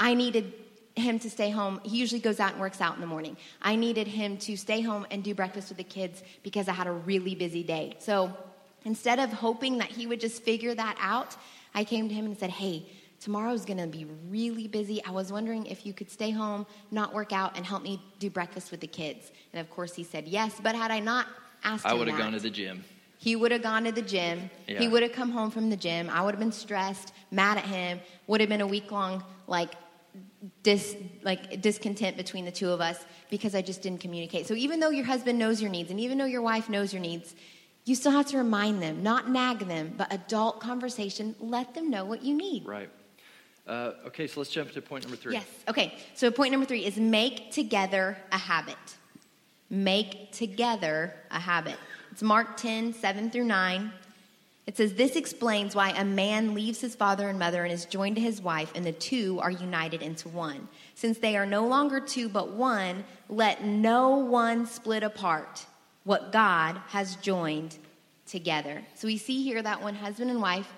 I 0.00 0.14
needed 0.14 0.54
him 0.96 1.18
to 1.18 1.28
stay 1.28 1.50
home. 1.50 1.80
He 1.84 1.98
usually 1.98 2.22
goes 2.22 2.40
out 2.40 2.52
and 2.52 2.60
works 2.60 2.80
out 2.80 2.94
in 2.94 3.02
the 3.02 3.06
morning. 3.06 3.36
I 3.60 3.76
needed 3.76 4.08
him 4.08 4.38
to 4.38 4.56
stay 4.56 4.80
home 4.80 5.06
and 5.10 5.22
do 5.22 5.34
breakfast 5.34 5.68
with 5.68 5.76
the 5.76 5.84
kids 5.84 6.22
because 6.42 6.66
I 6.66 6.72
had 6.72 6.86
a 6.86 6.92
really 6.92 7.34
busy 7.34 7.62
day. 7.62 7.96
So 7.98 8.34
Instead 8.86 9.18
of 9.18 9.32
hoping 9.32 9.78
that 9.78 9.88
he 9.88 10.06
would 10.06 10.20
just 10.20 10.44
figure 10.44 10.72
that 10.72 10.96
out, 11.00 11.36
I 11.74 11.82
came 11.82 12.08
to 12.08 12.14
him 12.14 12.24
and 12.24 12.38
said, 12.38 12.50
Hey, 12.50 12.86
tomorrow's 13.20 13.64
going 13.64 13.78
to 13.78 13.88
be 13.88 14.06
really 14.30 14.68
busy. 14.68 15.04
I 15.04 15.10
was 15.10 15.32
wondering 15.32 15.66
if 15.66 15.84
you 15.84 15.92
could 15.92 16.08
stay 16.08 16.30
home, 16.30 16.66
not 16.92 17.12
work 17.12 17.32
out, 17.32 17.56
and 17.56 17.66
help 17.66 17.82
me 17.82 18.00
do 18.20 18.30
breakfast 18.30 18.70
with 18.70 18.78
the 18.78 18.86
kids. 18.86 19.32
And 19.52 19.60
of 19.60 19.68
course, 19.70 19.96
he 19.96 20.04
said 20.04 20.28
yes. 20.28 20.60
But 20.62 20.76
had 20.76 20.92
I 20.92 21.00
not 21.00 21.26
asked 21.64 21.84
I 21.84 21.94
would 21.94 22.06
have 22.06 22.16
gone 22.16 22.32
to 22.32 22.38
the 22.38 22.48
gym. 22.48 22.84
He 23.18 23.34
would 23.34 23.50
have 23.50 23.62
gone 23.62 23.84
to 23.84 23.92
the 23.92 24.02
gym. 24.02 24.50
Yeah. 24.68 24.78
He 24.78 24.86
would 24.86 25.02
have 25.02 25.12
come 25.12 25.32
home 25.32 25.50
from 25.50 25.68
the 25.68 25.76
gym. 25.76 26.08
I 26.08 26.22
would 26.22 26.34
have 26.34 26.38
been 26.38 26.52
stressed, 26.52 27.12
mad 27.32 27.58
at 27.58 27.64
him. 27.64 27.98
Would 28.28 28.40
have 28.40 28.48
been 28.48 28.60
a 28.60 28.68
week 28.68 28.92
long 28.92 29.24
like 29.48 29.74
dis 30.62 30.96
like 31.22 31.60
discontent 31.60 32.16
between 32.16 32.44
the 32.44 32.52
two 32.52 32.70
of 32.70 32.80
us 32.80 33.04
because 33.30 33.56
I 33.56 33.62
just 33.62 33.82
didn't 33.82 34.00
communicate. 34.00 34.46
So 34.46 34.54
even 34.54 34.78
though 34.78 34.90
your 34.90 35.04
husband 35.04 35.40
knows 35.40 35.60
your 35.60 35.72
needs 35.72 35.90
and 35.90 35.98
even 35.98 36.18
though 36.18 36.26
your 36.26 36.42
wife 36.42 36.68
knows 36.68 36.92
your 36.92 37.02
needs, 37.02 37.34
you 37.86 37.94
still 37.94 38.12
have 38.12 38.26
to 38.26 38.36
remind 38.36 38.82
them, 38.82 39.02
not 39.02 39.30
nag 39.30 39.60
them, 39.60 39.94
but 39.96 40.12
adult 40.12 40.60
conversation. 40.60 41.36
Let 41.40 41.72
them 41.74 41.88
know 41.88 42.04
what 42.04 42.22
you 42.22 42.34
need. 42.36 42.66
Right. 42.66 42.90
Uh, 43.64 43.92
okay, 44.06 44.26
so 44.26 44.40
let's 44.40 44.50
jump 44.50 44.72
to 44.72 44.82
point 44.82 45.04
number 45.04 45.16
three. 45.16 45.34
Yes. 45.34 45.46
Okay. 45.68 45.96
So 46.14 46.30
point 46.32 46.50
number 46.50 46.66
three 46.66 46.84
is 46.84 46.96
make 46.96 47.52
together 47.52 48.18
a 48.32 48.38
habit. 48.38 48.76
Make 49.70 50.32
together 50.32 51.14
a 51.30 51.38
habit. 51.38 51.76
It's 52.10 52.22
Mark 52.22 52.56
10, 52.56 52.92
7 52.92 53.30
through 53.30 53.44
9. 53.44 53.92
It 54.66 54.76
says, 54.76 54.94
This 54.94 55.14
explains 55.14 55.76
why 55.76 55.90
a 55.90 56.04
man 56.04 56.54
leaves 56.54 56.80
his 56.80 56.96
father 56.96 57.28
and 57.28 57.38
mother 57.38 57.62
and 57.62 57.72
is 57.72 57.84
joined 57.84 58.16
to 58.16 58.22
his 58.22 58.42
wife, 58.42 58.72
and 58.74 58.84
the 58.84 58.92
two 58.92 59.38
are 59.40 59.50
united 59.50 60.02
into 60.02 60.28
one. 60.28 60.68
Since 60.96 61.18
they 61.18 61.36
are 61.36 61.46
no 61.46 61.66
longer 61.66 62.00
two 62.00 62.28
but 62.28 62.50
one, 62.50 63.04
let 63.28 63.64
no 63.64 64.16
one 64.16 64.66
split 64.66 65.04
apart 65.04 65.66
what 66.06 66.30
God 66.30 66.80
has 66.88 67.16
joined 67.16 67.76
together. 68.26 68.80
So 68.94 69.08
we 69.08 69.18
see 69.18 69.42
here 69.42 69.60
that 69.60 69.82
when 69.82 69.96
husband 69.96 70.30
and 70.30 70.40
wife, 70.40 70.72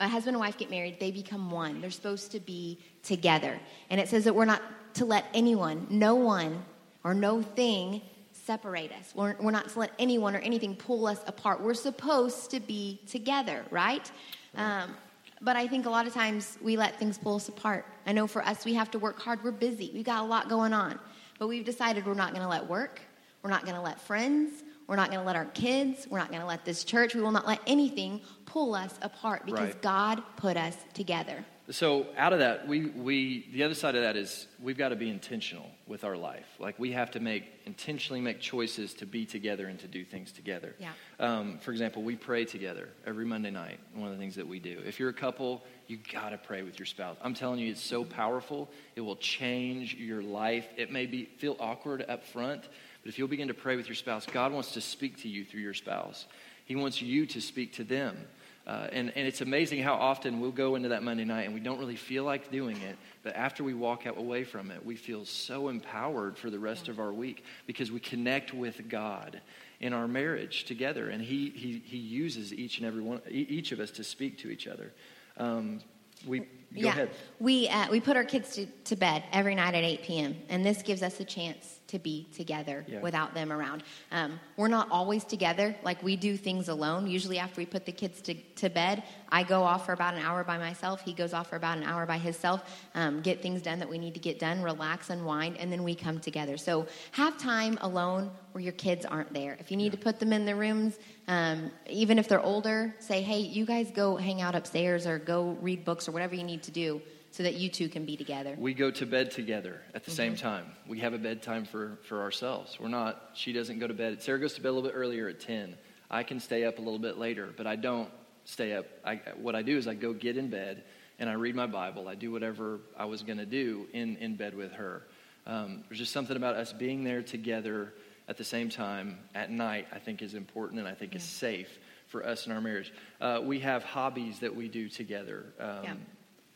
a 0.00 0.08
husband 0.08 0.34
and 0.34 0.40
wife 0.40 0.58
get 0.58 0.70
married, 0.70 0.98
they 0.98 1.12
become 1.12 1.52
one. 1.52 1.80
They're 1.80 1.90
supposed 1.90 2.32
to 2.32 2.40
be 2.40 2.78
together. 3.04 3.58
And 3.90 4.00
it 4.00 4.08
says 4.08 4.24
that 4.24 4.34
we're 4.34 4.44
not 4.44 4.60
to 4.94 5.04
let 5.04 5.24
anyone, 5.32 5.86
no 5.88 6.16
one, 6.16 6.64
or 7.04 7.14
no 7.14 7.42
thing 7.42 8.02
separate 8.32 8.90
us. 8.92 9.12
We're, 9.14 9.36
we're 9.40 9.52
not 9.52 9.68
to 9.70 9.78
let 9.78 9.92
anyone 10.00 10.34
or 10.34 10.40
anything 10.40 10.74
pull 10.74 11.06
us 11.06 11.20
apart. 11.28 11.60
We're 11.60 11.74
supposed 11.74 12.50
to 12.50 12.58
be 12.58 12.98
together, 13.06 13.64
right? 13.70 14.10
Um, 14.56 14.96
but 15.40 15.54
I 15.54 15.68
think 15.68 15.86
a 15.86 15.90
lot 15.90 16.08
of 16.08 16.12
times 16.12 16.58
we 16.60 16.76
let 16.76 16.98
things 16.98 17.18
pull 17.18 17.36
us 17.36 17.48
apart. 17.48 17.86
I 18.04 18.12
know 18.12 18.26
for 18.26 18.44
us, 18.44 18.64
we 18.64 18.74
have 18.74 18.90
to 18.90 18.98
work 18.98 19.20
hard. 19.20 19.44
We're 19.44 19.52
busy. 19.52 19.92
We've 19.94 20.04
got 20.04 20.24
a 20.24 20.26
lot 20.26 20.48
going 20.48 20.72
on. 20.72 20.98
But 21.38 21.46
we've 21.46 21.64
decided 21.64 22.04
we're 22.04 22.14
not 22.14 22.30
going 22.30 22.42
to 22.42 22.48
let 22.48 22.66
work, 22.66 23.00
we're 23.42 23.50
not 23.50 23.62
going 23.62 23.76
to 23.76 23.80
let 23.80 24.00
friends, 24.00 24.62
we're 24.92 24.96
not 24.96 25.08
going 25.08 25.20
to 25.20 25.26
let 25.26 25.36
our 25.36 25.46
kids, 25.46 26.06
we're 26.10 26.18
not 26.18 26.28
going 26.28 26.42
to 26.42 26.46
let 26.46 26.66
this 26.66 26.84
church, 26.84 27.14
we 27.14 27.22
will 27.22 27.30
not 27.30 27.46
let 27.46 27.60
anything 27.66 28.20
pull 28.44 28.74
us 28.74 28.94
apart 29.00 29.46
because 29.46 29.68
Right. 29.68 29.80
God 29.80 30.22
put 30.36 30.58
us 30.58 30.76
together. 30.92 31.46
So 31.70 32.08
out 32.18 32.34
of 32.34 32.40
that, 32.40 32.68
we, 32.68 32.86
we 32.86 33.48
the 33.52 33.62
other 33.62 33.74
side 33.74 33.94
of 33.94 34.02
that 34.02 34.16
is 34.16 34.48
we've 34.60 34.76
got 34.76 34.90
to 34.90 34.96
be 34.96 35.08
intentional 35.08 35.70
with 35.86 36.04
our 36.04 36.16
life. 36.16 36.46
Like 36.58 36.78
we 36.78 36.92
have 36.92 37.10
to 37.12 37.20
make 37.20 37.44
intentionally 37.64 38.20
make 38.20 38.40
choices 38.40 38.92
to 38.94 39.06
be 39.06 39.24
together 39.24 39.68
and 39.68 39.78
to 39.78 39.86
do 39.86 40.04
things 40.04 40.32
together. 40.32 40.74
Yeah. 40.78 40.92
Um, 41.20 41.58
for 41.58 41.70
example, 41.70 42.02
we 42.02 42.16
pray 42.16 42.44
together 42.44 42.88
every 43.06 43.24
Monday 43.24 43.50
night. 43.50 43.78
One 43.94 44.08
of 44.08 44.14
the 44.14 44.18
things 44.18 44.34
that 44.34 44.46
we 44.46 44.58
do. 44.58 44.82
If 44.84 44.98
you're 45.00 45.08
a 45.08 45.14
couple, 45.14 45.62
you 45.86 45.98
got 46.12 46.30
to 46.30 46.38
pray 46.38 46.62
with 46.62 46.78
your 46.78 46.86
spouse. 46.86 47.16
I'm 47.22 47.32
telling 47.34 47.60
you, 47.60 47.70
it's 47.70 47.80
so 47.80 48.04
powerful. 48.04 48.68
It 48.96 49.00
will 49.00 49.16
change 49.16 49.94
your 49.94 50.22
life. 50.22 50.66
It 50.76 50.90
may 50.90 51.06
be 51.06 51.26
feel 51.38 51.56
awkward 51.60 52.04
up 52.08 52.24
front, 52.26 52.68
but 53.02 53.08
if 53.08 53.18
you'll 53.18 53.28
begin 53.28 53.48
to 53.48 53.54
pray 53.54 53.76
with 53.76 53.88
your 53.88 53.94
spouse, 53.94 54.26
God 54.26 54.52
wants 54.52 54.72
to 54.72 54.80
speak 54.80 55.22
to 55.22 55.28
you 55.28 55.44
through 55.44 55.60
your 55.60 55.74
spouse. 55.74 56.26
He 56.64 56.76
wants 56.76 57.02
you 57.02 57.26
to 57.26 57.40
speak 57.40 57.74
to 57.74 57.84
them. 57.84 58.16
Uh, 58.64 58.86
and, 58.92 59.12
and 59.16 59.26
it's 59.26 59.40
amazing 59.40 59.82
how 59.82 59.94
often 59.94 60.40
we'll 60.40 60.52
go 60.52 60.76
into 60.76 60.90
that 60.90 61.02
Monday 61.02 61.24
night 61.24 61.46
and 61.46 61.54
we 61.54 61.58
don't 61.58 61.80
really 61.80 61.96
feel 61.96 62.22
like 62.22 62.52
doing 62.52 62.76
it, 62.82 62.96
but 63.24 63.34
after 63.34 63.64
we 63.64 63.74
walk 63.74 64.06
out 64.06 64.16
away 64.16 64.44
from 64.44 64.70
it, 64.70 64.86
we 64.86 64.94
feel 64.94 65.24
so 65.24 65.68
empowered 65.68 66.38
for 66.38 66.48
the 66.48 66.58
rest 66.60 66.88
of 66.88 67.00
our 67.00 67.12
week 67.12 67.44
because 67.66 67.90
we 67.90 67.98
connect 67.98 68.54
with 68.54 68.88
God 68.88 69.40
in 69.80 69.92
our 69.92 70.06
marriage 70.06 70.64
together, 70.64 71.10
and 71.10 71.20
He, 71.20 71.50
he, 71.50 71.82
he 71.84 71.96
uses 71.96 72.54
each 72.54 72.78
and 72.78 72.86
every 72.86 73.02
one, 73.02 73.20
each 73.28 73.72
of 73.72 73.80
us 73.80 73.90
to 73.92 74.04
speak 74.04 74.38
to 74.38 74.48
each 74.48 74.68
other. 74.68 74.92
Um, 75.36 75.80
we 76.24 76.38
go 76.38 76.46
yeah. 76.72 76.88
ahead. 76.90 77.10
We, 77.40 77.68
uh, 77.68 77.90
we 77.90 77.98
put 77.98 78.16
our 78.16 78.22
kids 78.22 78.54
to, 78.54 78.66
to 78.84 78.94
bed 78.94 79.24
every 79.32 79.56
night 79.56 79.74
at 79.74 79.82
8 79.82 80.02
p.m., 80.04 80.36
and 80.48 80.64
this 80.64 80.82
gives 80.82 81.02
us 81.02 81.18
a 81.18 81.24
chance 81.24 81.71
to 81.92 81.98
be 81.98 82.26
together 82.34 82.84
Yeah. 82.88 83.00
without 83.00 83.34
them 83.34 83.52
around. 83.52 83.82
Um, 84.10 84.40
we're 84.56 84.68
not 84.68 84.88
always 84.90 85.24
together. 85.24 85.76
Like, 85.82 86.02
we 86.02 86.16
do 86.16 86.36
things 86.38 86.68
alone. 86.68 87.06
Usually, 87.06 87.38
after 87.38 87.60
we 87.60 87.66
put 87.66 87.84
the 87.84 87.92
kids 87.92 88.20
to, 88.22 88.34
to 88.34 88.70
bed, 88.70 89.02
I 89.30 89.42
go 89.42 89.62
off 89.62 89.84
for 89.86 89.92
about 89.92 90.14
an 90.14 90.20
hour 90.22 90.42
by 90.42 90.56
myself. 90.56 91.02
He 91.02 91.12
goes 91.12 91.34
off 91.34 91.50
for 91.50 91.56
about 91.56 91.76
an 91.76 91.84
hour 91.84 92.06
by 92.06 92.16
himself, 92.16 92.62
um, 92.94 93.20
get 93.20 93.42
things 93.42 93.60
done 93.60 93.78
that 93.78 93.90
we 93.90 93.98
need 93.98 94.14
to 94.14 94.20
get 94.20 94.38
done, 94.38 94.62
relax, 94.62 95.10
unwind, 95.10 95.58
and 95.58 95.70
then 95.70 95.84
we 95.84 95.94
come 95.94 96.18
together. 96.18 96.56
So, 96.56 96.86
have 97.12 97.36
time 97.36 97.78
alone 97.82 98.30
where 98.52 98.64
your 98.64 98.72
kids 98.72 99.04
aren't 99.04 99.32
there. 99.34 99.56
If 99.60 99.70
you 99.70 99.76
need 99.76 99.92
to 99.92 99.98
put 99.98 100.18
them 100.18 100.32
in 100.32 100.46
the 100.46 100.54
rooms, 100.56 100.98
um, 101.28 101.70
even 101.88 102.18
if 102.18 102.26
they're 102.26 102.40
older, 102.40 102.94
say, 103.00 103.20
hey, 103.20 103.40
you 103.40 103.66
guys 103.66 103.90
go 103.90 104.16
hang 104.16 104.40
out 104.40 104.54
upstairs 104.54 105.06
or 105.06 105.18
go 105.18 105.58
read 105.60 105.84
books 105.84 106.08
or 106.08 106.12
whatever 106.12 106.34
you 106.34 106.44
need 106.44 106.62
to 106.64 106.70
do 106.70 107.02
so 107.32 107.42
that 107.42 107.54
you 107.54 107.68
two 107.68 107.88
can 107.88 108.04
be 108.04 108.16
together. 108.16 108.54
We 108.58 108.74
go 108.74 108.90
to 108.92 109.06
bed 109.06 109.30
together 109.32 109.80
at 109.94 110.04
the 110.04 110.10
same 110.10 110.34
Mm-hmm. 110.34 110.42
time. 110.46 110.66
We 110.86 111.00
have 111.00 111.14
a 111.14 111.18
bedtime 111.18 111.64
for, 111.64 111.98
for 112.08 112.20
ourselves. 112.22 112.78
We're 112.78 112.88
not, 112.88 113.30
she 113.34 113.52
doesn't 113.52 113.78
go 113.80 113.86
to 113.88 113.94
bed. 113.94 114.22
Sarah 114.22 114.38
goes 114.38 114.54
to 114.54 114.60
bed 114.60 114.68
a 114.68 114.72
little 114.72 114.88
bit 114.90 114.94
earlier 114.96 115.28
at 115.28 115.40
10. 115.40 115.76
I 116.10 116.22
can 116.22 116.38
stay 116.40 116.64
up 116.64 116.78
a 116.78 116.82
little 116.82 116.98
bit 116.98 117.18
later, 117.18 117.48
but 117.56 117.66
I 117.66 117.76
don't 117.76 118.10
stay 118.44 118.74
up. 118.74 118.84
I, 119.04 119.20
what 119.40 119.54
I 119.56 119.62
do 119.62 119.76
is 119.76 119.88
I 119.88 119.94
go 119.94 120.12
get 120.12 120.36
in 120.36 120.50
bed 120.50 120.84
and 121.18 121.30
I 121.30 121.34
read 121.34 121.54
my 121.54 121.66
Bible. 121.66 122.06
I 122.08 122.14
do 122.14 122.30
whatever 122.30 122.80
I 122.96 123.06
was 123.06 123.22
going 123.22 123.38
to 123.38 123.46
do 123.46 123.86
in, 123.92 124.16
in 124.18 124.36
bed 124.36 124.54
with 124.54 124.72
her. 124.72 125.02
Um, 125.46 125.84
there's 125.88 125.98
just 125.98 126.12
something 126.12 126.36
about 126.36 126.56
us 126.56 126.72
being 126.72 127.02
there 127.02 127.22
together 127.22 127.94
at 128.28 128.36
the 128.36 128.44
same 128.44 128.68
time 128.68 129.18
at 129.34 129.50
night, 129.50 129.88
I 129.92 129.98
think 129.98 130.22
is 130.22 130.34
important 130.34 130.78
and 130.80 130.88
I 130.88 130.94
think 130.94 131.14
is 131.16 131.22
safe 131.24 131.68
for 132.08 132.24
us 132.26 132.46
in 132.46 132.52
our 132.52 132.60
marriage. 132.60 132.92
Uh, 133.20 133.40
we 133.42 133.60
have 133.60 133.82
hobbies 133.84 134.38
that 134.40 134.54
we 134.54 134.68
do 134.68 134.88
together. 134.90 135.46
Um, 135.58 135.78
Yeah. 135.84 135.94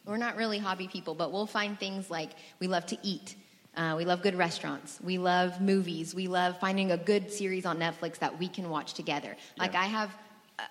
We're 0.07 0.17
not 0.17 0.37
really 0.37 0.59
hobby 0.59 0.87
people, 0.87 1.15
but 1.15 1.33
we'll 1.33 1.47
find 1.47 1.79
things 1.79 2.11
like 2.11 2.31
we 2.61 2.69
love 2.69 2.87
to 2.87 2.99
eat. 3.03 3.35
Uh, 3.77 3.95
we 3.97 4.05
love 4.05 4.23
good 4.23 4.37
restaurants. 4.37 4.99
We 5.03 5.19
love 5.19 5.61
movies. 5.61 6.15
We 6.15 6.29
love 6.29 6.59
finding 6.59 6.93
a 6.93 6.97
good 6.97 7.31
series 7.31 7.67
on 7.67 7.79
Netflix 7.79 8.19
that 8.21 8.39
we 8.39 8.49
can 8.49 8.71
watch 8.71 8.95
together. 8.95 9.37
Like 9.59 9.75
I 9.75 9.85
have 9.85 10.17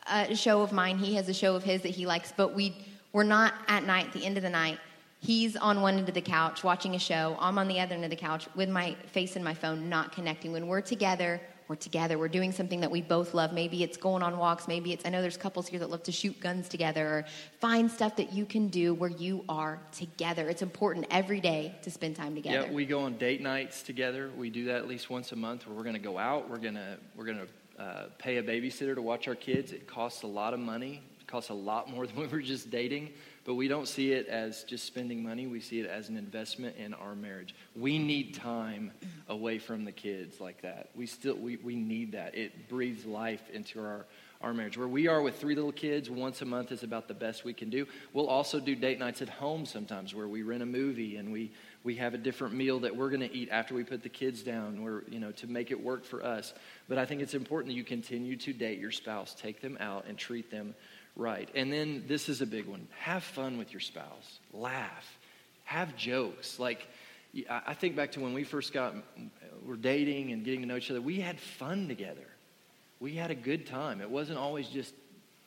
a, 0.10 0.32
a 0.32 0.36
show 0.36 0.62
of 0.62 0.72
mine. 0.72 0.98
He 0.98 1.16
has 1.16 1.30
a 1.30 1.34
show 1.34 1.56
of 1.56 1.64
his 1.64 1.82
that 1.82 1.90
he 1.90 2.08
likes, 2.08 2.34
but 2.36 2.56
we 2.56 2.76
we're 3.12 3.24
not 3.24 3.54
at 3.68 3.86
night. 3.86 4.12
The 4.12 4.26
end 4.26 4.38
of 4.38 4.44
the 4.44 4.50
night, 4.50 4.80
he's 5.20 5.56
on 5.56 5.82
one 5.82 5.98
end 5.98 6.10
of 6.10 6.16
the 6.16 6.22
couch 6.22 6.64
watching 6.64 6.96
a 6.96 7.00
show. 7.00 7.38
I'm 7.40 7.58
on 7.58 7.68
the 7.68 7.80
other 7.80 7.94
end 7.96 8.04
of 8.04 8.10
the 8.10 8.16
couch 8.16 8.48
with 8.56 8.70
my 8.70 8.96
face 9.08 9.36
in 9.36 9.44
my 9.44 9.54
phone, 9.54 9.88
not 9.88 10.12
connecting. 10.12 10.52
When 10.52 10.68
we're 10.68 10.82
together, 10.82 11.40
we're 11.68 11.76
together. 11.76 12.18
We're 12.18 12.28
doing 12.28 12.52
something 12.52 12.80
that 12.82 12.92
we 12.92 13.02
both 13.02 13.34
love. 13.34 13.54
Maybe 13.54 13.84
it's 13.84 13.98
going 13.98 14.22
on 14.22 14.38
walks. 14.38 14.68
Maybe 14.68 14.94
it's, 14.94 15.06
I 15.06 15.10
know 15.10 15.22
there's 15.22 15.38
couples 15.38 15.68
here 15.68 15.80
that 15.80 15.90
love 15.90 16.04
to 16.04 16.12
shoot 16.12 16.40
guns 16.40 16.70
together 16.70 17.06
or 17.08 17.26
find 17.60 17.90
stuff 17.90 18.16
that 18.18 18.34
you 18.34 18.46
can 18.46 18.68
do 18.68 18.94
where 18.94 19.10
you 19.10 19.44
are 19.50 19.80
together. 19.92 20.48
It's 20.48 20.62
important 20.62 21.08
every 21.10 21.40
day 21.40 21.76
to 21.82 21.90
spend 21.90 22.16
time 22.16 22.36
together. 22.36 22.68
Yeah, 22.68 22.74
we 22.74 22.86
go 22.86 23.02
on 23.02 23.18
date 23.18 23.42
nights 23.42 23.82
together. 23.82 24.30
We 24.38 24.50
do 24.50 24.66
that 24.66 24.78
at 24.78 24.88
least 24.88 25.10
once 25.10 25.32
a 25.32 25.36
month 25.36 25.66
where 25.66 25.76
we're 25.76 25.84
going 25.84 25.96
to 25.96 26.02
go 26.02 26.18
out. 26.18 26.50
We're 26.50 26.58
going 26.58 26.76
to 26.76 26.98
we're 27.16 27.26
going 27.26 27.40
to 27.40 27.82
uh, 27.82 28.06
pay 28.18 28.38
a 28.38 28.44
babysitter 28.44 28.96
to 28.96 29.02
watch 29.02 29.28
our 29.28 29.36
kids. 29.36 29.72
It 29.72 29.88
costs 29.88 30.24
a 30.24 30.28
lot 30.28 30.54
of 30.54 30.60
money. 30.60 31.02
It 31.20 31.28
costs 31.28 31.50
a 31.50 31.56
lot 31.56 31.90
more 31.90 32.06
than 32.08 32.16
when 32.16 32.30
we 32.30 32.38
were 32.38 32.44
just 32.44 32.70
dating. 32.70 33.14
But 33.46 33.54
we 33.54 33.68
don't 33.68 33.88
see 33.88 34.12
it 34.12 34.28
as 34.28 34.64
just 34.64 34.86
spending 34.86 35.22
money. 35.22 35.46
We 35.46 35.60
see 35.60 35.80
it 35.80 35.88
as 35.88 36.10
an 36.10 36.18
investment 36.18 36.76
in 36.78 36.96
our 36.96 37.16
marriage. 37.16 37.54
We 37.76 38.00
need 38.00 38.34
time 38.34 38.92
away 39.30 39.60
from 39.60 39.86
the 39.86 39.92
kids 39.92 40.42
like 40.42 40.62
that. 40.64 40.90
We 40.96 41.06
still 41.06 41.36
we, 41.36 41.58
we 41.58 41.76
need 41.76 42.14
that. 42.14 42.36
It 42.36 42.68
breathes 42.68 43.06
life 43.06 43.48
into 43.54 43.80
our 43.80 44.08
our 44.42 44.54
marriage. 44.54 44.78
Where 44.78 44.88
we 44.88 45.08
are 45.08 45.22
with 45.22 45.40
three 45.40 45.56
little 45.56 45.72
kids, 45.72 46.10
once 46.10 46.42
a 46.42 46.46
month 46.46 46.72
is 46.72 46.84
about 46.84 47.08
the 47.08 47.14
best 47.14 47.44
we 47.44 47.54
can 47.54 47.70
do. 47.70 47.88
We'll 48.14 48.28
also 48.28 48.60
do 48.60 48.76
date 48.76 49.00
nights 49.00 49.22
at 49.22 49.30
home 49.30 49.66
sometimes 49.66 50.14
where 50.14 50.28
we 50.28 50.44
rent 50.44 50.62
a 50.62 50.68
movie 50.68 51.18
and 51.18 51.32
we, 51.32 51.52
we 51.84 51.96
have 51.96 52.14
a 52.14 52.18
different 52.18 52.54
meal 52.54 52.80
that 52.82 52.96
we're 52.96 53.10
going 53.10 53.28
to 53.28 53.34
eat 53.34 53.50
after 53.50 53.74
we 53.74 53.84
put 53.84 54.04
the 54.04 54.10
kids 54.10 54.44
down 54.44 54.80
or, 54.80 55.04
you 55.10 55.20
know, 55.20 55.32
to 55.32 55.48
make 55.48 55.72
it 55.72 55.82
work 55.82 56.06
for 56.06 56.24
us. 56.24 56.54
But 56.88 56.98
I 56.98 57.06
think 57.06 57.22
it's 57.22 57.34
important 57.34 57.72
that 57.72 57.78
you 57.78 57.84
continue 57.84 58.36
to 58.38 58.54
date 58.54 58.80
your 58.80 58.92
spouse, 58.92 59.34
take 59.34 59.62
them 59.62 59.78
out 59.80 60.06
and 60.08 60.18
treat 60.18 60.52
them 60.52 60.76
right. 61.16 61.50
And 61.56 61.72
then 61.72 62.04
this 62.08 62.30
is 62.30 62.42
a 62.42 62.46
big 62.46 62.66
one. 62.66 62.88
Have 63.00 63.24
fun 63.24 63.58
with 63.58 63.72
your 63.72 63.82
spouse. 63.82 64.40
Laugh. 64.54 65.18
Have 65.64 65.96
jokes. 65.96 66.60
Like, 66.60 66.88
I 67.50 67.74
think 67.74 67.96
back 67.96 68.14
to 68.14 68.20
when 68.20 68.34
we 68.34 68.44
first 68.44 68.74
got, 68.74 68.94
we 69.18 69.30
were 69.66 69.76
dating 69.76 70.32
and 70.32 70.46
getting 70.46 70.62
to 70.62 70.68
know 70.68 70.78
each 70.78 70.92
other, 70.92 71.02
we 71.02 71.20
had 71.20 71.40
fun 71.40 71.88
together 71.88 72.28
we 73.00 73.14
had 73.14 73.32
a 73.32 73.36
good 73.36 73.66
time. 73.66 74.02
It 74.02 74.10
wasn't 74.10 74.40
always 74.40 74.68
just 74.68 74.94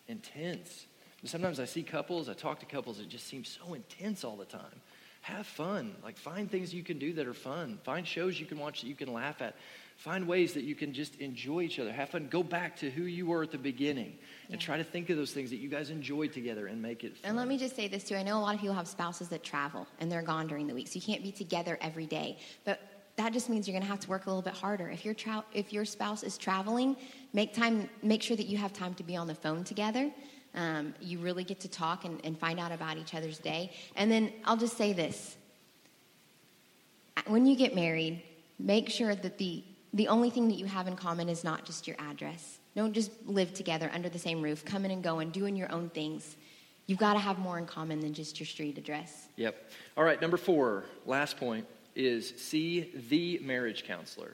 intense. 0.06 0.86
Sometimes 1.24 1.58
I 1.58 1.64
see 1.64 1.82
couples, 1.82 2.28
I 2.28 2.34
talk 2.34 2.60
to 2.60 2.66
couples, 2.66 3.00
it 3.00 3.08
just 3.08 3.26
seems 3.26 3.58
so 3.60 3.74
intense 3.74 4.24
all 4.24 4.36
the 4.36 4.44
time. 4.44 4.80
Have 5.22 5.46
fun. 5.46 5.96
Like, 6.04 6.16
find 6.16 6.50
things 6.50 6.72
you 6.72 6.84
can 6.84 6.98
do 6.98 7.12
that 7.14 7.26
are 7.26 7.34
fun. 7.34 7.78
Find 7.82 8.06
shows 8.06 8.38
you 8.38 8.46
can 8.46 8.58
watch 8.58 8.82
that 8.82 8.86
you 8.86 8.94
can 8.94 9.12
laugh 9.12 9.42
at. 9.42 9.56
Find 9.98 10.28
ways 10.28 10.54
that 10.54 10.62
you 10.62 10.76
can 10.76 10.92
just 10.92 11.16
enjoy 11.16 11.62
each 11.62 11.80
other. 11.80 11.92
Have 11.92 12.10
fun. 12.10 12.28
Go 12.30 12.44
back 12.44 12.76
to 12.76 12.88
who 12.88 13.02
you 13.02 13.26
were 13.26 13.42
at 13.42 13.50
the 13.50 13.58
beginning 13.58 14.16
and 14.48 14.60
try 14.60 14.76
to 14.76 14.84
think 14.84 15.10
of 15.10 15.16
those 15.16 15.32
things 15.32 15.50
that 15.50 15.56
you 15.56 15.68
guys 15.68 15.90
enjoyed 15.90 16.32
together 16.32 16.68
and 16.68 16.80
make 16.80 17.02
it 17.02 17.16
fun. 17.16 17.30
And 17.30 17.36
let 17.36 17.48
me 17.48 17.58
just 17.58 17.74
say 17.74 17.88
this 17.88 18.04
too. 18.04 18.14
I 18.14 18.22
know 18.22 18.38
a 18.38 18.40
lot 18.40 18.54
of 18.54 18.60
people 18.60 18.76
have 18.76 18.86
spouses 18.86 19.28
that 19.30 19.42
travel 19.42 19.88
and 19.98 20.10
they're 20.10 20.22
gone 20.22 20.46
during 20.46 20.68
the 20.68 20.74
week, 20.74 20.86
so 20.86 20.94
you 20.94 21.02
can't 21.02 21.24
be 21.24 21.32
together 21.32 21.78
every 21.80 22.06
day. 22.06 22.38
But 22.64 22.80
that 23.16 23.32
just 23.32 23.48
means 23.48 23.66
you're 23.66 23.72
going 23.72 23.82
to 23.82 23.88
have 23.88 23.98
to 23.98 24.08
work 24.08 24.26
a 24.26 24.30
little 24.30 24.40
bit 24.40 24.54
harder. 24.54 24.88
If 24.88 25.04
your 25.04 25.14
tra- 25.14 25.44
if 25.52 25.72
your 25.72 25.84
spouse 25.84 26.22
is 26.22 26.38
traveling, 26.38 26.96
make 27.32 27.52
time. 27.52 27.90
Make 28.00 28.22
sure 28.22 28.36
that 28.36 28.46
you 28.46 28.56
have 28.56 28.72
time 28.72 28.94
to 28.94 29.02
be 29.02 29.16
on 29.16 29.26
the 29.26 29.34
phone 29.34 29.64
together. 29.64 30.12
Um, 30.54 30.94
you 31.00 31.18
really 31.18 31.42
get 31.42 31.58
to 31.60 31.68
talk 31.68 32.04
and, 32.04 32.20
and 32.24 32.38
find 32.38 32.60
out 32.60 32.70
about 32.70 32.98
each 32.98 33.16
other's 33.16 33.38
day. 33.38 33.72
And 33.96 34.12
then 34.12 34.32
I'll 34.44 34.56
just 34.56 34.76
say 34.76 34.92
this: 34.92 35.36
when 37.26 37.46
you 37.46 37.56
get 37.56 37.74
married, 37.74 38.22
make 38.60 38.88
sure 38.88 39.16
that 39.16 39.38
the 39.38 39.64
the 39.94 40.08
only 40.08 40.30
thing 40.30 40.48
that 40.48 40.58
you 40.58 40.66
have 40.66 40.86
in 40.86 40.96
common 40.96 41.28
is 41.28 41.44
not 41.44 41.64
just 41.64 41.86
your 41.86 41.96
address. 41.98 42.58
Don't 42.76 42.92
just 42.92 43.10
live 43.26 43.54
together 43.54 43.90
under 43.92 44.08
the 44.08 44.18
same 44.18 44.42
roof, 44.42 44.64
coming 44.64 44.92
and 44.92 45.02
going, 45.02 45.30
doing 45.30 45.56
your 45.56 45.70
own 45.72 45.88
things. 45.90 46.36
You've 46.86 46.98
got 46.98 47.14
to 47.14 47.18
have 47.18 47.38
more 47.38 47.58
in 47.58 47.66
common 47.66 48.00
than 48.00 48.14
just 48.14 48.38
your 48.38 48.46
street 48.46 48.78
address. 48.78 49.28
Yep. 49.36 49.70
All 49.96 50.04
right, 50.04 50.20
number 50.20 50.36
four, 50.36 50.84
last 51.06 51.36
point 51.36 51.66
is 51.94 52.32
see 52.36 52.92
the 53.08 53.38
marriage 53.42 53.84
counselor. 53.84 54.32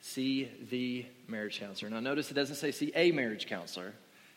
See 0.00 0.48
the 0.70 1.04
marriage 1.28 1.60
counselor. 1.60 1.90
Now, 1.90 2.00
notice 2.00 2.30
it 2.30 2.34
doesn't 2.34 2.56
say 2.56 2.70
see 2.70 2.92
a 2.94 3.12
marriage 3.12 3.46
counselor, 3.46 3.92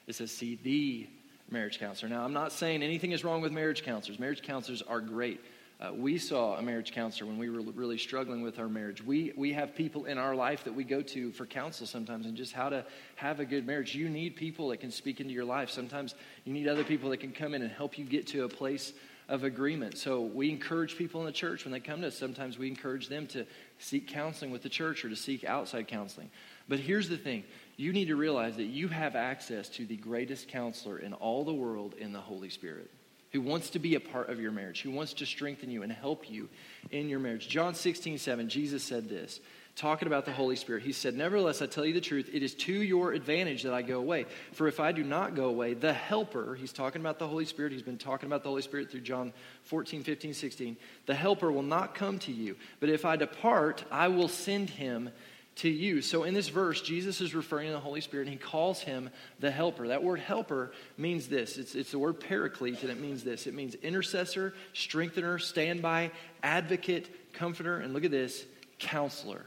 it 0.08 0.16
says 0.16 0.32
see 0.32 0.60
the 0.64 1.08
marriage 1.50 1.80
counselor. 1.80 2.10
Now, 2.10 2.26
I'm 2.26 2.34
not 2.34 2.52
saying 2.52 2.84
anything 2.84 3.12
is 3.12 3.24
wrong 3.24 3.42
with 3.42 3.52
marriage 3.52 3.84
counselors. 3.84 4.20
Marriage 4.20 4.42
counselors 4.42 4.82
are 4.82 5.00
great. 5.00 5.40
Uh, 5.82 5.92
we 5.94 6.18
saw 6.18 6.56
a 6.58 6.62
marriage 6.62 6.94
counselor 6.94 7.28
when 7.28 7.38
we 7.38 7.50
were 7.50 7.62
really 7.62 7.98
struggling 7.98 8.42
with 8.42 8.58
our 8.60 8.70
marriage. 8.70 9.04
We, 9.04 9.34
we 9.36 9.54
have 9.54 9.76
people 9.76 10.06
in 10.06 10.18
our 10.18 10.36
life 10.36 10.64
that 10.64 10.74
we 10.74 10.84
go 10.84 11.02
to 11.02 11.32
for 11.32 11.46
counsel 11.46 11.86
sometimes 11.88 12.26
and 12.26 12.38
just 12.38 12.54
how 12.54 12.70
to 12.70 12.86
have 13.16 13.40
a 13.40 13.46
good 13.46 13.68
marriage. 13.68 13.94
You 13.94 14.08
need 14.08 14.36
people 14.36 14.70
that 14.70 14.78
can 14.78 14.92
speak 14.92 15.20
into 15.20 15.34
your 15.34 15.46
life. 15.46 15.70
Sometimes 15.70 16.16
you 16.46 16.54
need 16.54 16.68
other 16.68 16.84
people 16.84 17.10
that 17.10 17.18
can 17.18 17.32
come 17.32 17.54
in 17.54 17.62
and 17.62 17.72
help 17.72 17.98
you 17.98 18.06
get 18.06 18.28
to 18.28 18.46
a 18.46 18.50
place 18.50 18.94
of 19.28 19.44
agreement. 19.44 19.98
So 19.98 20.22
we 20.22 20.50
encourage 20.50 20.98
people 20.98 21.22
in 21.22 21.26
the 21.26 21.32
church 21.32 21.66
when 21.66 21.72
they 21.72 21.80
come 21.80 22.02
to 22.02 22.08
us. 22.08 22.18
Sometimes 22.18 22.58
we 22.58 22.68
encourage 22.68 23.08
them 23.08 23.28
to 23.28 23.46
seek 23.80 24.08
counseling 24.08 24.52
with 24.52 24.64
the 24.64 24.70
church 24.70 25.04
or 25.04 25.10
to 25.10 25.16
seek 25.16 25.44
outside 25.44 25.88
counseling. 25.88 26.30
But 26.70 26.80
here's 26.80 27.10
the 27.10 27.18
thing 27.18 27.44
you 27.76 27.92
need 27.92 28.06
to 28.06 28.16
realize 28.16 28.56
that 28.58 28.66
you 28.66 28.88
have 28.90 29.16
access 29.16 29.70
to 29.70 29.86
the 29.86 29.98
greatest 29.98 30.48
counselor 30.48 31.00
in 31.00 31.14
all 31.14 31.44
the 31.44 31.54
world 31.54 31.96
in 31.96 32.14
the 32.14 32.22
Holy 32.22 32.50
Spirit 32.50 32.90
who 33.34 33.42
wants 33.42 33.72
to 33.72 33.80
be 33.80 33.96
a 33.96 34.00
part 34.00 34.30
of 34.30 34.40
your 34.40 34.52
marriage, 34.52 34.82
who 34.82 34.92
wants 34.92 35.14
to 35.16 35.26
strengthen 35.26 35.70
you 35.70 35.82
and 35.82 35.92
help 35.92 36.30
you 36.30 36.48
in 36.92 37.10
your 37.10 37.20
marriage. 37.20 37.50
John 37.50 37.74
16, 37.74 38.20
7, 38.20 38.48
Jesus 38.48 38.84
said 38.84 39.10
this, 39.10 39.40
talking 39.76 40.08
about 40.08 40.26
the 40.26 40.32
Holy 40.32 40.56
Spirit. 40.56 40.84
He 40.84 40.92
said, 40.92 41.16
Nevertheless, 41.16 41.62
I 41.62 41.66
tell 41.66 41.84
you 41.84 41.96
the 41.96 42.02
truth, 42.02 42.30
it 42.32 42.44
is 42.44 42.54
to 42.56 42.72
your 42.72 43.12
advantage 43.12 43.64
that 43.64 43.74
I 43.74 43.82
go 43.82 43.98
away. 43.98 44.28
For 44.52 44.68
if 44.68 44.80
I 44.80 44.92
do 44.92 45.04
not 45.04 45.36
go 45.36 45.46
away, 45.46 45.74
the 45.74 45.94
Helper, 45.94 46.54
he's 46.54 46.72
talking 46.72 47.02
about 47.02 47.18
the 47.18 47.28
Holy 47.28 47.46
Spirit, 47.46 47.72
he's 47.72 47.82
been 47.82 47.98
talking 47.98 48.28
about 48.28 48.44
the 48.44 48.50
Holy 48.50 48.62
Spirit 48.62 48.92
through 48.92 49.02
John 49.02 49.34
14, 49.64 50.04
15, 50.04 50.36
16, 50.36 50.78
the 51.08 51.16
Helper 51.16 51.52
will 51.52 51.64
not 51.64 51.96
come 51.96 52.20
to 52.20 52.32
you. 52.32 52.56
But 52.80 52.90
if 52.90 53.04
I 53.04 53.16
depart, 53.16 53.84
I 53.92 54.10
will 54.10 54.28
send 54.30 54.70
him 54.70 55.10
to 55.58 55.70
you. 55.70 56.01
So 56.01 56.24
in 56.24 56.34
this 56.34 56.49
verse, 56.49 56.82
Jesus 56.82 57.22
is 57.22 57.36
referring 57.36 57.68
to 57.68 57.74
the 57.74 57.80
Holy 57.80 58.01
Spirit 58.01 58.28
and 58.28 58.34
he 58.34 58.39
calls 58.39 58.82
him 58.82 59.10
the 59.39 59.51
helper. 59.51 59.89
That 59.89 60.04
word 60.04 60.20
helper 60.20 60.72
means 60.97 61.28
this 61.28 61.58
it's, 61.58 61.76
it's 61.76 61.91
the 61.91 61.99
word 61.99 62.20
paraclete, 62.20 62.82
and 62.82 62.91
it 62.91 62.99
means 62.99 63.24
this 63.24 63.47
it 63.47 63.54
means 63.54 63.76
intercessor, 63.76 64.54
strengthener, 64.74 65.38
standby, 65.39 66.12
advocate, 66.41 67.34
comforter, 67.34 67.78
and 67.78 67.93
look 67.93 68.04
at 68.04 68.12
this 68.12 68.45
counselor. 68.80 69.45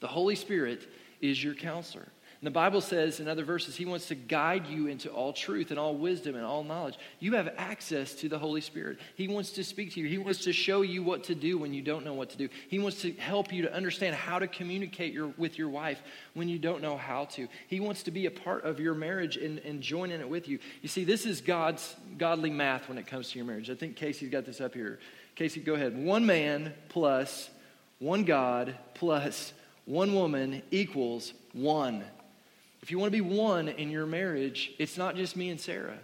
The 0.00 0.08
Holy 0.08 0.34
Spirit 0.34 0.88
is 1.20 1.42
your 1.42 1.54
counselor. 1.54 2.08
And 2.42 2.48
the 2.48 2.50
Bible 2.50 2.80
says 2.80 3.20
in 3.20 3.28
other 3.28 3.44
verses, 3.44 3.76
He 3.76 3.84
wants 3.84 4.08
to 4.08 4.16
guide 4.16 4.66
you 4.66 4.88
into 4.88 5.08
all 5.10 5.32
truth 5.32 5.70
and 5.70 5.78
all 5.78 5.94
wisdom 5.94 6.34
and 6.34 6.44
all 6.44 6.64
knowledge. 6.64 6.98
You 7.20 7.34
have 7.34 7.54
access 7.56 8.14
to 8.14 8.28
the 8.28 8.36
Holy 8.36 8.60
Spirit. 8.60 8.98
He 9.14 9.28
wants 9.28 9.52
to 9.52 9.62
speak 9.62 9.92
to 9.92 10.00
you. 10.00 10.08
He 10.08 10.18
wants 10.18 10.42
to 10.42 10.52
show 10.52 10.82
you 10.82 11.04
what 11.04 11.22
to 11.24 11.36
do 11.36 11.56
when 11.56 11.72
you 11.72 11.82
don't 11.82 12.04
know 12.04 12.14
what 12.14 12.30
to 12.30 12.36
do. 12.36 12.48
He 12.68 12.80
wants 12.80 13.00
to 13.02 13.12
help 13.12 13.52
you 13.52 13.62
to 13.62 13.72
understand 13.72 14.16
how 14.16 14.40
to 14.40 14.48
communicate 14.48 15.12
your, 15.12 15.28
with 15.36 15.56
your 15.56 15.68
wife 15.68 16.02
when 16.34 16.48
you 16.48 16.58
don't 16.58 16.82
know 16.82 16.96
how 16.96 17.26
to. 17.26 17.46
He 17.68 17.78
wants 17.78 18.02
to 18.02 18.10
be 18.10 18.26
a 18.26 18.30
part 18.32 18.64
of 18.64 18.80
your 18.80 18.94
marriage 18.94 19.36
and, 19.36 19.60
and 19.60 19.80
join 19.80 20.10
in 20.10 20.20
it 20.20 20.28
with 20.28 20.48
you. 20.48 20.58
You 20.80 20.88
see, 20.88 21.04
this 21.04 21.26
is 21.26 21.40
God's 21.40 21.94
godly 22.18 22.50
math 22.50 22.88
when 22.88 22.98
it 22.98 23.06
comes 23.06 23.30
to 23.30 23.38
your 23.38 23.46
marriage. 23.46 23.70
I 23.70 23.76
think 23.76 23.94
Casey's 23.94 24.30
got 24.30 24.46
this 24.46 24.60
up 24.60 24.74
here. 24.74 24.98
Casey, 25.36 25.60
go 25.60 25.74
ahead. 25.74 25.96
One 25.96 26.26
man 26.26 26.74
plus 26.88 27.50
one 28.00 28.24
God 28.24 28.76
plus 28.94 29.52
one 29.84 30.12
woman 30.12 30.62
equals 30.72 31.34
one. 31.52 32.04
If 32.82 32.90
you 32.90 32.98
want 32.98 33.12
to 33.12 33.16
be 33.16 33.20
one 33.20 33.68
in 33.68 33.90
your 33.90 34.06
marriage, 34.06 34.72
it's 34.78 34.98
not 34.98 35.14
just 35.14 35.36
me 35.36 35.50
and 35.50 35.60
Sarah. 35.60 35.98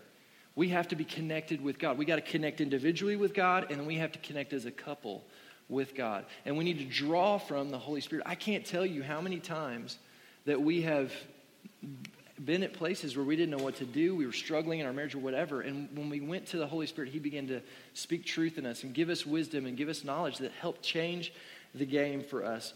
We 0.55 0.69
have 0.69 0.89
to 0.89 0.97
be 0.97 1.05
connected 1.05 1.61
with 1.61 1.79
God. 1.79 1.99
We 1.99 2.05
got 2.05 2.17
to 2.17 2.23
connect 2.23 2.61
individually 2.61 3.17
with 3.17 3.35
God, 3.35 3.67
and 3.71 3.81
then 3.81 3.87
we 3.87 3.97
have 3.97 4.13
to 4.13 4.19
connect 4.21 4.53
as 4.53 4.65
a 4.65 4.71
couple 4.71 5.25
with 5.69 5.95
God. 5.95 6.25
And 6.45 6.57
we 6.57 6.65
need 6.65 6.79
to 6.79 6.85
draw 6.85 7.39
from 7.39 7.71
the 7.71 7.79
Holy 7.79 8.01
Spirit. 8.01 8.25
I 8.27 8.37
can't 8.37 8.65
tell 8.65 8.87
you 8.87 9.03
how 9.03 9.21
many 9.21 9.41
times 9.41 9.99
that 10.47 10.61
we 10.61 10.83
have 10.83 11.13
been 12.45 12.63
at 12.63 12.73
places 12.73 13.17
where 13.17 13.25
we 13.25 13.35
didn't 13.35 13.57
know 13.57 13.63
what 13.63 13.77
to 13.77 13.85
do. 13.85 14.15
We 14.15 14.27
were 14.27 14.33
struggling 14.33 14.79
in 14.79 14.87
our 14.87 14.93
marriage 14.93 15.15
or 15.15 15.19
whatever. 15.19 15.63
And 15.63 15.89
when 15.97 16.09
we 16.09 16.21
went 16.21 16.47
to 16.47 16.59
the 16.59 16.67
Holy 16.67 16.87
Spirit, 16.87 17.11
He 17.11 17.19
began 17.19 17.49
to 17.49 17.61
speak 17.95 18.25
truth 18.25 18.57
in 18.57 18.67
us 18.67 18.85
and 18.85 18.95
give 18.95 19.11
us 19.11 19.27
wisdom 19.27 19.67
and 19.67 19.77
give 19.77 19.89
us 19.89 20.05
knowledge 20.05 20.39
that 20.39 20.53
helped 20.53 20.83
change 20.83 21.33
the 21.75 21.87
game 21.87 22.23
for 22.23 22.45
us. 22.45 22.73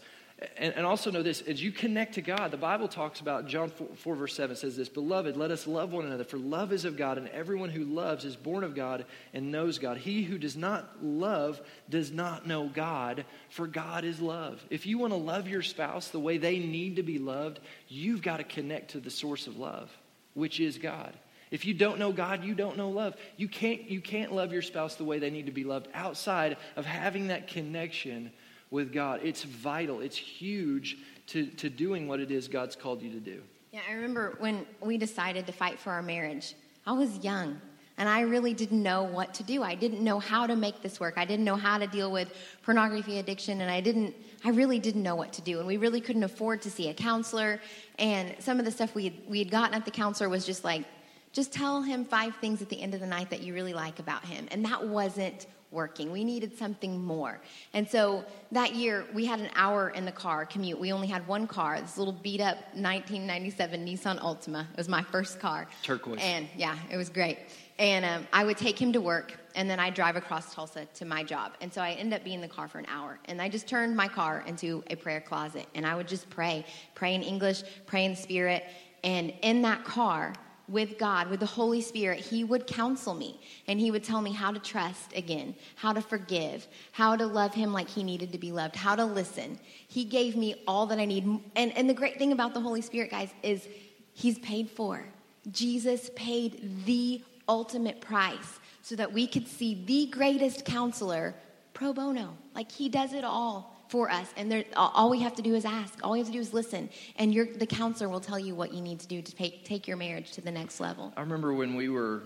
And, 0.57 0.73
and, 0.75 0.85
also 0.85 1.11
know 1.11 1.23
this 1.23 1.41
as 1.41 1.63
you 1.63 1.71
connect 1.71 2.15
to 2.15 2.21
God, 2.21 2.51
the 2.51 2.57
Bible 2.57 2.87
talks 2.87 3.19
about, 3.19 3.45
John 3.45 3.69
4, 3.69 3.87
4, 3.95 4.15
verse 4.15 4.35
7 4.35 4.55
says 4.55 4.75
this 4.75 4.89
Beloved, 4.89 5.37
let 5.37 5.51
us 5.51 5.67
love 5.67 5.93
one 5.93 6.05
another, 6.05 6.23
for 6.23 6.37
love 6.37 6.73
is 6.73 6.85
of 6.85 6.97
God, 6.97 7.17
and 7.17 7.27
everyone 7.29 7.69
who 7.69 7.83
loves 7.85 8.25
is 8.25 8.35
born 8.35 8.63
of 8.63 8.75
God 8.75 9.05
and 9.33 9.51
knows 9.51 9.79
God. 9.79 9.97
He 9.97 10.23
who 10.23 10.37
does 10.37 10.55
not 10.55 11.03
love 11.03 11.61
does 11.89 12.11
not 12.11 12.47
know 12.47 12.67
God, 12.67 13.25
for 13.49 13.67
God 13.67 14.03
is 14.03 14.19
love. 14.19 14.63
If 14.69 14.85
you 14.85 14.97
want 14.97 15.13
to 15.13 15.17
love 15.17 15.47
your 15.47 15.61
spouse 15.61 16.09
the 16.09 16.19
way 16.19 16.37
they 16.37 16.59
need 16.59 16.97
to 16.97 17.03
be 17.03 17.19
loved, 17.19 17.59
you've 17.87 18.21
got 18.21 18.37
to 18.37 18.43
connect 18.43 18.91
to 18.91 18.99
the 18.99 19.11
source 19.11 19.47
of 19.47 19.57
love, 19.57 19.95
which 20.33 20.59
is 20.59 20.77
God. 20.77 21.13
If 21.51 21.65
you 21.65 21.75
don't 21.75 21.99
know 21.99 22.11
God, 22.11 22.43
you 22.43 22.55
don't 22.55 22.77
know 22.77 22.89
love. 22.89 23.15
You 23.37 23.47
can't, 23.47 23.87
you 23.89 24.01
can't 24.01 24.33
love 24.33 24.51
your 24.51 24.63
spouse 24.63 24.95
the 24.95 25.03
way 25.03 25.19
they 25.19 25.29
need 25.29 25.45
to 25.45 25.51
be 25.51 25.63
loved 25.63 25.87
outside 25.93 26.57
of 26.75 26.85
having 26.85 27.27
that 27.27 27.47
connection 27.47 28.31
with 28.73 28.91
God. 28.91 29.21
It's 29.23 29.43
vital, 29.43 30.01
it's 30.01 30.17
huge 30.17 30.97
to, 31.27 31.45
to 31.45 31.69
doing 31.69 32.07
what 32.07 32.19
it 32.19 32.31
is 32.31 32.47
God's 32.47 32.75
called 32.75 33.03
you 33.03 33.11
to 33.11 33.19
do. 33.19 33.39
Yeah, 33.71 33.81
I 33.87 33.93
remember 33.93 34.35
when 34.39 34.65
we 34.81 34.97
decided 34.97 35.45
to 35.45 35.53
fight 35.53 35.77
for 35.79 35.91
our 35.91 36.01
marriage, 36.01 36.55
I 36.85 36.93
was 36.93 37.17
young. 37.19 37.61
And 37.95 38.09
I 38.09 38.21
really 38.21 38.55
didn't 38.55 38.81
know 38.81 39.03
what 39.03 39.35
to 39.35 39.43
do. 39.43 39.61
I 39.61 39.75
didn't 39.75 40.03
know 40.03 40.17
how 40.17 40.47
to 40.47 40.55
make 40.55 40.81
this 40.81 40.99
work. 40.99 41.13
I 41.15 41.25
didn't 41.25 41.45
know 41.45 41.55
how 41.55 41.77
to 41.77 41.85
deal 41.85 42.11
with 42.11 42.33
pornography 42.63 43.19
addiction, 43.19 43.61
and 43.61 43.69
I 43.69 43.81
didn't. 43.81 44.15
I 44.43 44.49
really 44.49 44.79
didn't 44.79 45.03
know 45.03 45.13
what 45.13 45.31
to 45.33 45.43
do. 45.43 45.59
And 45.59 45.67
we 45.67 45.77
really 45.77 46.01
couldn't 46.01 46.23
afford 46.23 46.63
to 46.63 46.71
see 46.71 46.89
a 46.89 46.93
counselor. 46.95 47.61
And 47.99 48.33
some 48.39 48.57
of 48.57 48.65
the 48.65 48.71
stuff 48.71 48.95
we 48.95 49.21
we 49.27 49.37
had 49.37 49.51
gotten 49.51 49.75
at 49.75 49.85
the 49.85 49.91
counselor 49.91 50.27
was 50.27 50.43
just 50.43 50.63
like, 50.63 50.85
just 51.33 51.53
tell 51.53 51.83
him 51.83 52.03
five 52.03 52.35
things 52.37 52.63
at 52.63 52.69
the 52.69 52.81
end 52.81 52.95
of 52.95 52.99
the 52.99 53.05
night 53.05 53.29
that 53.29 53.43
you 53.43 53.53
really 53.53 53.75
like 53.75 53.99
about 53.99 54.25
him. 54.25 54.47
And 54.49 54.65
that 54.65 54.83
wasn't 54.83 55.45
working. 55.73 56.11
We 56.11 56.23
needed 56.23 56.57
something 56.57 57.03
more. 57.03 57.41
And 57.73 57.89
so 57.89 58.23
that 58.51 58.75
year, 58.75 59.05
we 59.13 59.25
had 59.25 59.39
an 59.39 59.49
hour 59.55 59.89
in 59.89 60.05
the 60.05 60.11
car 60.11 60.45
commute. 60.45 60.79
We 60.79 60.93
only 60.93 61.07
had 61.07 61.27
one 61.27 61.47
car, 61.47 61.81
this 61.81 61.97
little 61.97 62.13
beat 62.13 62.39
up 62.39 62.57
1997 62.75 63.85
Nissan 63.85 64.19
Altima. 64.19 64.61
It 64.71 64.77
was 64.77 64.87
my 64.87 65.01
first 65.01 65.39
car. 65.39 65.67
Turquoise. 65.81 66.19
And 66.21 66.47
yeah, 66.55 66.77
it 66.91 66.97
was 66.97 67.09
great. 67.09 67.39
And 67.79 68.05
um, 68.05 68.27
I 68.31 68.43
would 68.45 68.57
take 68.57 68.79
him 68.79 68.93
to 68.93 69.01
work, 69.01 69.33
and 69.55 69.67
then 69.67 69.79
I'd 69.79 69.95
drive 69.95 70.15
across 70.15 70.53
Tulsa 70.53 70.85
to 70.93 71.05
my 71.05 71.23
job. 71.23 71.53
And 71.59 71.73
so 71.73 71.81
I 71.81 71.91
ended 71.91 72.19
up 72.19 72.23
being 72.23 72.35
in 72.35 72.41
the 72.41 72.47
car 72.47 72.67
for 72.67 72.77
an 72.77 72.85
hour. 72.87 73.19
And 73.25 73.41
I 73.41 73.49
just 73.49 73.67
turned 73.67 73.95
my 73.95 74.07
car 74.07 74.43
into 74.45 74.83
a 74.91 74.95
prayer 74.95 75.21
closet, 75.21 75.65
and 75.73 75.85
I 75.85 75.95
would 75.95 76.07
just 76.07 76.29
pray, 76.29 76.65
pray 76.93 77.15
in 77.15 77.23
English, 77.23 77.63
pray 77.87 78.05
in 78.05 78.15
spirit. 78.15 78.63
And 79.03 79.33
in 79.41 79.63
that 79.63 79.83
car, 79.83 80.33
with 80.67 80.97
God, 80.97 81.29
with 81.29 81.39
the 81.39 81.45
Holy 81.45 81.81
Spirit, 81.81 82.19
He 82.19 82.43
would 82.43 82.67
counsel 82.67 83.13
me 83.13 83.39
and 83.67 83.79
He 83.79 83.91
would 83.91 84.03
tell 84.03 84.21
me 84.21 84.31
how 84.31 84.51
to 84.51 84.59
trust 84.59 85.13
again, 85.15 85.55
how 85.75 85.93
to 85.93 86.01
forgive, 86.01 86.67
how 86.91 87.15
to 87.15 87.25
love 87.25 87.53
Him 87.53 87.73
like 87.73 87.89
He 87.89 88.03
needed 88.03 88.31
to 88.31 88.37
be 88.37 88.51
loved, 88.51 88.75
how 88.75 88.95
to 88.95 89.05
listen. 89.05 89.59
He 89.87 90.05
gave 90.05 90.35
me 90.35 90.61
all 90.67 90.85
that 90.87 90.99
I 90.99 91.05
need. 91.05 91.25
And, 91.55 91.75
and 91.77 91.89
the 91.89 91.93
great 91.93 92.17
thing 92.17 92.31
about 92.31 92.53
the 92.53 92.61
Holy 92.61 92.81
Spirit, 92.81 93.11
guys, 93.11 93.29
is 93.43 93.67
He's 94.13 94.39
paid 94.39 94.69
for. 94.69 95.05
Jesus 95.51 96.09
paid 96.15 96.85
the 96.85 97.21
ultimate 97.49 97.99
price 97.99 98.59
so 98.81 98.95
that 98.95 99.11
we 99.11 99.27
could 99.27 99.47
see 99.47 99.83
the 99.85 100.05
greatest 100.07 100.65
counselor 100.65 101.35
pro 101.73 101.93
bono. 101.93 102.37
Like 102.55 102.71
He 102.71 102.89
does 102.89 103.13
it 103.13 103.23
all 103.23 103.72
for 103.87 104.09
us. 104.09 104.27
And 104.37 104.51
there, 104.51 104.65
all 104.75 105.09
we 105.09 105.19
have 105.19 105.35
to 105.35 105.41
do 105.41 105.55
is 105.55 105.65
ask. 105.65 105.99
All 106.03 106.11
we 106.11 106.19
have 106.19 106.27
to 106.27 106.33
do 106.33 106.39
is 106.39 106.53
listen. 106.53 106.89
And 107.17 107.33
the 107.33 107.67
counselor 107.67 108.09
will 108.09 108.19
tell 108.19 108.39
you 108.39 108.55
what 108.55 108.73
you 108.73 108.81
need 108.81 108.99
to 108.99 109.07
do 109.07 109.21
to 109.21 109.35
take, 109.35 109.65
take 109.65 109.87
your 109.87 109.97
marriage 109.97 110.31
to 110.33 110.41
the 110.41 110.51
next 110.51 110.79
level. 110.79 111.13
I 111.15 111.21
remember 111.21 111.53
when 111.53 111.75
we 111.75 111.89
were 111.89 112.23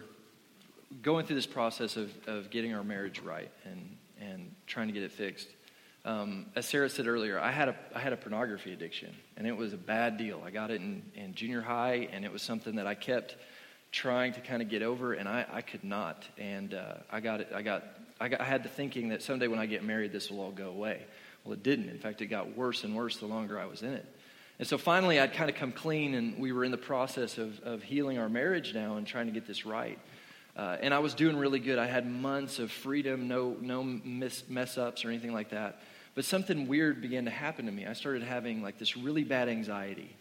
going 1.02 1.26
through 1.26 1.36
this 1.36 1.48
process 1.48 1.98
of, 1.98 2.12
of 2.28 2.50
getting 2.50 2.74
our 2.74 2.84
marriage 2.84 3.20
right 3.20 3.52
and, 3.66 3.98
and 4.20 4.52
trying 4.66 4.88
to 4.88 4.94
get 4.94 5.04
it 5.04 5.12
fixed. 5.12 5.48
Um, 6.06 6.46
as 6.56 6.66
Sarah 6.66 6.90
said 6.90 7.06
earlier, 7.06 7.38
I 7.38 7.52
had, 7.52 7.68
a, 7.68 7.76
I 7.94 8.00
had 8.00 8.14
a 8.14 8.18
pornography 8.18 8.72
addiction, 8.72 9.14
and 9.36 9.46
it 9.46 9.56
was 9.56 9.74
a 9.74 9.78
bad 9.78 10.18
deal. 10.18 10.42
I 10.46 10.52
got 10.52 10.72
it 10.72 10.80
in, 10.80 11.04
in 11.16 11.36
junior 11.36 11.60
high, 11.60 12.08
and 12.14 12.24
it 12.24 12.32
was 12.32 12.42
something 12.42 12.76
that 12.76 12.88
I 12.88 12.96
kept 12.96 13.36
trying 13.92 14.32
to 14.34 14.40
kind 14.40 14.62
of 14.62 14.70
get 14.70 14.84
over, 14.84 15.14
and 15.14 15.28
I, 15.28 15.46
I 15.52 15.62
could 15.62 15.84
not. 15.84 16.26
And 16.38 16.74
uh, 16.74 16.94
I 17.12 17.20
got 17.20 17.42
it. 17.42 17.50
I 17.54 17.62
got, 17.62 17.84
I 18.22 18.30
got. 18.30 18.40
I 18.40 18.46
had 18.46 18.64
the 18.64 18.70
thinking 18.70 19.10
that 19.10 19.22
someday 19.22 19.48
when 19.48 19.60
I 19.60 19.66
get 19.66 19.84
married, 19.84 20.14
this 20.14 20.32
will 20.32 20.40
all 20.40 20.52
go 20.52 20.70
away. 20.70 21.06
Well, 21.48 21.54
it 21.54 21.64
didn't. 21.64 21.88
In 21.88 21.98
fact, 21.98 22.22
it 22.22 22.26
got 22.26 22.58
worse 22.58 22.84
and 22.84 22.94
worse 22.94 23.16
the 23.18 23.26
longer 23.26 23.58
I 23.58 23.68
was 23.68 23.82
in 23.82 23.94
it. 23.94 24.06
And 24.60 24.68
so 24.68 24.78
finally, 24.78 25.18
I'd 25.18 25.32
kind 25.32 25.50
of 25.50 25.56
come 25.56 25.72
clean, 25.72 26.14
and 26.14 26.38
we 26.38 26.52
were 26.52 26.66
in 26.66 26.72
the 26.72 26.78
process 26.78 27.38
of, 27.38 27.62
of 27.62 27.84
healing 27.84 28.18
our 28.18 28.28
marriage 28.28 28.74
now 28.74 28.98
and 28.98 29.08
trying 29.08 29.28
to 29.28 29.32
get 29.32 29.48
this 29.48 29.66
right. 29.66 29.98
Uh, 30.58 30.76
and 30.82 30.94
I 30.94 31.00
was 31.00 31.14
doing 31.14 31.38
really 31.38 31.60
good. 31.60 31.80
I 31.80 31.86
had 31.86 32.06
months 32.06 32.60
of 32.60 32.70
freedom, 32.70 33.30
no, 33.30 33.56
no 33.62 33.82
miss, 33.82 34.44
mess 34.50 34.78
ups 34.78 35.06
or 35.06 35.10
anything 35.10 35.32
like 35.32 35.52
that. 35.52 35.80
But 36.16 36.26
something 36.26 36.68
weird 36.68 37.02
began 37.02 37.24
to 37.26 37.32
happen 37.32 37.66
to 37.68 37.72
me. 37.72 37.86
I 37.86 37.94
started 37.94 38.24
having 38.24 38.62
like 38.62 38.78
this 38.78 38.98
really 38.98 39.24
bad 39.24 39.48
anxiety. 39.48 40.14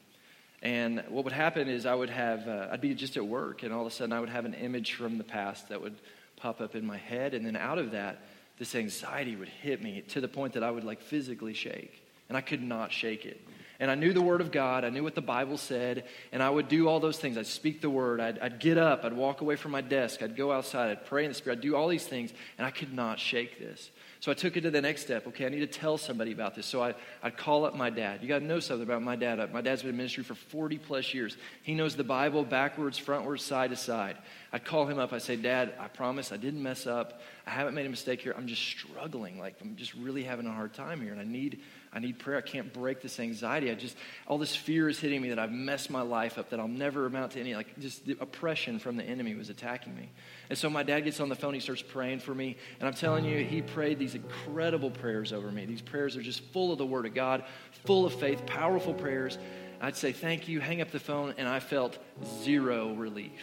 And 0.62 1.02
what 1.08 1.24
would 1.24 1.32
happen 1.32 1.66
is 1.66 1.86
I 1.86 1.94
would 1.94 2.10
have, 2.10 2.46
uh, 2.46 2.68
I'd 2.70 2.80
be 2.80 2.94
just 2.94 3.16
at 3.16 3.26
work, 3.26 3.64
and 3.64 3.72
all 3.72 3.80
of 3.80 3.88
a 3.88 3.90
sudden 3.90 4.12
I 4.12 4.20
would 4.20 4.28
have 4.28 4.44
an 4.44 4.54
image 4.54 4.92
from 4.92 5.18
the 5.18 5.24
past 5.24 5.70
that 5.70 5.82
would 5.82 5.96
pop 6.36 6.60
up 6.60 6.76
in 6.76 6.86
my 6.86 6.98
head. 6.98 7.34
And 7.34 7.44
then 7.44 7.56
out 7.56 7.78
of 7.78 7.90
that, 7.90 8.20
this 8.58 8.74
anxiety 8.74 9.36
would 9.36 9.48
hit 9.48 9.82
me 9.82 10.02
to 10.08 10.20
the 10.20 10.28
point 10.28 10.54
that 10.54 10.62
I 10.62 10.70
would 10.70 10.84
like 10.84 11.02
physically 11.02 11.54
shake. 11.54 12.02
And 12.28 12.36
I 12.36 12.40
could 12.40 12.62
not 12.62 12.92
shake 12.92 13.24
it. 13.24 13.40
And 13.78 13.90
I 13.90 13.94
knew 13.94 14.12
the 14.12 14.22
Word 14.22 14.40
of 14.40 14.50
God. 14.50 14.84
I 14.84 14.88
knew 14.88 15.02
what 15.02 15.14
the 15.14 15.20
Bible 15.20 15.58
said. 15.58 16.04
And 16.32 16.42
I 16.42 16.48
would 16.48 16.68
do 16.68 16.88
all 16.88 16.98
those 16.98 17.18
things. 17.18 17.36
I'd 17.36 17.46
speak 17.46 17.80
the 17.80 17.90
Word. 17.90 18.20
I'd, 18.20 18.38
I'd, 18.38 18.58
get 18.58 18.78
up. 18.78 19.04
I'd 19.04 19.12
walk 19.12 19.42
away 19.42 19.56
from 19.56 19.72
my 19.72 19.82
desk. 19.82 20.22
I'd 20.22 20.36
go 20.36 20.50
outside. 20.50 20.90
I'd 20.90 21.04
pray 21.04 21.24
in 21.24 21.30
the 21.30 21.34
Spirit. 21.34 21.58
I'd 21.58 21.62
do 21.62 21.76
all 21.76 21.88
these 21.88 22.06
things. 22.06 22.32
And 22.56 22.66
I 22.66 22.70
could 22.70 22.92
not 22.92 23.20
shake 23.20 23.58
this. 23.58 23.90
So 24.20 24.30
I 24.30 24.34
took 24.34 24.56
it 24.56 24.62
to 24.62 24.70
the 24.70 24.80
next 24.80 25.02
step. 25.02 25.26
Okay, 25.28 25.46
I 25.46 25.48
need 25.48 25.60
to 25.60 25.66
tell 25.66 25.98
somebody 25.98 26.32
about 26.32 26.54
this. 26.54 26.66
So 26.66 26.82
I, 26.82 26.94
I'd 27.22 27.36
call 27.36 27.64
up 27.64 27.76
my 27.76 27.90
dad. 27.90 28.22
You 28.22 28.28
got 28.28 28.38
to 28.38 28.44
know 28.44 28.60
something 28.60 28.82
about 28.82 29.02
my 29.02 29.16
dad. 29.16 29.52
My 29.52 29.60
dad's 29.60 29.82
been 29.82 29.90
in 29.90 29.96
ministry 29.96 30.24
for 30.24 30.34
40 30.34 30.78
plus 30.78 31.12
years. 31.12 31.36
He 31.62 31.74
knows 31.74 31.96
the 31.96 32.04
Bible 32.04 32.44
backwards, 32.44 32.98
frontwards, 32.98 33.40
side 33.40 33.70
to 33.70 33.76
side. 33.76 34.16
I'd 34.52 34.64
call 34.64 34.86
him 34.86 34.98
up. 34.98 35.12
I 35.12 35.18
say, 35.18 35.36
Dad, 35.36 35.74
I 35.78 35.88
promise 35.88 36.32
I 36.32 36.38
didn't 36.38 36.62
mess 36.62 36.86
up. 36.86 37.20
I 37.46 37.50
haven't 37.50 37.74
made 37.74 37.86
a 37.86 37.90
mistake 37.90 38.22
here. 38.22 38.34
I'm 38.36 38.46
just 38.46 38.62
struggling. 38.62 39.38
Like, 39.38 39.56
I'm 39.60 39.76
just 39.76 39.94
really 39.94 40.24
having 40.24 40.46
a 40.46 40.52
hard 40.52 40.72
time 40.72 41.00
here. 41.00 41.12
And 41.12 41.20
I 41.20 41.24
need 41.24 41.60
I 41.96 41.98
need 41.98 42.18
prayer. 42.18 42.36
I 42.36 42.42
can't 42.42 42.70
break 42.74 43.00
this 43.00 43.18
anxiety. 43.18 43.70
I 43.70 43.74
just, 43.74 43.96
all 44.26 44.36
this 44.36 44.54
fear 44.54 44.86
is 44.86 45.00
hitting 45.00 45.22
me 45.22 45.30
that 45.30 45.38
I've 45.38 45.50
messed 45.50 45.88
my 45.88 46.02
life 46.02 46.36
up, 46.36 46.50
that 46.50 46.60
I'll 46.60 46.68
never 46.68 47.06
amount 47.06 47.32
to 47.32 47.40
any, 47.40 47.54
like 47.54 47.78
just 47.78 48.04
the 48.04 48.18
oppression 48.20 48.78
from 48.78 48.96
the 48.96 49.02
enemy 49.02 49.34
was 49.34 49.48
attacking 49.48 49.96
me. 49.96 50.10
And 50.48 50.58
so 50.58 50.70
my 50.70 50.82
dad 50.82 51.00
gets 51.00 51.20
on 51.20 51.28
the 51.28 51.34
phone, 51.34 51.54
he 51.54 51.60
starts 51.60 51.82
praying 51.82 52.20
for 52.20 52.34
me. 52.34 52.56
And 52.78 52.88
I'm 52.88 52.94
telling 52.94 53.24
you, 53.24 53.44
he 53.44 53.62
prayed 53.62 53.98
these 53.98 54.14
incredible 54.14 54.90
prayers 54.90 55.32
over 55.32 55.50
me. 55.50 55.66
These 55.66 55.82
prayers 55.82 56.16
are 56.16 56.22
just 56.22 56.40
full 56.52 56.72
of 56.72 56.78
the 56.78 56.86
Word 56.86 57.06
of 57.06 57.14
God, 57.14 57.44
full 57.84 58.06
of 58.06 58.14
faith, 58.14 58.46
powerful 58.46 58.94
prayers. 58.94 59.38
I'd 59.80 59.96
say, 59.96 60.12
thank 60.12 60.48
you, 60.48 60.60
hang 60.60 60.80
up 60.80 60.90
the 60.90 61.00
phone, 61.00 61.34
and 61.36 61.48
I 61.48 61.60
felt 61.60 61.98
zero 62.42 62.94
relief. 62.94 63.42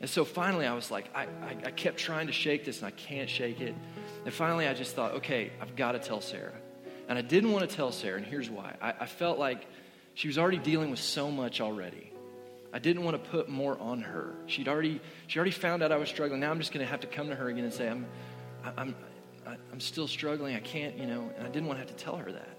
And 0.00 0.10
so 0.10 0.24
finally, 0.24 0.66
I 0.66 0.74
was 0.74 0.90
like, 0.90 1.10
I, 1.14 1.22
I, 1.22 1.56
I 1.66 1.70
kept 1.70 1.96
trying 1.96 2.26
to 2.26 2.32
shake 2.32 2.64
this, 2.64 2.78
and 2.78 2.86
I 2.86 2.90
can't 2.90 3.30
shake 3.30 3.60
it. 3.60 3.74
And 4.24 4.34
finally, 4.34 4.66
I 4.66 4.74
just 4.74 4.94
thought, 4.94 5.12
okay, 5.14 5.52
I've 5.60 5.76
got 5.76 5.92
to 5.92 5.98
tell 5.98 6.20
Sarah. 6.20 6.54
And 7.08 7.18
I 7.18 7.22
didn't 7.22 7.52
want 7.52 7.68
to 7.68 7.74
tell 7.74 7.92
Sarah, 7.92 8.16
and 8.16 8.26
here's 8.26 8.50
why. 8.50 8.74
I, 8.80 8.94
I 9.00 9.06
felt 9.06 9.38
like 9.38 9.66
she 10.14 10.28
was 10.28 10.38
already 10.38 10.58
dealing 10.58 10.90
with 10.90 11.00
so 11.00 11.30
much 11.30 11.60
already. 11.60 12.11
I 12.72 12.78
didn't 12.78 13.04
want 13.04 13.22
to 13.22 13.30
put 13.30 13.48
more 13.48 13.78
on 13.78 14.00
her. 14.00 14.34
She'd 14.46 14.68
already, 14.68 15.00
she 15.26 15.38
already 15.38 15.50
found 15.50 15.82
out 15.82 15.92
I 15.92 15.96
was 15.96 16.08
struggling. 16.08 16.40
Now 16.40 16.50
I'm 16.50 16.58
just 16.58 16.72
going 16.72 16.84
to 16.84 16.90
have 16.90 17.00
to 17.00 17.06
come 17.06 17.28
to 17.28 17.34
her 17.34 17.48
again 17.48 17.64
and 17.64 17.72
say, 17.72 17.88
I'm, 17.88 18.06
I'm, 18.76 18.94
I'm 19.46 19.80
still 19.80 20.08
struggling. 20.08 20.56
I 20.56 20.60
can't, 20.60 20.96
you 20.96 21.06
know, 21.06 21.30
and 21.36 21.46
I 21.46 21.50
didn't 21.50 21.66
want 21.66 21.80
to 21.80 21.86
have 21.86 21.96
to 21.96 22.04
tell 22.04 22.16
her 22.16 22.32
that. 22.32 22.56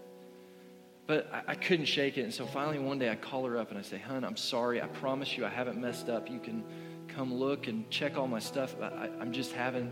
But 1.08 1.30
I, 1.34 1.52
I 1.52 1.56
couldn't 1.56 1.86
shake 1.86 2.18
it. 2.18 2.22
And 2.22 2.34
so 2.34 2.46
finally 2.46 2.80
one 2.80 3.00
day 3.00 3.10
I 3.10 3.16
call 3.16 3.46
her 3.46 3.58
up 3.58 3.70
and 3.70 3.80
I 3.80 3.82
say, 3.82 3.98
Hun, 3.98 4.24
I'm 4.24 4.38
sorry. 4.38 4.82
I 4.82 4.88
promise 4.88 5.36
you 5.36 5.46
I 5.46 5.50
haven't 5.50 5.80
messed 5.80 6.10
up. 6.10 6.30
You 6.30 6.40
can 6.40 6.64
come 7.08 7.34
look 7.34 7.68
and 7.68 7.90
check 7.90 8.18
all 8.18 8.28
my 8.28 8.40
stuff. 8.40 8.76
I, 8.82 9.10
I'm 9.20 9.32
just 9.32 9.52
having 9.52 9.92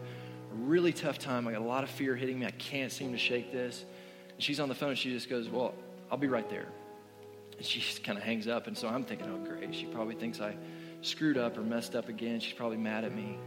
a 0.51 0.55
really 0.55 0.93
tough 0.93 1.17
time. 1.17 1.47
I 1.47 1.53
got 1.53 1.61
a 1.61 1.65
lot 1.65 1.83
of 1.83 1.89
fear 1.89 2.15
hitting 2.15 2.39
me. 2.39 2.45
I 2.45 2.51
can't 2.51 2.91
seem 2.91 3.11
to 3.11 3.17
shake 3.17 3.51
this 3.51 3.85
And 4.33 4.43
she's 4.43 4.59
on 4.59 4.69
the 4.69 4.75
phone 4.75 4.95
she 4.95 5.11
just 5.11 5.29
goes, 5.29 5.49
Well, 5.49 5.73
I'll 6.11 6.17
be 6.17 6.27
right 6.27 6.49
there. 6.49 6.67
And 7.61 7.65
she 7.69 7.79
just 7.79 8.03
kind 8.03 8.17
of 8.17 8.23
hangs 8.23 8.47
up. 8.47 8.65
And 8.65 8.75
so 8.75 8.87
I'm 8.87 9.03
thinking, 9.03 9.27
Oh, 9.29 9.37
great. 9.37 9.73
She 9.75 9.85
probably 9.85 10.15
thinks 10.15 10.41
I 10.41 10.55
screwed 11.01 11.37
up 11.37 11.57
or 11.59 11.61
messed 11.61 11.95
up 11.95 12.09
again. 12.09 12.39
She's 12.39 12.55
probably 12.55 12.77
mad 12.77 13.03
at 13.03 13.15
me. 13.15 13.37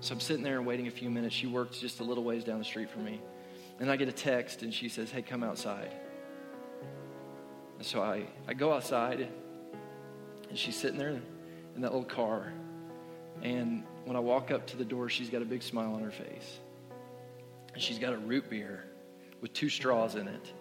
So 0.00 0.14
I'm 0.14 0.20
sitting 0.20 0.42
there 0.42 0.58
and 0.58 0.66
waiting 0.66 0.88
a 0.88 0.90
few 0.90 1.08
minutes. 1.10 1.32
She 1.32 1.46
works 1.46 1.78
just 1.78 2.00
a 2.00 2.04
little 2.04 2.24
ways 2.24 2.42
down 2.42 2.58
the 2.58 2.64
street 2.64 2.90
from 2.90 3.04
me. 3.04 3.20
And 3.78 3.88
I 3.88 3.94
get 3.94 4.08
a 4.08 4.12
text 4.12 4.62
and 4.62 4.74
she 4.74 4.88
says, 4.88 5.12
Hey, 5.12 5.22
come 5.22 5.44
outside. 5.44 5.94
And 7.78 7.86
so 7.86 8.02
I, 8.02 8.26
I 8.48 8.54
go 8.54 8.72
outside 8.72 9.28
and 10.48 10.58
she's 10.58 10.76
sitting 10.76 10.98
there 10.98 11.20
in 11.76 11.82
that 11.82 11.92
little 11.92 12.04
car. 12.04 12.52
And 13.42 13.84
when 14.04 14.16
I 14.16 14.20
walk 14.20 14.50
up 14.50 14.66
to 14.68 14.76
the 14.76 14.84
door, 14.84 15.08
she's 15.08 15.30
got 15.30 15.40
a 15.40 15.44
big 15.44 15.62
smile 15.62 15.94
on 15.94 16.02
her 16.02 16.10
face. 16.10 16.58
And 17.74 17.80
she's 17.80 18.00
got 18.00 18.12
a 18.12 18.18
root 18.18 18.50
beer 18.50 18.84
with 19.40 19.52
two 19.52 19.68
straws 19.68 20.16
in 20.16 20.26
it. 20.26 20.52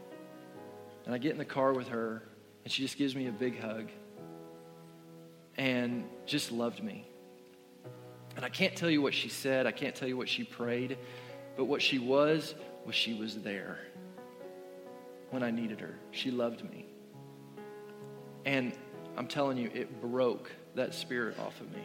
And 1.06 1.16
I 1.16 1.18
get 1.18 1.32
in 1.32 1.39
the 1.39 1.45
car 1.45 1.74
with 1.74 1.88
her, 1.88 2.24
and 2.64 2.72
she 2.72 2.84
just 2.84 2.97
gives 2.97 3.16
me 3.16 3.28
a 3.28 3.32
big 3.32 3.59
hug 3.59 3.89
and 5.57 6.05
just 6.26 6.51
loved 6.51 6.84
me. 6.84 7.07
And 8.36 8.45
I 8.45 8.49
can't 8.49 8.76
tell 8.76 8.89
you 8.89 9.01
what 9.01 9.14
she 9.14 9.30
said, 9.30 9.68
I 9.68 9.72
can't 9.72 9.95
tell 9.95 10.07
you 10.07 10.18
what 10.18 10.30
she 10.30 10.43
prayed, 10.43 10.97
but 11.57 11.66
what 11.66 11.82
she 11.82 11.99
was, 11.99 12.55
was 12.86 12.95
she 12.95 13.14
was 13.14 13.36
there 13.41 13.80
when 15.30 15.43
I 15.43 15.51
needed 15.51 15.80
her. 15.82 15.95
She 16.12 16.32
loved 16.32 16.64
me. 16.64 16.86
And 18.45 18.74
I'm 19.18 19.28
telling 19.28 19.57
you, 19.57 19.70
it 19.74 20.01
broke 20.01 20.51
that 20.76 20.93
spirit 20.93 21.38
off 21.39 21.59
of 21.62 21.72
me. 21.72 21.84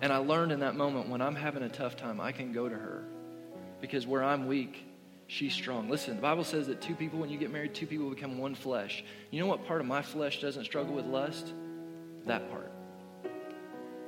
And 0.00 0.12
I 0.12 0.16
learned 0.18 0.52
in 0.52 0.60
that 0.60 0.74
moment 0.74 1.08
when 1.08 1.20
I'm 1.20 1.34
having 1.34 1.62
a 1.62 1.68
tough 1.68 1.96
time, 1.96 2.20
I 2.20 2.32
can 2.32 2.52
go 2.52 2.68
to 2.68 2.74
her. 2.74 3.04
Because 3.80 4.06
where 4.06 4.24
I'm 4.24 4.46
weak, 4.46 4.84
she's 5.34 5.52
strong. 5.52 5.90
Listen, 5.90 6.14
the 6.14 6.22
Bible 6.22 6.44
says 6.44 6.68
that 6.68 6.80
two 6.80 6.94
people, 6.94 7.18
when 7.18 7.28
you 7.28 7.36
get 7.36 7.50
married, 7.50 7.74
two 7.74 7.86
people 7.86 8.08
become 8.08 8.38
one 8.38 8.54
flesh. 8.54 9.04
You 9.32 9.40
know 9.40 9.48
what 9.48 9.66
part 9.66 9.80
of 9.80 9.86
my 9.86 10.00
flesh 10.00 10.40
doesn't 10.40 10.64
struggle 10.64 10.94
with 10.94 11.06
lust? 11.06 11.52
That 12.26 12.48
part. 12.50 12.70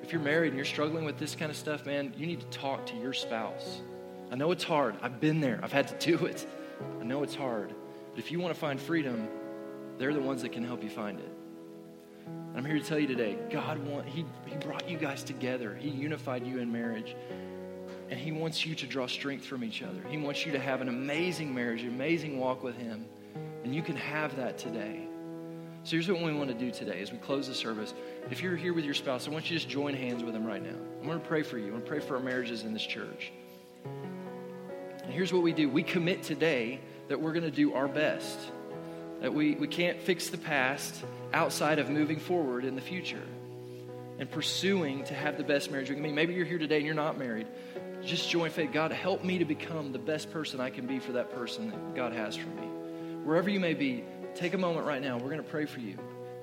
If 0.02 0.12
you're 0.12 0.22
married 0.22 0.48
and 0.48 0.56
you're 0.56 0.64
struggling 0.64 1.04
with 1.04 1.18
this 1.18 1.34
kind 1.34 1.50
of 1.50 1.56
stuff, 1.56 1.84
man, 1.84 2.14
you 2.16 2.26
need 2.26 2.40
to 2.40 2.46
talk 2.46 2.86
to 2.86 2.96
your 2.96 3.12
spouse. 3.12 3.80
I 4.30 4.36
know 4.36 4.52
it's 4.52 4.62
hard. 4.62 4.94
I've 5.02 5.20
been 5.20 5.40
there. 5.40 5.58
I've 5.64 5.72
had 5.72 5.88
to 5.88 6.16
do 6.16 6.26
it. 6.26 6.46
I 7.00 7.04
know 7.04 7.24
it's 7.24 7.34
hard. 7.34 7.74
But 8.14 8.20
if 8.20 8.30
you 8.30 8.38
want 8.38 8.54
to 8.54 8.60
find 8.60 8.80
freedom, 8.80 9.28
they're 9.98 10.14
the 10.14 10.20
ones 10.20 10.42
that 10.42 10.52
can 10.52 10.64
help 10.64 10.84
you 10.84 10.90
find 10.90 11.18
it. 11.18 11.32
I'm 12.54 12.64
here 12.64 12.78
to 12.78 12.84
tell 12.84 13.00
you 13.00 13.08
today, 13.08 13.36
God 13.50 13.78
want, 13.84 14.06
he, 14.06 14.24
he 14.46 14.56
brought 14.56 14.88
you 14.88 14.96
guys 14.96 15.24
together. 15.24 15.74
He 15.74 15.90
unified 15.90 16.46
you 16.46 16.58
in 16.60 16.70
marriage. 16.70 17.16
And 18.08 18.18
He 18.18 18.32
wants 18.32 18.64
you 18.64 18.74
to 18.76 18.86
draw 18.86 19.06
strength 19.06 19.44
from 19.44 19.64
each 19.64 19.82
other. 19.82 20.00
He 20.08 20.16
wants 20.16 20.46
you 20.46 20.52
to 20.52 20.58
have 20.58 20.80
an 20.80 20.88
amazing 20.88 21.54
marriage, 21.54 21.82
an 21.82 21.88
amazing 21.88 22.38
walk 22.38 22.62
with 22.62 22.76
Him. 22.76 23.06
And 23.64 23.74
you 23.74 23.82
can 23.82 23.96
have 23.96 24.36
that 24.36 24.58
today. 24.58 25.06
So 25.86 25.92
here's 25.92 26.08
what 26.08 26.20
we 26.20 26.32
want 26.32 26.48
to 26.48 26.54
do 26.54 26.72
today 26.72 27.00
as 27.00 27.12
we 27.12 27.18
close 27.18 27.46
the 27.46 27.54
service. 27.54 27.94
If 28.28 28.42
you're 28.42 28.56
here 28.56 28.72
with 28.72 28.84
your 28.84 28.94
spouse, 28.94 29.28
I 29.28 29.30
want 29.30 29.48
you 29.48 29.56
to 29.56 29.64
just 29.64 29.68
join 29.68 29.94
hands 29.94 30.24
with 30.24 30.34
them 30.34 30.44
right 30.44 30.62
now. 30.62 30.76
I'm 31.00 31.06
going 31.06 31.20
to 31.20 31.26
pray 31.26 31.44
for 31.44 31.58
you. 31.58 31.66
I'm 31.66 31.70
going 31.70 31.82
to 31.82 31.88
pray 31.88 32.00
for 32.00 32.16
our 32.16 32.22
marriages 32.22 32.64
in 32.64 32.72
this 32.72 32.84
church. 32.84 33.30
And 33.84 35.12
here's 35.12 35.32
what 35.32 35.42
we 35.42 35.52
do 35.52 35.68
we 35.68 35.84
commit 35.84 36.24
today 36.24 36.80
that 37.06 37.20
we're 37.20 37.32
going 37.32 37.44
to 37.44 37.52
do 37.52 37.74
our 37.74 37.86
best, 37.86 38.36
that 39.20 39.32
we, 39.32 39.54
we 39.54 39.68
can't 39.68 40.00
fix 40.00 40.28
the 40.28 40.38
past 40.38 41.04
outside 41.32 41.78
of 41.78 41.88
moving 41.88 42.18
forward 42.18 42.64
in 42.64 42.74
the 42.74 42.80
future 42.80 43.22
and 44.18 44.28
pursuing 44.28 45.04
to 45.04 45.14
have 45.14 45.36
the 45.36 45.44
best 45.44 45.70
marriage 45.70 45.88
we 45.88 45.94
can 45.94 46.02
be. 46.02 46.10
Maybe 46.10 46.34
you're 46.34 46.46
here 46.46 46.58
today 46.58 46.78
and 46.78 46.86
you're 46.86 46.94
not 46.96 47.16
married 47.16 47.46
just 48.06 48.30
join 48.30 48.50
faith. 48.50 48.70
God, 48.72 48.92
help 48.92 49.24
me 49.24 49.38
to 49.38 49.44
become 49.44 49.92
the 49.92 49.98
best 49.98 50.30
person 50.30 50.60
I 50.60 50.70
can 50.70 50.86
be 50.86 50.98
for 50.98 51.12
that 51.12 51.34
person 51.34 51.70
that 51.70 51.94
God 51.94 52.12
has 52.12 52.36
for 52.36 52.48
me. 52.48 52.66
Wherever 53.24 53.50
you 53.50 53.60
may 53.60 53.74
be, 53.74 54.04
take 54.34 54.54
a 54.54 54.58
moment 54.58 54.86
right 54.86 55.02
now. 55.02 55.16
We're 55.16 55.30
going 55.30 55.38
to 55.38 55.42
pray 55.42 55.66
for 55.66 55.80
you. 55.80 55.98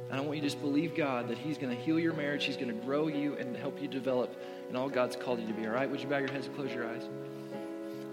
And 0.10 0.20
I 0.20 0.24
want 0.24 0.36
you 0.36 0.42
to 0.42 0.48
just 0.48 0.62
believe 0.62 0.96
God 0.96 1.30
that 1.30 1.38
He's 1.38 1.58
going 1.58 1.76
to 1.76 1.82
heal 1.82 2.00
your 2.00 2.14
marriage, 2.14 2.46
He's 2.46 2.58
going 2.58 2.68
to 2.68 2.86
grow 2.86 3.08
you 3.08 3.36
and 3.36 3.56
help 3.56 3.82
you 3.82 3.88
develop 3.88 4.36
in 4.70 4.76
all 4.76 4.90
God's 4.90 5.16
called 5.16 5.40
you 5.40 5.48
to 5.48 5.54
be. 5.54 5.66
All 5.66 5.74
right? 5.74 5.90
Would 5.90 6.02
you 6.02 6.08
bow 6.08 6.18
your 6.18 6.32
heads 6.32 6.48
and 6.48 6.56
close 6.56 6.72
your 6.74 6.88
eyes? 6.88 7.08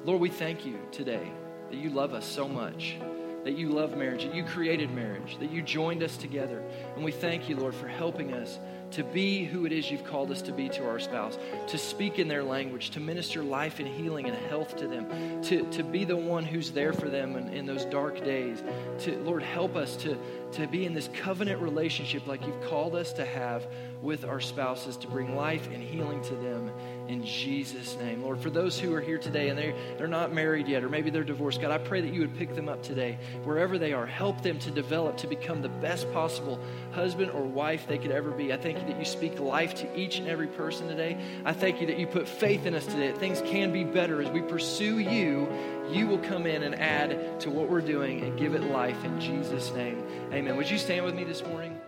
Lord, 0.04 0.20
we 0.20 0.30
thank 0.30 0.64
you 0.64 0.78
today 0.92 1.30
that 1.70 1.76
you 1.76 1.90
love 1.90 2.14
us 2.14 2.24
so 2.24 2.48
much, 2.48 2.96
that 3.44 3.56
you 3.58 3.68
love 3.68 3.96
marriage, 3.96 4.24
that 4.24 4.34
you 4.34 4.44
created 4.44 4.90
marriage, 4.92 5.38
that 5.40 5.50
you 5.50 5.60
joined 5.60 6.02
us 6.02 6.16
together. 6.16 6.62
And 6.94 7.04
we 7.04 7.12
thank 7.12 7.48
you, 7.48 7.56
Lord, 7.56 7.74
for 7.74 7.88
helping 7.88 8.32
us 8.32 8.58
to 8.92 9.04
be 9.04 9.44
who 9.44 9.66
it 9.66 9.72
is 9.72 9.90
you've 9.90 10.04
called 10.04 10.30
us 10.30 10.42
to 10.42 10.52
be 10.52 10.68
to 10.70 10.86
our 10.86 10.98
spouse, 10.98 11.38
to 11.68 11.78
speak 11.78 12.18
in 12.18 12.28
their 12.28 12.42
language, 12.42 12.90
to 12.90 13.00
minister 13.00 13.42
life 13.42 13.78
and 13.78 13.88
healing 13.88 14.26
and 14.26 14.36
health 14.48 14.76
to 14.76 14.88
them, 14.88 15.42
to, 15.42 15.68
to 15.70 15.82
be 15.82 16.04
the 16.04 16.16
one 16.16 16.44
who's 16.44 16.70
there 16.72 16.92
for 16.92 17.08
them 17.08 17.36
in, 17.36 17.48
in 17.48 17.66
those 17.66 17.84
dark 17.86 18.24
days. 18.24 18.62
To, 19.00 19.16
Lord, 19.22 19.42
help 19.42 19.76
us 19.76 19.96
to, 19.96 20.18
to 20.52 20.66
be 20.66 20.84
in 20.84 20.94
this 20.94 21.08
covenant 21.14 21.60
relationship 21.60 22.26
like 22.26 22.46
you've 22.46 22.62
called 22.62 22.94
us 22.94 23.12
to 23.14 23.24
have 23.24 23.66
with 24.02 24.24
our 24.24 24.40
spouses, 24.40 24.96
to 24.98 25.06
bring 25.08 25.36
life 25.36 25.68
and 25.72 25.82
healing 25.82 26.22
to 26.22 26.34
them 26.36 26.70
in 27.10 27.24
Jesus' 27.24 27.96
name. 27.96 28.22
Lord, 28.22 28.38
for 28.38 28.50
those 28.50 28.78
who 28.78 28.94
are 28.94 29.00
here 29.00 29.18
today 29.18 29.48
and 29.48 29.58
they, 29.58 29.74
they're 29.98 30.06
not 30.06 30.32
married 30.32 30.68
yet, 30.68 30.84
or 30.84 30.88
maybe 30.88 31.10
they're 31.10 31.24
divorced, 31.24 31.60
God, 31.60 31.72
I 31.72 31.78
pray 31.78 32.00
that 32.00 32.14
you 32.14 32.20
would 32.20 32.36
pick 32.36 32.54
them 32.54 32.68
up 32.68 32.84
today, 32.84 33.18
wherever 33.42 33.78
they 33.78 33.92
are. 33.92 34.06
Help 34.06 34.42
them 34.42 34.60
to 34.60 34.70
develop, 34.70 35.16
to 35.18 35.26
become 35.26 35.60
the 35.60 35.68
best 35.68 36.10
possible 36.12 36.60
husband 36.92 37.32
or 37.32 37.42
wife 37.42 37.88
they 37.88 37.98
could 37.98 38.12
ever 38.12 38.30
be. 38.30 38.52
I 38.52 38.56
thank 38.56 38.78
you 38.78 38.86
that 38.86 38.96
you 38.96 39.04
speak 39.04 39.40
life 39.40 39.74
to 39.76 39.98
each 39.98 40.18
and 40.18 40.28
every 40.28 40.46
person 40.46 40.86
today. 40.86 41.18
I 41.44 41.52
thank 41.52 41.80
you 41.80 41.86
that 41.88 41.98
you 41.98 42.06
put 42.06 42.28
faith 42.28 42.64
in 42.64 42.76
us 42.76 42.86
today, 42.86 43.08
that 43.08 43.18
things 43.18 43.40
can 43.40 43.72
be 43.72 43.82
better 43.82 44.22
as 44.22 44.30
we 44.30 44.40
pursue 44.40 45.00
you. 45.00 45.48
You 45.90 46.06
will 46.06 46.18
come 46.18 46.46
in 46.46 46.62
and 46.62 46.76
add 46.76 47.40
to 47.40 47.50
what 47.50 47.68
we're 47.68 47.80
doing 47.80 48.22
and 48.22 48.38
give 48.38 48.54
it 48.54 48.62
life 48.62 49.04
in 49.04 49.20
Jesus' 49.20 49.72
name. 49.72 50.00
Amen. 50.32 50.56
Would 50.56 50.70
you 50.70 50.78
stand 50.78 51.04
with 51.04 51.16
me 51.16 51.24
this 51.24 51.42
morning? 51.42 51.79